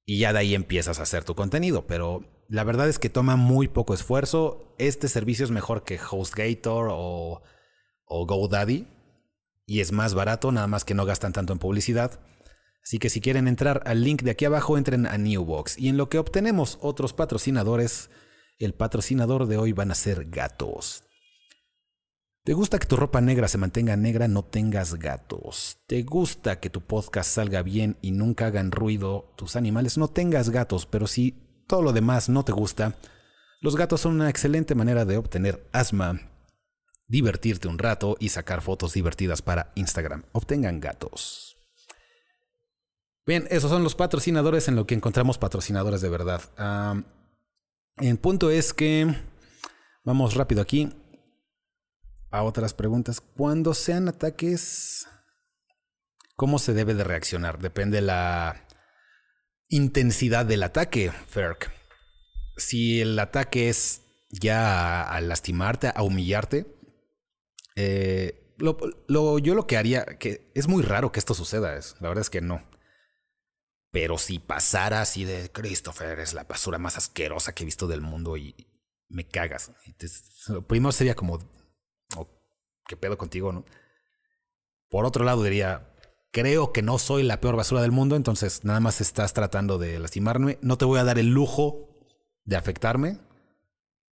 y 0.06 0.18
ya 0.18 0.32
de 0.32 0.38
ahí 0.38 0.54
empiezas 0.54 0.98
a 0.98 1.02
hacer 1.02 1.24
tu 1.24 1.34
contenido. 1.34 1.86
Pero 1.86 2.24
la 2.48 2.64
verdad 2.64 2.88
es 2.88 2.98
que 2.98 3.10
toma 3.10 3.36
muy 3.36 3.68
poco 3.68 3.92
esfuerzo. 3.92 4.74
Este 4.78 5.08
servicio 5.08 5.44
es 5.44 5.50
mejor 5.50 5.84
que 5.84 6.00
HostGator 6.00 6.88
o, 6.90 7.42
o 8.06 8.26
GoDaddy 8.26 8.88
y 9.66 9.80
es 9.80 9.92
más 9.92 10.14
barato, 10.14 10.50
nada 10.50 10.66
más 10.66 10.84
que 10.84 10.94
no 10.94 11.04
gastan 11.04 11.34
tanto 11.34 11.52
en 11.52 11.58
publicidad. 11.58 12.18
Así 12.82 12.98
que 12.98 13.10
si 13.10 13.20
quieren 13.20 13.48
entrar 13.48 13.82
al 13.86 14.02
link 14.02 14.22
de 14.22 14.30
aquí 14.30 14.44
abajo, 14.44 14.78
entren 14.78 15.06
a 15.06 15.18
Newbox. 15.18 15.78
Y 15.78 15.88
en 15.88 15.96
lo 15.96 16.08
que 16.08 16.18
obtenemos 16.18 16.78
otros 16.80 17.12
patrocinadores, 17.12 18.10
el 18.58 18.74
patrocinador 18.74 19.46
de 19.46 19.58
hoy 19.58 19.72
van 19.72 19.90
a 19.90 19.94
ser 19.94 20.30
gatos. 20.30 21.04
¿Te 22.42 22.54
gusta 22.54 22.78
que 22.78 22.86
tu 22.86 22.96
ropa 22.96 23.20
negra 23.20 23.48
se 23.48 23.58
mantenga 23.58 23.96
negra? 23.96 24.26
No 24.26 24.44
tengas 24.44 24.94
gatos. 24.94 25.78
¿Te 25.86 26.02
gusta 26.02 26.58
que 26.58 26.70
tu 26.70 26.80
podcast 26.80 27.30
salga 27.30 27.62
bien 27.62 27.98
y 28.00 28.12
nunca 28.12 28.46
hagan 28.46 28.72
ruido 28.72 29.34
tus 29.36 29.56
animales? 29.56 29.98
No 29.98 30.08
tengas 30.08 30.48
gatos, 30.48 30.86
pero 30.86 31.06
si 31.06 31.32
todo 31.66 31.82
lo 31.82 31.92
demás 31.92 32.30
no 32.30 32.42
te 32.42 32.52
gusta, 32.52 32.96
los 33.60 33.76
gatos 33.76 34.00
son 34.00 34.14
una 34.14 34.30
excelente 34.30 34.74
manera 34.74 35.04
de 35.04 35.18
obtener 35.18 35.68
asma, 35.70 36.18
divertirte 37.06 37.68
un 37.68 37.78
rato 37.78 38.16
y 38.18 38.30
sacar 38.30 38.62
fotos 38.62 38.94
divertidas 38.94 39.42
para 39.42 39.70
Instagram. 39.74 40.24
Obtengan 40.32 40.80
gatos. 40.80 41.49
Bien, 43.26 43.46
esos 43.50 43.70
son 43.70 43.84
los 43.84 43.94
patrocinadores 43.94 44.68
en 44.68 44.76
lo 44.76 44.86
que 44.86 44.94
encontramos 44.94 45.38
patrocinadores 45.38 46.00
de 46.00 46.08
verdad. 46.08 46.42
El 47.96 48.18
punto 48.18 48.50
es 48.50 48.72
que, 48.72 49.14
vamos 50.04 50.34
rápido 50.34 50.62
aquí 50.62 50.90
a 52.30 52.42
otras 52.42 52.74
preguntas. 52.74 53.20
Cuando 53.20 53.74
sean 53.74 54.08
ataques, 54.08 55.06
¿cómo 56.36 56.58
se 56.58 56.72
debe 56.72 56.94
de 56.94 57.04
reaccionar? 57.04 57.58
Depende 57.58 58.00
la 58.00 58.66
intensidad 59.68 60.46
del 60.46 60.62
ataque, 60.62 61.10
Ferk. 61.10 61.70
Si 62.56 63.00
el 63.00 63.18
ataque 63.18 63.68
es 63.68 64.02
ya 64.30 65.02
a, 65.02 65.20
lastimarte, 65.20 65.92
a 65.94 66.02
humillarte, 66.02 66.66
eh, 67.76 68.54
yo 68.58 69.54
lo 69.54 69.66
que 69.66 69.76
haría, 69.76 70.04
que 70.04 70.50
es 70.54 70.68
muy 70.68 70.82
raro 70.82 71.12
que 71.12 71.18
esto 71.18 71.34
suceda, 71.34 71.76
es, 71.76 71.96
la 72.00 72.08
verdad 72.08 72.22
es 72.22 72.30
que 72.30 72.40
no. 72.40 72.69
Pero 73.90 74.18
si 74.18 74.38
pasara 74.38 75.00
así 75.00 75.24
de 75.24 75.50
Christopher, 75.50 76.20
es 76.20 76.32
la 76.32 76.44
basura 76.44 76.78
más 76.78 76.96
asquerosa 76.96 77.54
que 77.54 77.64
he 77.64 77.66
visto 77.66 77.88
del 77.88 78.00
mundo 78.00 78.36
y 78.36 78.54
me 79.08 79.26
cagas. 79.26 79.72
lo 80.48 80.62
primero 80.62 80.92
sería 80.92 81.14
como, 81.14 81.38
oh, 82.16 82.28
¿qué 82.86 82.96
pedo 82.96 83.18
contigo, 83.18 83.52
no? 83.52 83.64
Por 84.88 85.04
otro 85.04 85.24
lado 85.24 85.42
diría, 85.42 85.90
creo 86.32 86.72
que 86.72 86.82
no 86.82 86.98
soy 86.98 87.22
la 87.22 87.40
peor 87.40 87.56
basura 87.56 87.82
del 87.82 87.92
mundo, 87.92 88.16
entonces 88.16 88.64
nada 88.64 88.80
más 88.80 89.00
estás 89.00 89.32
tratando 89.32 89.78
de 89.78 89.98
lastimarme. 89.98 90.58
No 90.62 90.78
te 90.78 90.84
voy 90.84 90.98
a 90.98 91.04
dar 91.04 91.18
el 91.18 91.28
lujo 91.28 91.88
de 92.44 92.56
afectarme, 92.56 93.18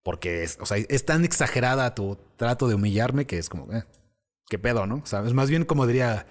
porque 0.03 0.43
es, 0.43 0.57
o 0.59 0.65
sea, 0.65 0.77
es 0.77 1.05
tan 1.05 1.25
exagerada 1.25 1.93
tu 1.95 2.17
trato 2.35 2.67
de 2.67 2.75
humillarme 2.75 3.25
que 3.25 3.37
es 3.37 3.49
como, 3.49 3.71
eh, 3.73 3.83
¿qué 4.49 4.57
pedo, 4.57 4.87
no? 4.87 4.95
O 4.95 5.05
sea, 5.05 5.21
es 5.25 5.33
más 5.33 5.49
bien 5.49 5.65
como 5.65 5.85
diría, 5.85 6.25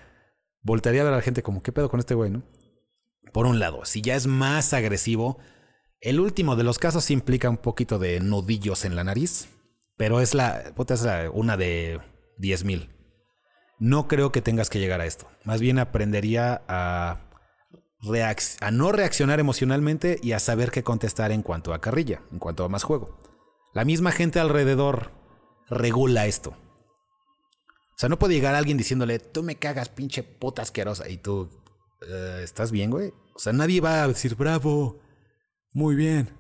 voltearía 0.63 1.03
a 1.03 1.05
ver 1.05 1.13
a 1.13 1.17
la 1.17 1.23
gente 1.23 1.43
como, 1.43 1.63
¿qué 1.63 1.73
pedo 1.73 1.89
con 1.89 2.01
este 2.01 2.15
güey, 2.15 2.31
no? 2.31 2.43
Por 3.37 3.45
un 3.45 3.59
lado, 3.59 3.85
si 3.85 4.01
ya 4.01 4.15
es 4.15 4.27
más 4.27 4.73
agresivo, 4.73 5.37
el 6.01 6.21
último 6.21 6.57
de 6.57 6.65
los 6.65 6.79
casos 6.79 7.11
implica 7.11 7.51
un 7.51 7.59
poquito 7.59 7.99
de 7.99 8.19
nudillos 8.19 8.87
en 8.87 8.97
la 8.97 9.05
nariz, 9.05 9.51
pero 9.99 10.23
es 10.23 10.33
la, 10.33 10.73
es 10.75 11.07
una 11.35 11.59
de 11.59 12.01
10 12.39 12.65
mil. 12.65 12.97
No 13.79 14.09
creo 14.09 14.33
que 14.33 14.41
tengas 14.41 14.71
que 14.71 14.79
llegar 14.79 15.03
a 15.03 15.05
esto. 15.05 15.29
Más 15.45 15.61
bien 15.61 15.79
aprendería 15.79 16.63
a, 16.67 17.29
a 18.63 18.71
no 18.71 18.93
reaccionar 18.93 19.39
emocionalmente 19.39 20.19
y 20.23 20.33
a 20.33 20.39
saber 20.39 20.71
qué 20.71 20.83
contestar 20.83 21.31
en 21.31 21.43
cuanto 21.43 21.75
a 21.75 21.83
carrilla, 21.83 22.23
en 22.33 22.39
cuanto 22.39 22.65
a 22.65 22.71
más 22.71 22.85
juego. 22.85 23.21
La 23.75 23.85
misma 23.85 24.13
gente 24.13 24.41
alrededor 24.41 25.11
regula 25.69 26.25
esto. 26.25 26.53
O 26.53 27.99
sea, 27.99 28.09
no 28.09 28.19
puede 28.19 28.33
llegar 28.33 28.55
alguien 28.55 28.79
diciéndole, 28.79 29.19
tú 29.19 29.43
me 29.43 29.57
cagas, 29.57 29.91
pinche 29.91 30.23
puta 30.23 30.63
asquerosa. 30.63 31.07
Y 31.11 31.19
tú, 31.19 31.51
eh, 32.01 32.41
¿estás 32.43 32.73
bien, 32.73 32.91
güey? 32.91 33.13
O 33.37 33.39
sea, 33.39 33.53
nadie 33.53 33.83
va 33.83 34.03
a 34.03 34.09
decir, 34.09 34.35
bravo, 34.35 34.99
muy 35.75 35.95
bien. 35.95 36.31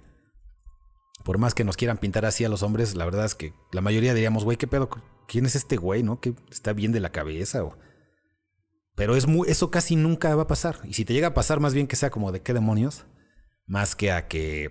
Por 1.24 1.36
más 1.36 1.55
que 1.55 1.62
nos 1.62 1.76
quieran 1.76 1.99
pintar 1.99 2.24
así 2.24 2.44
a 2.44 2.49
los 2.49 2.62
hombres, 2.62 2.94
la 2.94 3.05
verdad 3.05 3.26
es 3.26 3.34
que 3.34 3.53
la 3.70 3.82
mayoría 3.82 4.14
diríamos, 4.14 4.44
güey, 4.44 4.57
¿qué 4.57 4.66
pedo? 4.66 4.88
¿Quién 5.28 5.44
es 5.44 5.57
este 5.57 5.76
güey, 5.76 6.03
no? 6.03 6.20
Que 6.20 6.34
está 6.51 6.72
bien 6.72 6.92
de 6.92 7.01
la 7.01 7.12
cabeza. 7.12 7.62
Pero 8.94 9.14
es 9.14 9.26
eso 9.47 9.70
casi 9.70 9.94
nunca 9.94 10.34
va 10.34 10.44
a 10.44 10.47
pasar. 10.47 10.78
Y 10.84 10.94
si 10.94 11.05
te 11.05 11.12
llega 11.12 11.28
a 11.28 11.34
pasar, 11.34 11.61
más 11.61 11.74
bien 11.74 11.86
que 11.86 11.97
sea 11.97 12.09
como 12.09 12.32
de 12.32 12.40
qué 12.40 12.55
demonios, 12.55 13.05
más 13.66 13.94
que 13.94 14.11
a 14.11 14.26
que 14.26 14.70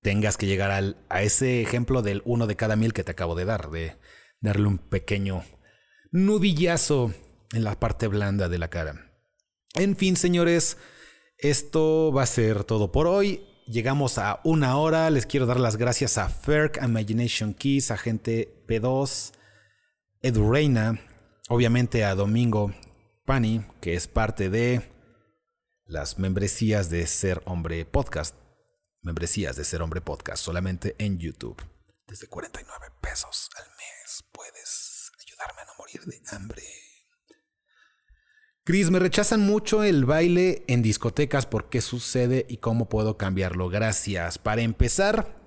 tengas 0.00 0.36
que 0.36 0.46
llegar 0.46 0.70
al, 0.70 1.04
a 1.08 1.22
ese 1.22 1.60
ejemplo 1.60 2.02
del 2.02 2.22
uno 2.24 2.46
de 2.46 2.54
cada 2.54 2.76
mil 2.76 2.92
que 2.92 3.02
te 3.02 3.10
acabo 3.10 3.34
de 3.34 3.46
dar, 3.46 3.70
de 3.70 3.96
darle 4.40 4.68
un 4.68 4.78
pequeño 4.78 5.42
nudillazo 6.12 7.12
en 7.52 7.64
la 7.64 7.80
parte 7.80 8.06
blanda 8.06 8.48
de 8.48 8.58
la 8.58 8.68
cara. 8.68 9.10
En 9.74 9.96
fin, 9.96 10.14
señores, 10.16 10.78
esto 11.38 12.12
va 12.12 12.22
a 12.22 12.26
ser 12.26 12.64
todo 12.64 12.92
por 12.92 13.06
hoy. 13.06 13.46
Llegamos 13.66 14.18
a 14.18 14.40
una 14.44 14.76
hora. 14.76 15.10
Les 15.10 15.26
quiero 15.26 15.46
dar 15.46 15.60
las 15.60 15.76
gracias 15.76 16.18
a 16.18 16.28
Ferk, 16.28 16.80
Imagination 16.82 17.52
Keys, 17.52 17.90
Agente 17.90 18.64
P2, 18.66 19.32
Edu 20.22 20.50
Reina, 20.50 21.00
obviamente 21.48 22.04
a 22.04 22.14
Domingo 22.14 22.72
Pani, 23.24 23.66
que 23.80 23.94
es 23.94 24.06
parte 24.06 24.50
de 24.50 24.82
las 25.84 26.18
membresías 26.18 26.90
de 26.90 27.06
Ser 27.06 27.42
Hombre 27.44 27.84
Podcast. 27.84 28.34
Membresías 29.02 29.56
de 29.56 29.64
Ser 29.64 29.82
Hombre 29.82 30.00
Podcast 30.00 30.42
solamente 30.42 30.96
en 30.98 31.18
YouTube. 31.18 31.62
Desde 32.06 32.28
49 32.28 32.86
pesos 33.00 33.50
al 33.56 33.66
mes 33.66 34.24
puedes 34.32 35.10
ayudarme 35.20 35.62
a 35.62 35.64
no 35.66 35.72
morir 35.78 36.00
de 36.02 36.36
hambre. 36.36 36.85
Chris, 38.66 38.90
me 38.90 38.98
rechazan 38.98 39.42
mucho 39.42 39.84
el 39.84 40.06
baile 40.06 40.64
en 40.66 40.82
discotecas. 40.82 41.46
¿Por 41.46 41.68
qué 41.68 41.80
sucede 41.80 42.46
y 42.48 42.56
cómo 42.56 42.88
puedo 42.88 43.16
cambiarlo? 43.16 43.68
Gracias. 43.68 44.38
Para 44.38 44.62
empezar, 44.62 45.40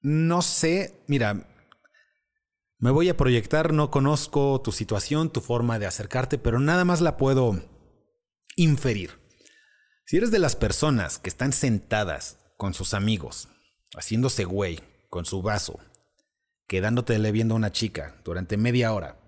no 0.00 0.40
sé, 0.40 1.04
mira, 1.08 1.46
me 2.78 2.90
voy 2.90 3.10
a 3.10 3.18
proyectar, 3.18 3.74
no 3.74 3.90
conozco 3.90 4.62
tu 4.62 4.72
situación, 4.72 5.30
tu 5.30 5.42
forma 5.42 5.78
de 5.78 5.84
acercarte, 5.84 6.38
pero 6.38 6.58
nada 6.58 6.86
más 6.86 7.02
la 7.02 7.18
puedo 7.18 7.62
inferir. 8.56 9.20
Si 10.06 10.16
eres 10.16 10.30
de 10.30 10.38
las 10.38 10.56
personas 10.56 11.18
que 11.18 11.28
están 11.28 11.52
sentadas 11.52 12.38
con 12.56 12.72
sus 12.72 12.94
amigos, 12.94 13.50
haciéndose 13.94 14.44
güey, 14.44 14.80
con 15.10 15.26
su 15.26 15.42
vaso, 15.42 15.78
quedándote 16.66 17.18
viendo 17.30 17.52
a 17.52 17.58
una 17.58 17.72
chica 17.72 18.22
durante 18.24 18.56
media 18.56 18.94
hora, 18.94 19.18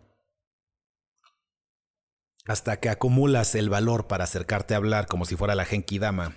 hasta 2.51 2.81
que 2.81 2.89
acumulas 2.89 3.55
el 3.55 3.71
valor 3.71 4.09
para 4.09 4.25
acercarte 4.25 4.75
a 4.75 4.79
hablar 4.79 5.07
como 5.07 5.25
si 5.25 5.37
fuera 5.37 5.55
la 5.55 5.65
Genki 5.65 6.01
Dama, 6.01 6.37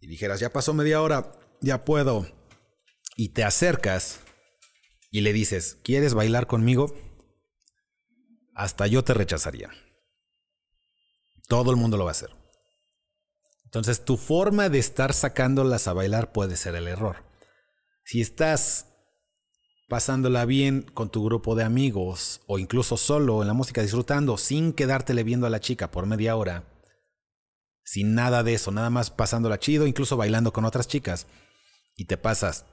y 0.00 0.08
dijeras, 0.08 0.40
ya 0.40 0.52
pasó 0.52 0.74
media 0.74 1.00
hora, 1.00 1.30
ya 1.60 1.84
puedo, 1.84 2.26
y 3.14 3.28
te 3.28 3.44
acercas, 3.44 4.18
y 5.12 5.20
le 5.20 5.32
dices, 5.32 5.78
¿quieres 5.84 6.14
bailar 6.14 6.48
conmigo? 6.48 6.92
Hasta 8.52 8.88
yo 8.88 9.04
te 9.04 9.14
rechazaría. 9.14 9.70
Todo 11.46 11.70
el 11.70 11.76
mundo 11.76 11.96
lo 11.96 12.06
va 12.06 12.10
a 12.10 12.18
hacer. 12.18 12.30
Entonces 13.66 14.04
tu 14.04 14.16
forma 14.16 14.70
de 14.70 14.80
estar 14.80 15.12
sacándolas 15.12 15.86
a 15.86 15.92
bailar 15.92 16.32
puede 16.32 16.56
ser 16.56 16.74
el 16.74 16.88
error. 16.88 17.24
Si 18.02 18.20
estás 18.20 18.89
pasándola 19.90 20.46
bien 20.46 20.82
con 20.94 21.10
tu 21.10 21.22
grupo 21.22 21.54
de 21.56 21.64
amigos 21.64 22.40
o 22.46 22.58
incluso 22.58 22.96
solo 22.96 23.42
en 23.42 23.48
la 23.48 23.54
música 23.54 23.82
disfrutando 23.82 24.38
sin 24.38 24.72
quedártele 24.72 25.24
viendo 25.24 25.46
a 25.46 25.50
la 25.50 25.60
chica 25.60 25.90
por 25.90 26.06
media 26.06 26.36
hora, 26.36 26.64
sin 27.84 28.14
nada 28.14 28.42
de 28.44 28.54
eso, 28.54 28.70
nada 28.70 28.88
más 28.88 29.10
pasándola 29.10 29.58
chido, 29.58 29.86
incluso 29.86 30.16
bailando 30.16 30.52
con 30.52 30.64
otras 30.64 30.88
chicas, 30.88 31.26
y 31.96 32.06
te 32.06 32.16
pasas 32.16 32.64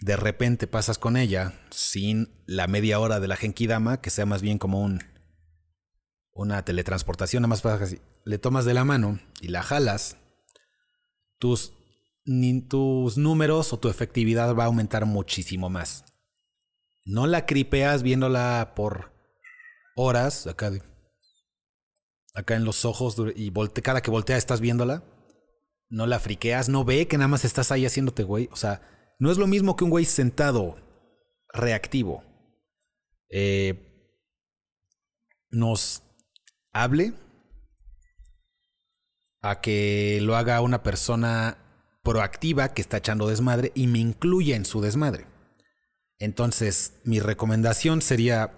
de 0.00 0.16
repente 0.16 0.66
pasas 0.66 0.96
con 0.96 1.16
ella 1.16 1.52
sin 1.70 2.30
la 2.46 2.66
media 2.66 2.98
hora 2.98 3.20
de 3.20 3.28
la 3.28 3.36
Genkidama, 3.36 4.00
que 4.00 4.10
sea 4.10 4.26
más 4.26 4.42
bien 4.42 4.58
como 4.58 4.80
un 4.80 5.02
una 6.32 6.64
teletransportación, 6.64 7.42
nada 7.42 7.48
más 7.48 7.62
pasas 7.62 7.82
así, 7.82 8.00
le 8.24 8.38
tomas 8.38 8.64
de 8.64 8.72
la 8.72 8.84
mano 8.84 9.20
y 9.40 9.48
la 9.48 9.62
jalas, 9.62 10.16
tus, 11.38 11.74
tus 12.68 13.18
números 13.18 13.72
o 13.72 13.78
tu 13.78 13.88
efectividad 13.88 14.54
va 14.54 14.62
a 14.62 14.66
aumentar 14.66 15.04
muchísimo 15.04 15.68
más. 15.68 16.07
No 17.08 17.26
la 17.26 17.46
cripeas 17.46 18.02
viéndola 18.02 18.74
por 18.76 19.14
horas, 19.96 20.46
acá, 20.46 20.70
acá 22.34 22.54
en 22.54 22.64
los 22.66 22.84
ojos, 22.84 23.16
y 23.34 23.50
cada 23.82 24.02
que 24.02 24.10
voltea 24.10 24.36
estás 24.36 24.60
viéndola. 24.60 25.02
No 25.88 26.06
la 26.06 26.20
friqueas, 26.20 26.68
no 26.68 26.84
ve 26.84 27.08
que 27.08 27.16
nada 27.16 27.28
más 27.28 27.46
estás 27.46 27.72
ahí 27.72 27.86
haciéndote 27.86 28.24
güey. 28.24 28.50
O 28.52 28.56
sea, 28.56 29.16
no 29.18 29.30
es 29.30 29.38
lo 29.38 29.46
mismo 29.46 29.74
que 29.74 29.84
un 29.84 29.90
güey 29.90 30.04
sentado, 30.04 30.76
reactivo, 31.50 32.22
eh, 33.30 34.14
nos 35.50 36.02
hable 36.74 37.14
a 39.40 39.62
que 39.62 40.18
lo 40.20 40.36
haga 40.36 40.60
una 40.60 40.82
persona 40.82 41.56
proactiva 42.02 42.74
que 42.74 42.82
está 42.82 42.98
echando 42.98 43.26
desmadre 43.26 43.72
y 43.74 43.86
me 43.86 43.98
incluya 43.98 44.56
en 44.56 44.66
su 44.66 44.82
desmadre. 44.82 45.37
Entonces, 46.18 46.94
mi 47.04 47.20
recomendación 47.20 48.02
sería, 48.02 48.52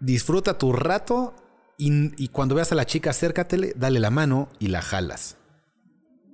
disfruta 0.00 0.58
tu 0.58 0.72
rato 0.72 1.34
y, 1.78 2.28
cuando 2.28 2.54
veas 2.54 2.72
a 2.72 2.76
la 2.76 2.86
chica, 2.86 3.10
acércatele, 3.10 3.74
dale 3.76 3.98
la 4.00 4.10
mano 4.10 4.48
y 4.58 4.68
la 4.68 4.82
jalas. 4.82 5.36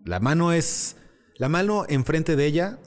La 0.05 0.21
mano 0.21 0.53
es, 0.53 0.97
la 1.37 1.49
mano 1.49 1.85
enfrente 1.89 2.37
de 2.37 2.47
ella 2.47 2.79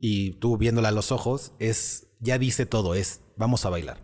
y 0.00 0.32
tú 0.40 0.56
viéndola 0.56 0.88
a 0.88 0.92
los 0.92 1.12
ojos, 1.12 1.52
es, 1.58 2.08
ya 2.18 2.38
dice 2.38 2.66
todo, 2.66 2.94
es, 2.94 3.20
vamos 3.36 3.64
a 3.66 3.70
bailar. 3.70 3.98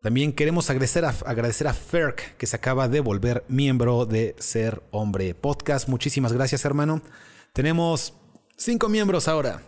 También 0.00 0.32
queremos 0.32 0.68
agradecer 0.68 1.04
a, 1.04 1.10
agradecer 1.10 1.66
a 1.66 1.74
Ferk, 1.74 2.36
que 2.36 2.46
se 2.46 2.56
acaba 2.56 2.88
de 2.88 3.00
volver 3.00 3.44
miembro 3.48 4.04
de 4.04 4.34
Ser 4.38 4.82
Hombre 4.90 5.34
Podcast. 5.34 5.88
Muchísimas 5.88 6.32
gracias, 6.32 6.64
hermano. 6.64 7.02
Tenemos 7.52 8.14
cinco 8.56 8.88
miembros 8.88 9.28
ahora. 9.28 9.62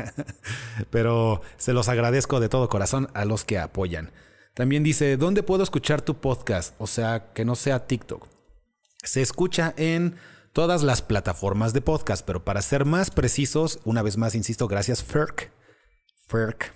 Pero 0.90 1.42
se 1.56 1.72
los 1.72 1.88
agradezco 1.88 2.40
de 2.40 2.48
todo 2.48 2.68
corazón 2.68 3.08
a 3.14 3.24
los 3.24 3.44
que 3.44 3.58
apoyan. 3.58 4.12
También 4.54 4.82
dice, 4.82 5.16
¿dónde 5.16 5.42
puedo 5.42 5.62
escuchar 5.62 6.02
tu 6.02 6.20
podcast? 6.20 6.74
O 6.78 6.86
sea, 6.86 7.32
que 7.32 7.44
no 7.44 7.54
sea 7.54 7.86
TikTok. 7.86 8.26
Se 9.04 9.22
escucha 9.22 9.72
en 9.76 10.16
todas 10.52 10.82
las 10.82 11.02
plataformas 11.02 11.72
de 11.72 11.80
podcast, 11.80 12.26
pero 12.26 12.44
para 12.44 12.62
ser 12.62 12.84
más 12.84 13.10
precisos, 13.10 13.78
una 13.84 14.02
vez 14.02 14.16
más, 14.16 14.34
insisto, 14.34 14.66
gracias 14.66 15.04
Ferk. 15.04 15.52
Ferk. 16.26 16.74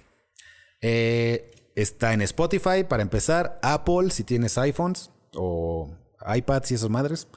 Eh, 0.80 1.50
está 1.74 2.12
en 2.12 2.22
Spotify 2.22 2.84
para 2.88 3.03
empezar, 3.03 3.59
Apple 3.62 4.11
si 4.11 4.24
tienes 4.24 4.59
iPhones 4.59 5.11
o 5.34 5.96
iPads 6.24 6.70
y 6.70 6.74
esas 6.74 6.90
madres. 6.90 7.28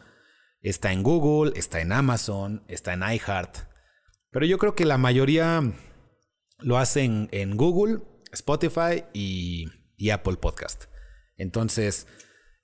Está 0.62 0.92
en 0.92 1.04
Google, 1.04 1.54
está 1.56 1.80
en 1.82 1.92
Amazon, 1.92 2.64
está 2.68 2.94
en 2.94 3.02
iHeart. 3.02 3.58
Pero 4.36 4.48
yo 4.48 4.58
creo 4.58 4.76
que 4.76 4.84
la 4.84 4.98
mayoría 4.98 5.64
lo 6.60 6.78
hacen 6.78 7.30
en 7.32 7.56
Google, 7.56 8.02
Spotify 8.34 9.06
y, 9.14 9.70
Apple 10.12 10.36
Podcast. 10.36 10.88
Entonces, 11.38 12.06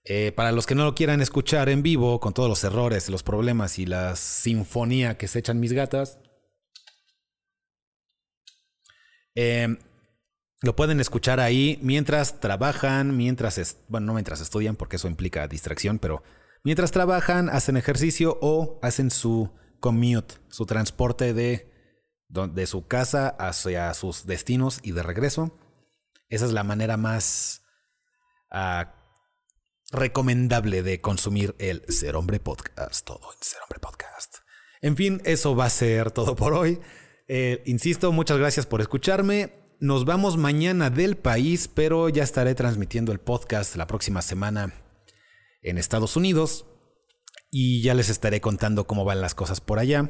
eh, 0.04 0.34
para 0.34 0.52
los 0.52 0.66
que 0.66 0.76
no 0.76 0.84
lo 0.84 0.96
quieran 0.96 1.22
escuchar 1.22 1.70
en 1.70 1.82
vivo, 1.82 2.20
con 2.20 2.34
todos 2.34 2.50
los 2.50 2.62
errores, 2.66 3.08
los 3.08 3.24
problemas 3.24 3.80
y 3.80 3.86
la 3.86 4.18
sinfonía 4.18 5.18
que 5.18 5.30
se 5.30 5.40
echan 5.40 5.62
mis 5.62 5.72
gatas, 5.72 6.20
eh, 9.36 9.78
lo 10.62 10.76
pueden 10.76 11.00
escuchar 11.00 11.40
ahí 11.40 11.80
mientras 11.82 12.42
trabajan, 12.42 13.16
mientras, 13.16 13.78
bueno, 13.88 14.08
no 14.08 14.14
mientras 14.16 14.42
estudian, 14.42 14.76
porque 14.76 14.98
eso 14.98 15.08
implica 15.08 15.48
distracción, 15.48 16.00
pero 16.00 16.22
mientras 16.66 16.92
trabajan, 16.92 17.48
hacen 17.48 17.78
ejercicio 17.78 18.38
o 18.42 18.78
hacen 18.82 19.10
su 19.10 19.54
commute, 19.82 20.36
su 20.48 20.66
transporte 20.66 21.34
de, 21.34 21.68
su 22.66 22.88
casa 22.88 23.28
hacia 23.28 23.94
sus 23.94 24.26
destinos 24.26 24.80
y 24.84 24.94
de 24.94 25.04
regreso. 25.04 25.60
Esa 26.30 26.46
es 26.46 26.54
la 26.54 26.64
manera 26.64 26.96
más 26.96 27.64
ah, 28.50 28.96
recomendable 29.92 30.84
de 30.84 31.02
consumir 31.02 31.56
el 31.60 31.84
Ser 31.90 32.16
Hombre 32.16 32.40
Podcast. 32.40 33.06
Todo 33.06 33.34
en 33.34 33.44
Ser 33.44 33.60
Hombre 33.64 33.80
Podcast. 33.80 34.38
En 34.82 34.96
fin, 34.96 35.22
eso 35.26 35.54
va 35.56 35.66
a 35.66 35.70
ser 35.70 36.12
todo 36.12 36.38
por 36.38 36.54
hoy. 36.54 36.80
Eh, 37.28 37.62
insisto, 37.66 38.14
muchas 38.14 38.38
gracias 38.38 38.66
por 38.66 38.80
escucharme. 38.80 39.54
Nos 39.82 40.06
vamos 40.06 40.38
mañana 40.38 40.90
del 40.90 41.18
país, 41.18 41.68
pero 41.68 42.08
ya 42.08 42.24
estaré 42.24 42.56
transmitiendo 42.56 43.12
el 43.12 43.20
podcast 43.20 43.76
la 43.76 43.88
próxima 43.88 44.22
semana 44.22 44.74
en 45.64 45.78
Estados 45.78 46.16
Unidos 46.16 46.66
y 47.52 47.82
ya 47.82 47.94
les 47.94 48.10
estaré 48.10 48.40
contando 48.40 48.88
cómo 48.88 49.06
van 49.06 49.22
las 49.22 49.36
cosas 49.36 49.62
por 49.62 49.78
allá. 49.78 50.10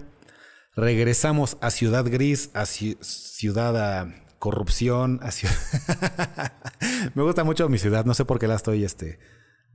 Regresamos 0.75 1.57
a 1.59 1.71
Ciudad 1.71 2.05
Gris, 2.05 2.51
a 2.53 2.65
Ciudad 2.65 3.75
a 3.75 4.25
Corrupción, 4.39 5.19
a. 5.21 5.31
Me 7.15 7.23
gusta 7.23 7.43
mucho 7.43 7.67
mi 7.67 7.77
ciudad, 7.77 8.05
no 8.05 8.13
sé 8.13 8.25
por 8.25 8.39
qué 8.39 8.47
la 8.47 8.55
estoy 8.55 8.83
este, 8.83 9.19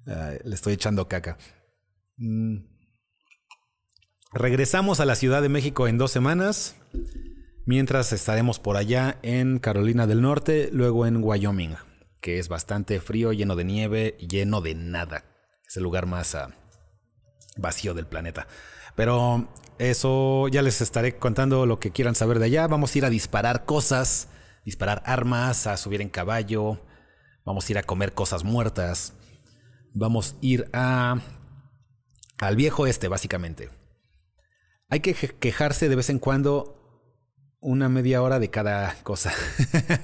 le 0.07 0.55
estoy 0.55 0.75
echando 0.75 1.09
caca. 1.09 1.37
Mm. 2.17 2.77
Regresamos 4.33 5.01
a 5.01 5.05
la 5.05 5.15
Ciudad 5.15 5.43
de 5.43 5.49
México 5.49 5.89
en 5.89 5.99
dos 5.99 6.11
semanas, 6.11 6.77
mientras 7.65 8.13
estaremos 8.13 8.59
por 8.59 8.77
allá 8.77 9.19
en 9.23 9.59
Carolina 9.59 10.07
del 10.07 10.23
Norte, 10.23 10.69
luego 10.73 11.07
en 11.07 11.23
Wyoming, 11.23 11.77
que 12.21 12.39
es 12.39 12.49
bastante 12.49 13.01
frío, 13.01 13.33
lleno 13.33 13.57
de 13.57 13.65
nieve, 13.65 14.17
lleno 14.19 14.61
de 14.61 14.75
nada. 14.75 15.25
Es 15.67 15.77
el 15.77 15.85
lugar 15.85 16.07
más 16.07 16.35
ah, 16.35 16.55
vacío 17.57 17.95
del 17.95 18.07
planeta. 18.07 18.47
Pero 18.95 19.49
eso 19.79 20.49
ya 20.49 20.63
les 20.63 20.81
estaré 20.81 21.17
contando 21.17 21.67
lo 21.67 21.79
que 21.79 21.91
quieran 21.91 22.15
saber 22.15 22.39
de 22.39 22.47
allá. 22.47 22.67
Vamos 22.67 22.95
a 22.95 22.99
ir 22.99 23.05
a 23.05 23.11
disparar 23.11 23.65
cosas, 23.65 24.29
disparar 24.65 25.03
armas, 25.05 25.67
a 25.67 25.77
subir 25.77 26.01
en 26.01 26.09
caballo, 26.09 26.81
vamos 27.45 27.69
a 27.69 27.73
ir 27.73 27.79
a 27.79 27.83
comer 27.83 28.15
cosas 28.15 28.45
muertas 28.45 29.13
vamos 29.97 30.35
a 30.35 30.37
ir 30.43 30.69
a 30.73 31.21
al 32.39 32.55
viejo 32.55 32.87
este, 32.87 33.09
básicamente. 33.09 33.71
Hay 34.89 35.01
que 35.01 35.15
quejarse 35.15 35.89
de 35.89 35.97
vez 35.97 36.11
en 36.11 36.19
cuando 36.19 36.75
una 37.61 37.89
media 37.89 38.23
hora 38.23 38.39
de 38.39 38.51
cada 38.51 38.95
cosa. 39.03 39.33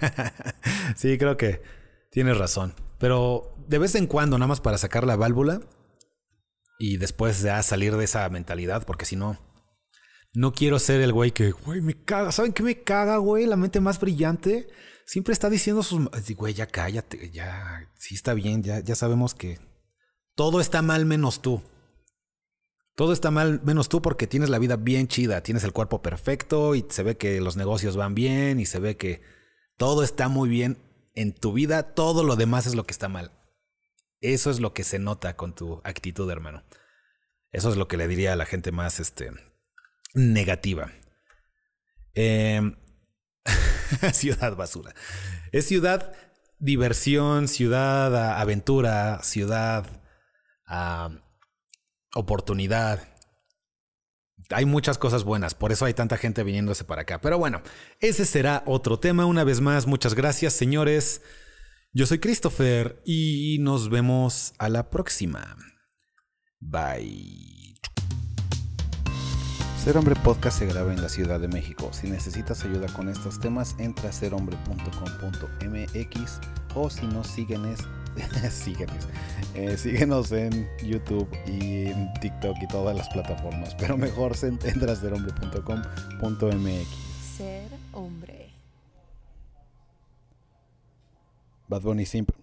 sí, 0.96 1.18
creo 1.18 1.36
que 1.36 1.62
tienes 2.10 2.38
razón. 2.38 2.74
Pero 2.98 3.54
de 3.68 3.78
vez 3.78 3.94
en 3.94 4.06
cuando, 4.06 4.38
nada 4.38 4.48
más 4.48 4.60
para 4.60 4.78
sacar 4.78 5.04
la 5.06 5.16
válvula 5.16 5.60
y 6.82 6.96
después 6.96 7.42
ya 7.42 7.62
salir 7.62 7.96
de 7.96 8.04
esa 8.04 8.28
mentalidad, 8.28 8.84
porque 8.84 9.04
si 9.04 9.14
no, 9.14 9.38
no 10.34 10.52
quiero 10.52 10.80
ser 10.80 11.00
el 11.00 11.12
güey 11.12 11.30
que, 11.30 11.52
güey, 11.52 11.80
me 11.80 11.94
caga. 11.94 12.32
¿Saben 12.32 12.52
qué 12.52 12.64
me 12.64 12.82
caga, 12.82 13.18
güey? 13.18 13.46
La 13.46 13.54
mente 13.54 13.78
más 13.78 14.00
brillante 14.00 14.66
siempre 15.06 15.32
está 15.32 15.48
diciendo 15.48 15.84
sus. 15.84 16.08
Güey, 16.36 16.54
ya 16.54 16.66
cállate, 16.66 17.30
ya. 17.30 17.88
Sí 18.00 18.16
está 18.16 18.34
bien, 18.34 18.64
ya, 18.64 18.80
ya 18.80 18.96
sabemos 18.96 19.32
que 19.32 19.60
todo 20.34 20.60
está 20.60 20.82
mal 20.82 21.06
menos 21.06 21.40
tú. 21.40 21.62
Todo 22.96 23.12
está 23.12 23.30
mal 23.30 23.60
menos 23.62 23.88
tú 23.88 24.02
porque 24.02 24.26
tienes 24.26 24.50
la 24.50 24.58
vida 24.58 24.74
bien 24.74 25.06
chida, 25.06 25.40
tienes 25.44 25.62
el 25.62 25.72
cuerpo 25.72 26.02
perfecto 26.02 26.74
y 26.74 26.84
se 26.88 27.04
ve 27.04 27.16
que 27.16 27.40
los 27.40 27.56
negocios 27.56 27.96
van 27.96 28.16
bien 28.16 28.58
y 28.58 28.66
se 28.66 28.80
ve 28.80 28.96
que 28.96 29.22
todo 29.76 30.02
está 30.02 30.26
muy 30.26 30.48
bien 30.48 30.78
en 31.14 31.32
tu 31.32 31.52
vida, 31.52 31.94
todo 31.94 32.24
lo 32.24 32.34
demás 32.34 32.66
es 32.66 32.74
lo 32.74 32.86
que 32.86 32.92
está 32.92 33.08
mal. 33.08 33.30
Eso 34.22 34.50
es 34.50 34.60
lo 34.60 34.72
que 34.72 34.84
se 34.84 35.00
nota 35.00 35.36
con 35.36 35.54
tu 35.54 35.80
actitud, 35.84 36.30
hermano. 36.30 36.64
Eso 37.50 37.68
es 37.68 37.76
lo 37.76 37.88
que 37.88 37.96
le 37.96 38.08
diría 38.08 38.32
a 38.32 38.36
la 38.36 38.46
gente 38.46 38.70
más 38.72 39.00
este, 39.00 39.32
negativa. 40.14 40.92
Em, 42.14 42.76
ciudad 44.12 44.56
basura. 44.56 44.94
Es 45.50 45.66
ciudad 45.66 46.14
diversión, 46.60 47.48
ciudad 47.48 48.38
aventura, 48.40 49.20
ciudad 49.24 49.86
oportunidad. 52.14 53.08
Hay 54.50 54.64
muchas 54.64 54.96
cosas 54.98 55.24
buenas, 55.24 55.54
por 55.54 55.72
eso 55.72 55.84
hay 55.84 55.94
tanta 55.94 56.16
gente 56.16 56.44
viniéndose 56.44 56.84
para 56.84 57.02
acá. 57.02 57.20
Pero 57.20 57.38
bueno, 57.38 57.60
ese 57.98 58.24
será 58.24 58.62
otro 58.66 59.00
tema. 59.00 59.26
Una 59.26 59.42
vez 59.42 59.60
más, 59.60 59.86
muchas 59.86 60.14
gracias, 60.14 60.52
señores. 60.52 61.22
Yo 61.94 62.06
soy 62.06 62.20
Christopher 62.20 63.02
y 63.04 63.58
nos 63.60 63.90
vemos 63.90 64.54
a 64.56 64.70
la 64.70 64.88
próxima. 64.88 65.58
Bye. 66.58 67.76
Ser 69.76 69.98
Hombre 69.98 70.14
Podcast 70.24 70.60
se 70.60 70.64
graba 70.64 70.94
en 70.94 71.02
la 71.02 71.10
Ciudad 71.10 71.38
de 71.38 71.48
México. 71.48 71.90
Si 71.92 72.08
necesitas 72.08 72.64
ayuda 72.64 72.86
con 72.94 73.10
estos 73.10 73.38
temas, 73.40 73.76
entra 73.78 74.08
a 74.08 74.12
serhombre.com.mx 74.12 76.40
o 76.74 76.88
si 76.88 77.06
no, 77.08 77.22
síguenos, 77.24 77.80
síguenos, 78.50 79.06
eh, 79.54 79.76
síguenos 79.76 80.32
en 80.32 80.66
YouTube 80.82 81.28
y 81.46 81.88
en 81.88 82.10
TikTok 82.22 82.56
y 82.62 82.68
todas 82.68 82.96
las 82.96 83.10
plataformas. 83.10 83.74
Pero 83.74 83.98
mejor 83.98 84.32
entra 84.42 84.94
a 84.94 84.96
serhombre.com.mx. 84.96 87.36
Ser 87.36 87.68
hombre. 87.92 88.41
Bad 91.72 91.82
Bunny 91.84 92.04
siempre. 92.04 92.41